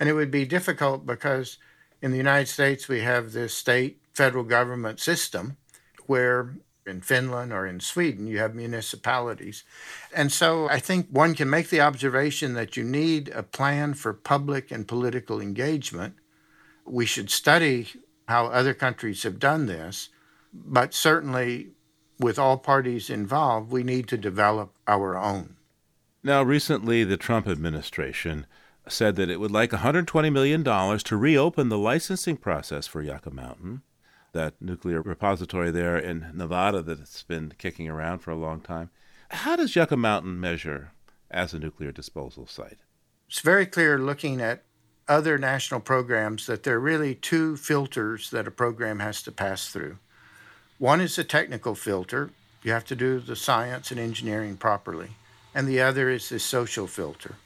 And 0.00 0.08
it 0.08 0.14
would 0.14 0.30
be 0.30 0.46
difficult 0.46 1.06
because 1.06 1.58
in 2.02 2.10
the 2.10 2.16
United 2.16 2.48
States, 2.48 2.88
we 2.88 3.02
have 3.02 3.32
this 3.32 3.54
state 3.54 4.00
federal 4.14 4.44
government 4.44 4.98
system 4.98 5.58
where 6.06 6.56
in 6.86 7.00
Finland 7.00 7.52
or 7.52 7.66
in 7.66 7.78
Sweden, 7.78 8.26
you 8.26 8.38
have 8.38 8.54
municipalities. 8.54 9.62
And 10.14 10.32
so 10.32 10.68
I 10.68 10.80
think 10.80 11.06
one 11.10 11.34
can 11.34 11.48
make 11.48 11.68
the 11.68 11.82
observation 11.82 12.54
that 12.54 12.76
you 12.76 12.82
need 12.82 13.28
a 13.28 13.42
plan 13.42 13.94
for 13.94 14.12
public 14.12 14.70
and 14.70 14.88
political 14.88 15.40
engagement. 15.40 16.14
We 16.84 17.06
should 17.06 17.30
study 17.30 17.88
how 18.26 18.46
other 18.46 18.74
countries 18.74 19.22
have 19.22 19.38
done 19.38 19.66
this, 19.66 20.08
but 20.52 20.94
certainly 20.94 21.72
with 22.18 22.38
all 22.38 22.56
parties 22.56 23.10
involved, 23.10 23.70
we 23.70 23.82
need 23.82 24.08
to 24.08 24.16
develop 24.16 24.72
our 24.86 25.16
own. 25.16 25.56
Now, 26.22 26.42
recently, 26.42 27.04
the 27.04 27.16
Trump 27.16 27.46
administration 27.46 28.46
said 28.88 29.16
that 29.16 29.30
it 29.30 29.40
would 29.40 29.50
like 29.50 29.70
$120 29.70 30.32
million 30.32 30.64
to 30.64 31.16
reopen 31.16 31.68
the 31.68 31.78
licensing 31.78 32.36
process 32.36 32.86
for 32.86 33.02
Yucca 33.02 33.30
Mountain, 33.30 33.82
that 34.32 34.54
nuclear 34.60 35.02
repository 35.02 35.70
there 35.70 35.98
in 35.98 36.30
Nevada 36.34 36.82
that's 36.82 37.22
been 37.22 37.52
kicking 37.58 37.88
around 37.88 38.20
for 38.20 38.30
a 38.30 38.36
long 38.36 38.60
time. 38.60 38.90
How 39.30 39.56
does 39.56 39.76
Yucca 39.76 39.96
Mountain 39.96 40.40
measure 40.40 40.92
as 41.30 41.54
a 41.54 41.58
nuclear 41.58 41.92
disposal 41.92 42.46
site? 42.46 42.78
It's 43.28 43.40
very 43.40 43.66
clear 43.66 43.98
looking 43.98 44.40
at 44.40 44.64
other 45.08 45.38
national 45.38 45.80
programs 45.80 46.46
that 46.46 46.62
there 46.62 46.76
are 46.76 46.80
really 46.80 47.14
two 47.14 47.56
filters 47.56 48.30
that 48.30 48.46
a 48.46 48.50
program 48.50 49.00
has 49.00 49.22
to 49.22 49.32
pass 49.32 49.68
through. 49.68 49.98
One 50.78 51.00
is 51.00 51.16
the 51.16 51.24
technical 51.24 51.74
filter, 51.74 52.30
you 52.62 52.72
have 52.72 52.84
to 52.86 52.96
do 52.96 53.20
the 53.20 53.36
science 53.36 53.90
and 53.90 53.98
engineering 54.00 54.56
properly, 54.56 55.10
and 55.54 55.66
the 55.66 55.80
other 55.80 56.10
is 56.10 56.28
the 56.28 56.38
social 56.38 56.86
filter. 56.86 57.36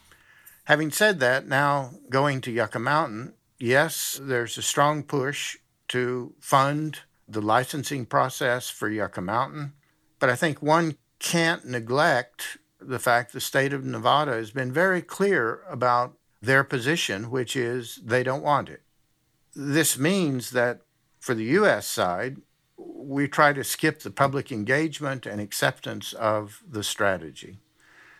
Having 0.65 0.91
said 0.91 1.19
that, 1.19 1.47
now 1.47 1.91
going 2.09 2.41
to 2.41 2.51
Yucca 2.51 2.79
Mountain, 2.79 3.33
yes, 3.59 4.19
there's 4.21 4.57
a 4.57 4.63
strong 4.63 5.03
push 5.03 5.57
to 5.89 6.33
fund 6.39 7.01
the 7.27 7.41
licensing 7.41 8.05
process 8.05 8.69
for 8.69 8.89
Yucca 8.89 9.21
Mountain, 9.21 9.73
but 10.19 10.29
I 10.29 10.35
think 10.35 10.61
one 10.61 10.97
can't 11.19 11.65
neglect 11.65 12.57
the 12.79 12.99
fact 12.99 13.31
the 13.31 13.41
state 13.41 13.73
of 13.73 13.85
Nevada 13.85 14.33
has 14.33 14.51
been 14.51 14.71
very 14.71 15.01
clear 15.03 15.61
about 15.69 16.17
their 16.41 16.63
position, 16.63 17.29
which 17.29 17.55
is 17.55 17.99
they 18.03 18.23
don't 18.23 18.43
want 18.43 18.69
it. 18.69 18.81
This 19.55 19.97
means 19.97 20.49
that 20.51 20.81
for 21.19 21.35
the 21.35 21.45
U.S. 21.45 21.87
side, 21.87 22.37
we 22.77 23.27
try 23.27 23.53
to 23.53 23.63
skip 23.63 23.99
the 23.99 24.11
public 24.11 24.51
engagement 24.51 25.25
and 25.25 25.39
acceptance 25.39 26.13
of 26.13 26.61
the 26.67 26.83
strategy. 26.83 27.59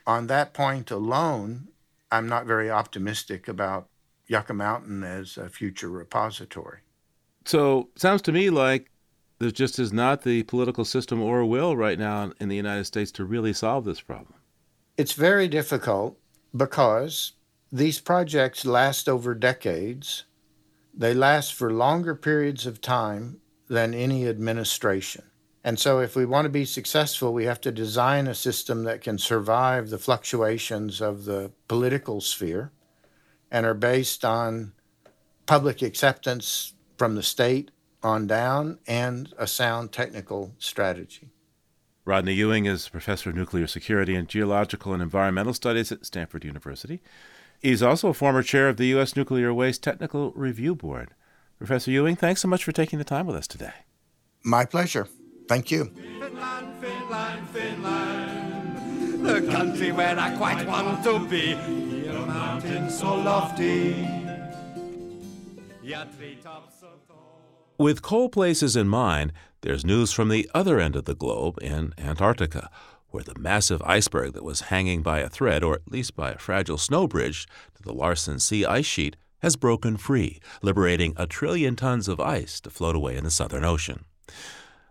On 0.07 0.27
that 0.27 0.53
point 0.53 0.91
alone, 0.91 1.69
I'm 2.11 2.27
not 2.27 2.45
very 2.45 2.69
optimistic 2.69 3.47
about 3.47 3.87
Yucca 4.27 4.53
Mountain 4.53 5.03
as 5.03 5.37
a 5.37 5.49
future 5.49 5.89
repository. 5.89 6.79
So, 7.45 7.89
sounds 7.95 8.21
to 8.23 8.31
me 8.31 8.49
like 8.49 8.91
there 9.39 9.51
just 9.51 9.77
is 9.79 9.91
not 9.91 10.23
the 10.23 10.43
political 10.43 10.85
system 10.85 11.21
or 11.21 11.45
will 11.45 11.75
right 11.75 11.99
now 11.99 12.31
in 12.39 12.49
the 12.49 12.55
United 12.55 12.85
States 12.85 13.11
to 13.13 13.25
really 13.25 13.53
solve 13.53 13.85
this 13.85 14.01
problem. 14.01 14.35
It's 14.97 15.13
very 15.13 15.47
difficult 15.47 16.17
because 16.55 17.33
these 17.71 17.99
projects 17.99 18.65
last 18.65 19.09
over 19.09 19.35
decades. 19.35 20.23
They 20.93 21.13
last 21.13 21.53
for 21.53 21.73
longer 21.73 22.15
periods 22.15 22.65
of 22.65 22.79
time 22.79 23.41
than 23.67 23.93
any 23.93 24.27
administration. 24.27 25.23
And 25.65 25.79
so, 25.79 25.99
if 25.99 26.15
we 26.15 26.27
want 26.27 26.45
to 26.45 26.49
be 26.49 26.63
successful, 26.63 27.33
we 27.33 27.45
have 27.45 27.59
to 27.61 27.71
design 27.71 28.27
a 28.27 28.35
system 28.35 28.83
that 28.83 29.01
can 29.01 29.17
survive 29.17 29.89
the 29.89 29.97
fluctuations 29.97 31.01
of 31.01 31.25
the 31.25 31.51
political 31.67 32.21
sphere 32.21 32.71
and 33.49 33.65
are 33.65 33.73
based 33.73 34.23
on 34.23 34.73
public 35.47 35.81
acceptance 35.81 36.73
from 36.99 37.15
the 37.15 37.23
state 37.23 37.71
on 38.03 38.27
down 38.27 38.77
and 38.85 39.33
a 39.39 39.47
sound 39.47 39.91
technical 39.91 40.53
strategy. 40.59 41.29
Rodney 42.05 42.33
Ewing 42.35 42.67
is 42.67 42.87
professor 42.87 43.31
of 43.31 43.35
nuclear 43.35 43.65
security 43.65 44.13
and 44.13 44.29
geological 44.29 44.93
and 44.93 45.01
environmental 45.01 45.55
studies 45.55 45.91
at 45.91 46.05
Stanford 46.05 46.45
University. 46.45 47.01
He's 47.59 47.81
also 47.81 48.09
a 48.09 48.13
former 48.13 48.43
chair 48.43 48.69
of 48.69 48.77
the 48.77 48.85
U.S. 48.87 49.15
Nuclear 49.15 49.51
Waste 49.51 49.81
Technical 49.81 50.31
Review 50.33 50.75
Board. 50.75 51.15
Professor 51.57 51.89
Ewing, 51.89 52.15
thanks 52.15 52.41
so 52.41 52.47
much 52.47 52.63
for 52.63 52.71
taking 52.71 52.99
the 52.99 53.03
time 53.03 53.25
with 53.25 53.35
us 53.35 53.47
today. 53.47 53.73
My 54.43 54.65
pleasure. 54.65 55.07
Thank 55.47 55.71
you. 55.71 55.85
Finland, 55.85 56.67
Finland, 56.81 57.49
Finland, 57.49 59.25
the 59.25 59.51
country 59.51 59.91
where 59.91 60.17
I 60.19 60.35
quite 60.35 60.65
want 60.67 61.03
to 61.03 61.19
be. 61.27 61.55
Here 61.55 62.25
mountains 62.25 62.99
so 62.99 63.15
lofty, 63.15 64.07
yet 65.83 66.07
treetops 66.17 66.79
so 66.79 66.87
tall. 67.07 67.41
With 67.77 68.01
coal 68.01 68.29
places 68.29 68.75
in 68.75 68.87
mind, 68.87 69.33
there's 69.61 69.85
news 69.85 70.11
from 70.11 70.29
the 70.29 70.49
other 70.53 70.79
end 70.79 70.95
of 70.95 71.05
the 71.05 71.15
globe 71.15 71.59
in 71.61 71.93
Antarctica, 71.97 72.69
where 73.09 73.23
the 73.23 73.37
massive 73.39 73.81
iceberg 73.83 74.33
that 74.33 74.43
was 74.43 74.61
hanging 74.61 75.01
by 75.01 75.19
a 75.19 75.29
thread, 75.29 75.63
or 75.63 75.75
at 75.75 75.91
least 75.91 76.15
by 76.15 76.31
a 76.31 76.37
fragile 76.37 76.77
snow 76.77 77.07
bridge, 77.07 77.47
to 77.75 77.83
the 77.83 77.93
Larsen 77.93 78.39
C 78.39 78.65
ice 78.65 78.85
sheet 78.85 79.15
has 79.39 79.55
broken 79.55 79.97
free, 79.97 80.39
liberating 80.61 81.13
a 81.17 81.27
trillion 81.27 81.75
tons 81.75 82.07
of 82.07 82.19
ice 82.19 82.59
to 82.61 82.69
float 82.69 82.95
away 82.95 83.15
in 83.15 83.23
the 83.23 83.31
Southern 83.31 83.63
Ocean. 83.63 84.05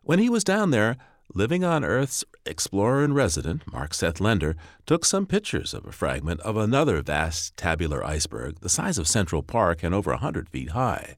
When 0.04 0.18
he 0.18 0.28
was 0.28 0.44
down 0.44 0.70
there, 0.70 0.98
Living 1.32 1.64
on 1.64 1.82
Earth's 1.82 2.22
explorer 2.44 3.02
in 3.02 3.14
resident, 3.14 3.62
Mark 3.72 3.94
Seth 3.94 4.20
Lender, 4.20 4.54
took 4.84 5.06
some 5.06 5.24
pictures 5.24 5.72
of 5.72 5.86
a 5.86 5.92
fragment 5.92 6.40
of 6.40 6.58
another 6.58 7.00
vast 7.00 7.56
tabular 7.56 8.04
iceberg 8.04 8.60
the 8.60 8.68
size 8.68 8.98
of 8.98 9.08
Central 9.08 9.42
Park 9.42 9.82
and 9.82 9.94
over 9.94 10.10
a 10.10 10.16
100 10.16 10.50
feet 10.50 10.70
high. 10.70 11.16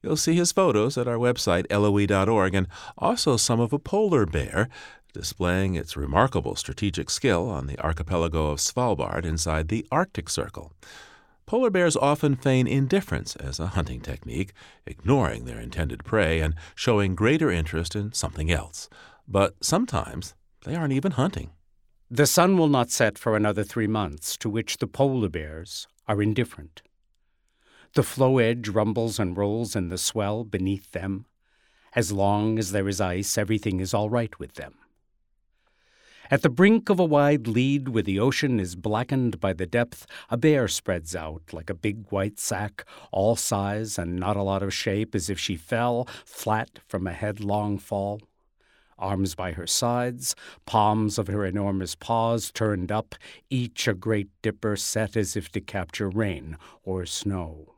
You'll 0.00 0.16
see 0.16 0.34
his 0.34 0.52
photos 0.52 0.96
at 0.96 1.08
our 1.08 1.16
website, 1.16 1.66
loe.org, 1.68 2.54
and 2.54 2.68
also 2.96 3.36
some 3.36 3.58
of 3.58 3.72
a 3.72 3.80
polar 3.80 4.24
bear 4.24 4.68
displaying 5.12 5.74
its 5.74 5.96
remarkable 5.96 6.54
strategic 6.54 7.10
skill 7.10 7.50
on 7.50 7.66
the 7.66 7.78
archipelago 7.80 8.46
of 8.46 8.60
Svalbard 8.60 9.24
inside 9.24 9.66
the 9.66 9.84
Arctic 9.90 10.28
Circle. 10.30 10.72
Polar 11.50 11.70
bears 11.70 11.96
often 11.96 12.36
feign 12.36 12.68
indifference 12.68 13.34
as 13.34 13.58
a 13.58 13.74
hunting 13.74 14.00
technique, 14.00 14.52
ignoring 14.86 15.46
their 15.46 15.58
intended 15.58 16.04
prey 16.04 16.38
and 16.38 16.54
showing 16.76 17.16
greater 17.16 17.50
interest 17.50 17.96
in 17.96 18.12
something 18.12 18.52
else. 18.52 18.88
But 19.26 19.56
sometimes 19.60 20.36
they 20.64 20.76
aren't 20.76 20.92
even 20.92 21.10
hunting. 21.10 21.50
The 22.08 22.28
sun 22.28 22.56
will 22.56 22.68
not 22.68 22.92
set 22.92 23.18
for 23.18 23.34
another 23.34 23.64
three 23.64 23.88
months, 23.88 24.36
to 24.36 24.48
which 24.48 24.76
the 24.76 24.86
polar 24.86 25.28
bears 25.28 25.88
are 26.06 26.22
indifferent. 26.22 26.82
The 27.94 28.04
floe 28.04 28.38
edge 28.38 28.68
rumbles 28.68 29.18
and 29.18 29.36
rolls 29.36 29.74
in 29.74 29.88
the 29.88 29.98
swell 29.98 30.44
beneath 30.44 30.92
them. 30.92 31.26
As 31.96 32.12
long 32.12 32.60
as 32.60 32.70
there 32.70 32.86
is 32.86 33.00
ice, 33.00 33.36
everything 33.36 33.80
is 33.80 33.92
all 33.92 34.08
right 34.08 34.38
with 34.38 34.54
them. 34.54 34.74
At 36.32 36.42
the 36.42 36.48
brink 36.48 36.88
of 36.88 37.00
a 37.00 37.04
wide 37.04 37.48
lead 37.48 37.88
where 37.88 38.04
the 38.04 38.20
ocean 38.20 38.60
is 38.60 38.76
blackened 38.76 39.40
by 39.40 39.52
the 39.52 39.66
depth, 39.66 40.06
a 40.28 40.36
bear 40.36 40.68
spreads 40.68 41.16
out 41.16 41.42
like 41.52 41.68
a 41.68 41.74
big 41.74 42.06
white 42.10 42.38
sack, 42.38 42.84
all 43.10 43.34
size 43.34 43.98
and 43.98 44.14
not 44.14 44.36
a 44.36 44.44
lot 44.44 44.62
of 44.62 44.72
shape, 44.72 45.16
as 45.16 45.28
if 45.28 45.40
she 45.40 45.56
fell 45.56 46.06
flat 46.24 46.78
from 46.86 47.08
a 47.08 47.12
headlong 47.12 47.78
fall. 47.78 48.20
Arms 48.96 49.34
by 49.34 49.50
her 49.50 49.66
sides, 49.66 50.36
palms 50.66 51.18
of 51.18 51.26
her 51.26 51.44
enormous 51.44 51.96
paws 51.96 52.52
turned 52.52 52.92
up, 52.92 53.16
each 53.48 53.88
a 53.88 53.94
great 53.94 54.28
dipper 54.40 54.76
set 54.76 55.16
as 55.16 55.36
if 55.36 55.50
to 55.50 55.60
capture 55.60 56.08
rain 56.08 56.56
or 56.84 57.06
snow. 57.06 57.74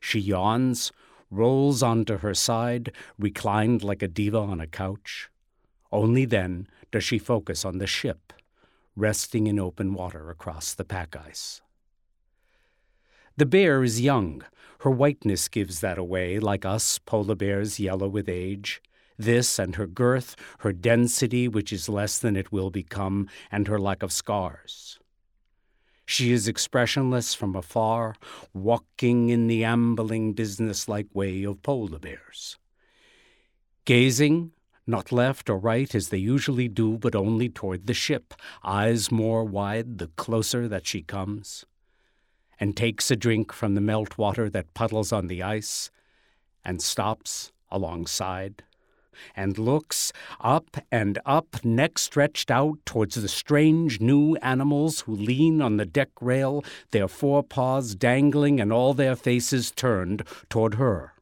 She 0.00 0.20
yawns, 0.20 0.90
rolls 1.30 1.82
onto 1.82 2.16
her 2.18 2.32
side, 2.32 2.92
reclined 3.18 3.84
like 3.84 4.02
a 4.02 4.08
diva 4.08 4.38
on 4.38 4.58
a 4.58 4.66
couch. 4.66 5.28
Only 5.92 6.24
then 6.24 6.66
does 6.94 7.02
she 7.02 7.18
focus 7.18 7.64
on 7.64 7.78
the 7.78 7.88
ship, 7.88 8.32
resting 8.94 9.48
in 9.48 9.58
open 9.58 9.94
water 9.94 10.30
across 10.30 10.74
the 10.74 10.84
pack 10.84 11.16
ice. 11.16 11.60
The 13.36 13.46
bear 13.46 13.82
is 13.82 14.00
young. 14.00 14.44
Her 14.78 14.90
whiteness 14.90 15.48
gives 15.48 15.80
that 15.80 15.98
away, 15.98 16.38
like 16.38 16.64
us, 16.64 17.00
polar 17.00 17.34
bears 17.34 17.80
yellow 17.80 18.06
with 18.06 18.28
age. 18.28 18.80
This 19.18 19.58
and 19.58 19.74
her 19.74 19.88
girth, 19.88 20.36
her 20.60 20.72
density, 20.72 21.48
which 21.48 21.72
is 21.72 21.88
less 21.88 22.20
than 22.20 22.36
it 22.36 22.52
will 22.52 22.70
become, 22.70 23.28
and 23.50 23.66
her 23.66 23.80
lack 23.80 24.04
of 24.04 24.12
scars. 24.12 25.00
She 26.06 26.30
is 26.30 26.46
expressionless 26.46 27.34
from 27.34 27.56
afar, 27.56 28.14
walking 28.52 29.30
in 29.30 29.48
the 29.48 29.64
ambling, 29.64 30.32
businesslike 30.32 31.08
way 31.12 31.42
of 31.42 31.60
polar 31.60 31.98
bears. 31.98 32.56
Gazing, 33.84 34.52
not 34.86 35.12
left 35.12 35.48
or 35.48 35.58
right 35.58 35.94
as 35.94 36.08
they 36.08 36.18
usually 36.18 36.68
do, 36.68 36.98
but 36.98 37.14
only 37.14 37.48
toward 37.48 37.86
the 37.86 37.94
ship, 37.94 38.34
eyes 38.62 39.10
more 39.10 39.44
wide 39.44 39.98
the 39.98 40.08
closer 40.16 40.68
that 40.68 40.86
she 40.86 41.02
comes, 41.02 41.64
and 42.60 42.76
takes 42.76 43.10
a 43.10 43.16
drink 43.16 43.52
from 43.52 43.74
the 43.74 43.80
meltwater 43.80 44.50
that 44.50 44.74
puddles 44.74 45.12
on 45.12 45.26
the 45.26 45.42
ice, 45.42 45.90
and 46.64 46.82
stops 46.82 47.52
alongside, 47.70 48.62
and 49.36 49.58
looks 49.58 50.12
up 50.40 50.76
and 50.90 51.18
up, 51.24 51.64
neck 51.64 51.98
stretched 51.98 52.50
out 52.50 52.78
towards 52.84 53.14
the 53.14 53.28
strange 53.28 54.00
new 54.00 54.36
animals 54.36 55.00
who 55.00 55.14
lean 55.14 55.62
on 55.62 55.76
the 55.76 55.86
deck 55.86 56.10
rail, 56.20 56.64
their 56.90 57.08
forepaws 57.08 57.94
dangling 57.94 58.60
and 58.60 58.72
all 58.72 58.92
their 58.92 59.16
faces 59.16 59.70
turned 59.70 60.24
toward 60.48 60.74
her. 60.74 61.13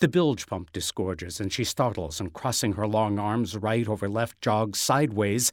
The 0.00 0.08
bilge 0.08 0.46
pump 0.46 0.72
disgorges, 0.72 1.40
and 1.40 1.52
she 1.52 1.64
startles, 1.64 2.20
and 2.20 2.32
crossing 2.32 2.74
her 2.74 2.86
long 2.86 3.18
arms 3.18 3.56
right 3.56 3.88
over 3.88 4.08
left 4.08 4.40
jogs 4.40 4.78
sideways, 4.78 5.50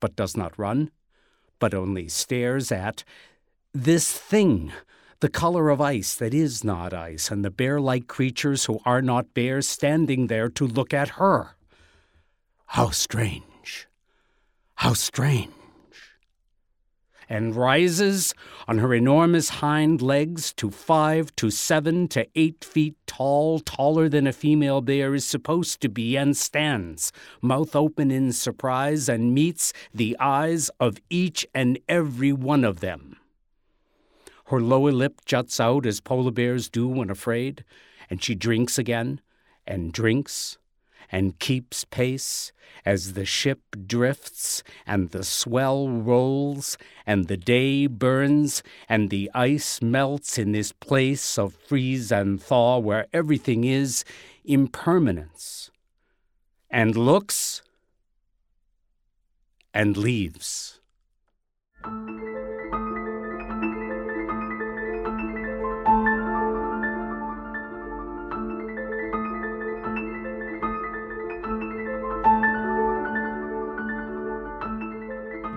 but 0.00 0.16
does 0.16 0.34
not 0.36 0.58
run, 0.58 0.90
but 1.58 1.74
only 1.74 2.08
stares 2.08 2.72
at 2.72 3.04
this 3.74 4.12
thing, 4.12 4.72
the 5.20 5.28
color 5.28 5.68
of 5.68 5.80
ice 5.80 6.14
that 6.14 6.34
is 6.34 6.64
not 6.64 6.92
ice, 6.92 7.30
and 7.30 7.44
the 7.44 7.50
bear 7.50 7.80
like 7.80 8.06
creatures 8.06 8.64
who 8.64 8.80
are 8.84 9.02
not 9.02 9.34
bears 9.34 9.68
standing 9.68 10.26
there 10.26 10.48
to 10.48 10.66
look 10.66 10.92
at 10.94 11.10
her. 11.10 11.54
How 12.66 12.90
strange! 12.90 13.88
How 14.76 14.94
strange! 14.94 15.52
And 17.32 17.56
rises 17.56 18.34
on 18.68 18.76
her 18.76 18.92
enormous 18.92 19.48
hind 19.48 20.02
legs 20.02 20.52
to 20.52 20.70
five 20.70 21.34
to 21.34 21.50
seven 21.50 22.06
to 22.06 22.28
eight 22.34 22.62
feet 22.62 22.94
tall, 23.06 23.58
taller 23.58 24.06
than 24.06 24.26
a 24.26 24.34
female 24.34 24.82
bear 24.82 25.14
is 25.14 25.24
supposed 25.24 25.80
to 25.80 25.88
be, 25.88 26.14
and 26.14 26.36
stands, 26.36 27.10
mouth 27.40 27.74
open 27.74 28.10
in 28.10 28.32
surprise, 28.32 29.08
and 29.08 29.32
meets 29.32 29.72
the 29.94 30.14
eyes 30.20 30.70
of 30.78 30.98
each 31.08 31.46
and 31.54 31.78
every 31.88 32.34
one 32.34 32.64
of 32.64 32.80
them. 32.80 33.16
Her 34.48 34.60
lower 34.60 34.92
lip 34.92 35.22
juts 35.24 35.58
out 35.58 35.86
as 35.86 36.00
polar 36.00 36.32
bears 36.32 36.68
do 36.68 36.86
when 36.86 37.08
afraid, 37.08 37.64
and 38.10 38.22
she 38.22 38.34
drinks 38.34 38.76
again, 38.76 39.22
and 39.66 39.90
drinks, 39.90 40.58
and 41.12 41.38
keeps 41.38 41.84
pace 41.84 42.50
as 42.84 43.12
the 43.12 43.24
ship 43.24 43.60
drifts 43.86 44.62
and 44.86 45.10
the 45.10 45.22
swell 45.22 45.88
rolls 45.88 46.78
and 47.06 47.28
the 47.28 47.36
day 47.36 47.86
burns 47.86 48.62
and 48.88 49.10
the 49.10 49.30
ice 49.34 49.82
melts 49.82 50.38
in 50.38 50.52
this 50.52 50.72
place 50.72 51.38
of 51.38 51.54
freeze 51.54 52.10
and 52.10 52.42
thaw 52.42 52.78
where 52.78 53.06
everything 53.12 53.64
is 53.64 54.04
impermanence 54.44 55.70
and 56.70 56.96
looks 56.96 57.62
and 59.74 59.96
leaves. 59.96 60.80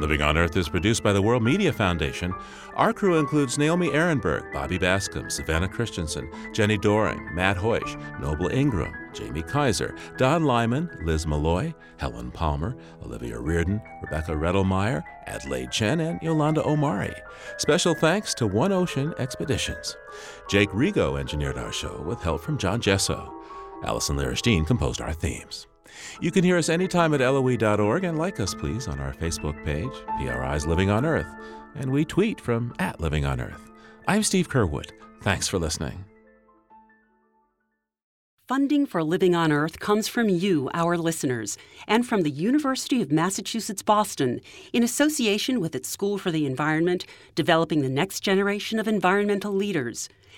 Living 0.06 0.22
on 0.22 0.38
Earth 0.38 0.56
is 0.56 0.70
produced 0.70 1.01
by 1.01 1.12
the 1.12 1.22
World 1.24 1.41
Media 1.41 1.74
Foundation. 1.74 2.32
Our 2.76 2.93
crew 2.93 3.18
includes 3.18 3.58
Naomi 3.58 3.89
Arenberg, 3.89 4.53
Bobby 4.53 4.78
Bascomb, 4.78 5.32
Savannah 5.32 5.68
Christiansen, 5.68 6.30
Jenni 6.53 6.80
Doering, 6.80 7.34
Matt 7.34 7.58
Hoisch, 7.58 7.99
Noble 8.22 8.49
Ingram, 8.49 8.93
Jaime 9.18 9.41
Kaiser, 9.41 9.95
Don 10.18 10.43
Lyman, 10.43 10.95
Liz 11.06 11.26
Malloy, 11.26 11.74
Helen 11.97 12.30
Palmer, 12.30 12.76
Olivia 13.03 13.39
Reardon, 13.39 13.82
Rebecca 14.03 14.34
Redelmeier, 14.34 15.01
Adelaide 15.26 15.72
Chen, 15.72 15.99
and 15.99 16.22
Yolanda 16.22 16.64
Omari. 16.64 17.16
Special 17.58 17.95
thanks 17.95 18.36
to 18.36 18.45
One 18.45 18.72
Ocean 18.72 19.12
Expeditions. 19.18 19.97
Jake 20.47 20.70
Rigo 20.70 21.20
engineered 21.20 21.58
our 21.58 21.72
show 21.72 22.03
with 22.03 22.22
help 22.22 22.41
from 22.41 22.60
John 22.60 22.80
Gesso. 22.80 23.34
Allison 23.84 24.18
Lirish 24.18 24.43
Dean 24.43 24.66
composed 24.66 25.01
our 25.01 25.14
themes. 25.14 25.66
You 26.21 26.31
can 26.31 26.43
hear 26.43 26.57
us 26.57 26.69
anytime 26.69 27.13
at 27.13 27.19
LOE.org 27.19 28.03
and 28.03 28.17
like 28.17 28.39
us, 28.39 28.53
please, 28.53 28.88
on 28.88 28.99
our 28.99 29.13
Facebook 29.13 29.63
page, 29.65 29.91
PRI's 30.17 30.65
Living 30.65 30.89
on 30.89 31.05
Earth. 31.05 31.27
And 31.75 31.91
we 31.91 32.05
tweet 32.05 32.39
from 32.39 32.73
at 32.79 32.99
Living 32.99 33.25
on 33.25 33.41
Earth. 33.41 33.71
I'm 34.07 34.23
Steve 34.23 34.49
Curwood. 34.49 34.91
Thanks 35.21 35.47
for 35.47 35.59
listening. 35.59 36.05
Funding 38.47 38.86
for 38.86 39.03
Living 39.03 39.33
on 39.33 39.51
Earth 39.51 39.79
comes 39.79 40.07
from 40.07 40.29
you, 40.29 40.69
our 40.75 40.99
listeners, 40.99 41.57
and 41.88 42.05
from 42.05 42.21
the 42.21 42.29
University 42.29 43.01
of 43.01 43.11
Massachusetts 43.11 43.81
Boston, 43.81 44.39
in 44.71 44.83
association 44.83 45.59
with 45.59 45.73
its 45.73 45.89
School 45.89 46.19
for 46.19 46.29
the 46.29 46.45
Environment, 46.45 47.07
developing 47.33 47.81
the 47.81 47.89
next 47.89 48.19
generation 48.19 48.77
of 48.79 48.88
environmental 48.88 49.51
leaders 49.51 50.09